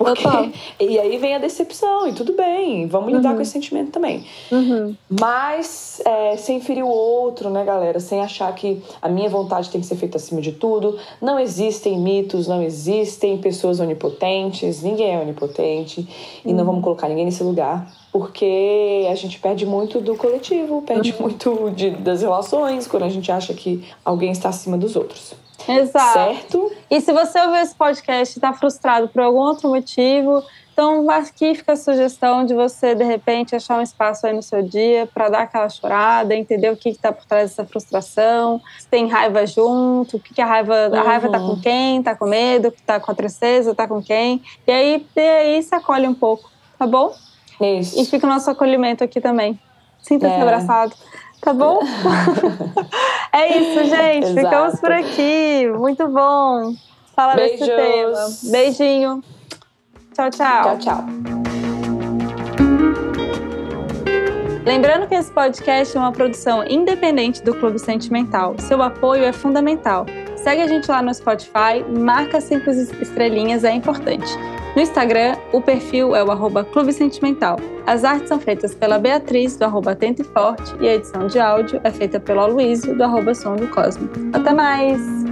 porque, 0.00 0.24
e 0.80 0.98
aí 0.98 1.18
vem 1.18 1.34
a 1.34 1.38
decepção, 1.38 2.08
e 2.08 2.14
tudo 2.14 2.32
bem, 2.32 2.86
vamos 2.86 3.12
lidar 3.12 3.30
uhum. 3.30 3.36
com 3.36 3.42
esse 3.42 3.50
sentimento 3.50 3.90
também. 3.90 4.24
Uhum. 4.50 4.96
Mas 5.10 6.00
é, 6.06 6.38
sem 6.38 6.58
ferir 6.58 6.82
o 6.82 6.88
outro, 6.88 7.50
né, 7.50 7.62
galera? 7.62 8.00
Sem 8.00 8.22
achar 8.22 8.50
que 8.54 8.82
a 9.02 9.10
minha 9.10 9.28
vontade 9.28 9.68
tem 9.68 9.78
que 9.78 9.86
ser 9.86 9.96
feita 9.96 10.16
acima 10.16 10.40
de 10.40 10.52
tudo. 10.52 10.98
Não 11.20 11.38
existem 11.38 12.00
mitos, 12.00 12.48
não 12.48 12.62
existem 12.62 13.36
pessoas 13.36 13.78
onipotentes, 13.78 14.82
ninguém 14.82 15.16
é 15.16 15.20
onipotente, 15.20 16.00
uhum. 16.00 16.06
e 16.46 16.52
não 16.54 16.60
uhum. 16.60 16.66
vamos 16.70 16.84
colocar 16.84 17.06
ninguém 17.06 17.26
nesse 17.26 17.42
lugar. 17.42 17.86
Porque 18.12 19.06
a 19.10 19.14
gente 19.14 19.38
perde 19.38 19.64
muito 19.64 20.00
do 20.00 20.16
coletivo, 20.16 20.82
perde 20.82 21.12
uhum. 21.12 21.22
muito 21.22 21.70
de, 21.70 21.90
das 21.90 22.22
relações 22.22 22.86
quando 22.86 23.04
a 23.04 23.08
gente 23.08 23.30
acha 23.30 23.54
que 23.54 23.88
alguém 24.04 24.32
está 24.32 24.48
acima 24.48 24.76
dos 24.76 24.96
outros. 24.96 25.34
Exato. 25.68 26.12
Certo? 26.12 26.72
E 26.90 27.00
se 27.00 27.12
você 27.12 27.40
ouvir 27.40 27.60
esse 27.60 27.74
podcast 27.74 28.36
e 28.36 28.38
está 28.38 28.52
frustrado 28.52 29.08
por 29.08 29.22
algum 29.22 29.38
outro 29.38 29.68
motivo, 29.68 30.42
então 30.72 31.10
aqui 31.10 31.54
fica 31.54 31.72
a 31.72 31.76
sugestão 31.76 32.44
de 32.44 32.54
você, 32.54 32.94
de 32.94 33.04
repente, 33.04 33.54
achar 33.54 33.78
um 33.78 33.82
espaço 33.82 34.26
aí 34.26 34.32
no 34.32 34.42
seu 34.42 34.62
dia 34.62 35.08
para 35.12 35.28
dar 35.28 35.42
aquela 35.42 35.68
chorada, 35.68 36.34
entender 36.34 36.70
o 36.70 36.76
que 36.76 36.88
está 36.88 37.12
por 37.12 37.24
trás 37.26 37.50
dessa 37.50 37.66
frustração, 37.66 38.60
se 38.78 38.88
tem 38.88 39.06
raiva 39.06 39.46
junto, 39.46 40.16
o 40.16 40.20
que, 40.20 40.34
que 40.34 40.40
a 40.40 40.46
raiva. 40.46 40.88
Uhum. 40.88 40.98
A 40.98 41.02
raiva 41.02 41.26
está 41.26 41.38
com 41.38 41.60
quem? 41.60 41.98
Está 41.98 42.16
com 42.16 42.26
medo? 42.26 42.68
Está 42.68 42.98
com 42.98 43.10
a 43.10 43.14
tristeza? 43.14 43.72
Está 43.72 43.86
com 43.86 44.02
quem? 44.02 44.42
E 44.66 44.72
aí, 44.72 45.06
e 45.14 45.20
aí 45.20 45.62
se 45.62 45.74
acolhe 45.74 46.08
um 46.08 46.14
pouco, 46.14 46.50
tá 46.78 46.86
bom? 46.86 47.14
Isso. 47.60 48.00
E 48.00 48.04
fica 48.04 48.26
o 48.26 48.30
nosso 48.30 48.50
acolhimento 48.50 49.04
aqui 49.04 49.20
também. 49.20 49.58
Sinta-se 50.00 50.34
é. 50.34 50.42
abraçado. 50.42 50.94
Tá 51.40 51.52
bom? 51.52 51.80
é 53.32 53.58
isso, 53.58 53.84
gente. 53.84 54.26
Exato. 54.26 54.46
Ficamos 54.46 54.80
por 54.80 54.92
aqui. 54.92 55.70
Muito 55.78 56.06
bom 56.08 56.74
falar 57.14 57.36
Beijos. 57.36 57.60
desse 57.60 57.76
tema. 57.76 58.52
Beijinho. 58.52 59.24
Tchau, 60.14 60.30
tchau. 60.30 60.62
Tchau, 60.62 60.78
tchau. 60.78 61.04
Lembrando 64.64 65.08
que 65.08 65.14
esse 65.14 65.30
podcast 65.32 65.96
é 65.96 66.00
uma 66.00 66.12
produção 66.12 66.64
independente 66.66 67.42
do 67.42 67.54
Clube 67.54 67.78
Sentimental. 67.78 68.54
Seu 68.58 68.82
apoio 68.82 69.24
é 69.24 69.32
fundamental. 69.32 70.06
Segue 70.36 70.62
a 70.62 70.66
gente 70.66 70.90
lá 70.90 71.02
no 71.02 71.12
Spotify, 71.12 71.82
marca 71.98 72.40
cinco 72.40 72.70
estrelinhas, 72.70 73.64
é 73.64 73.72
importante. 73.72 74.30
No 74.74 74.82
Instagram, 74.82 75.36
o 75.52 75.60
perfil 75.60 76.14
é 76.14 76.22
o 76.22 76.30
arroba 76.30 76.64
Clube 76.64 76.92
Sentimental. 76.92 77.58
As 77.86 78.04
artes 78.04 78.28
são 78.28 78.38
feitas 78.38 78.74
pela 78.74 78.98
Beatriz, 78.98 79.56
do 79.56 79.64
arroba 79.64 79.92
Atento 79.92 80.22
e 80.22 80.24
Forte, 80.24 80.74
e 80.80 80.88
a 80.88 80.94
edição 80.94 81.26
de 81.26 81.40
áudio 81.40 81.80
é 81.82 81.90
feita 81.90 82.20
pelo 82.20 82.40
Aloysio, 82.40 82.96
do 82.96 83.02
arroba 83.02 83.34
Som 83.34 83.56
do 83.56 83.66
Cosmo. 83.68 84.08
Até 84.32 84.54
mais! 84.54 85.29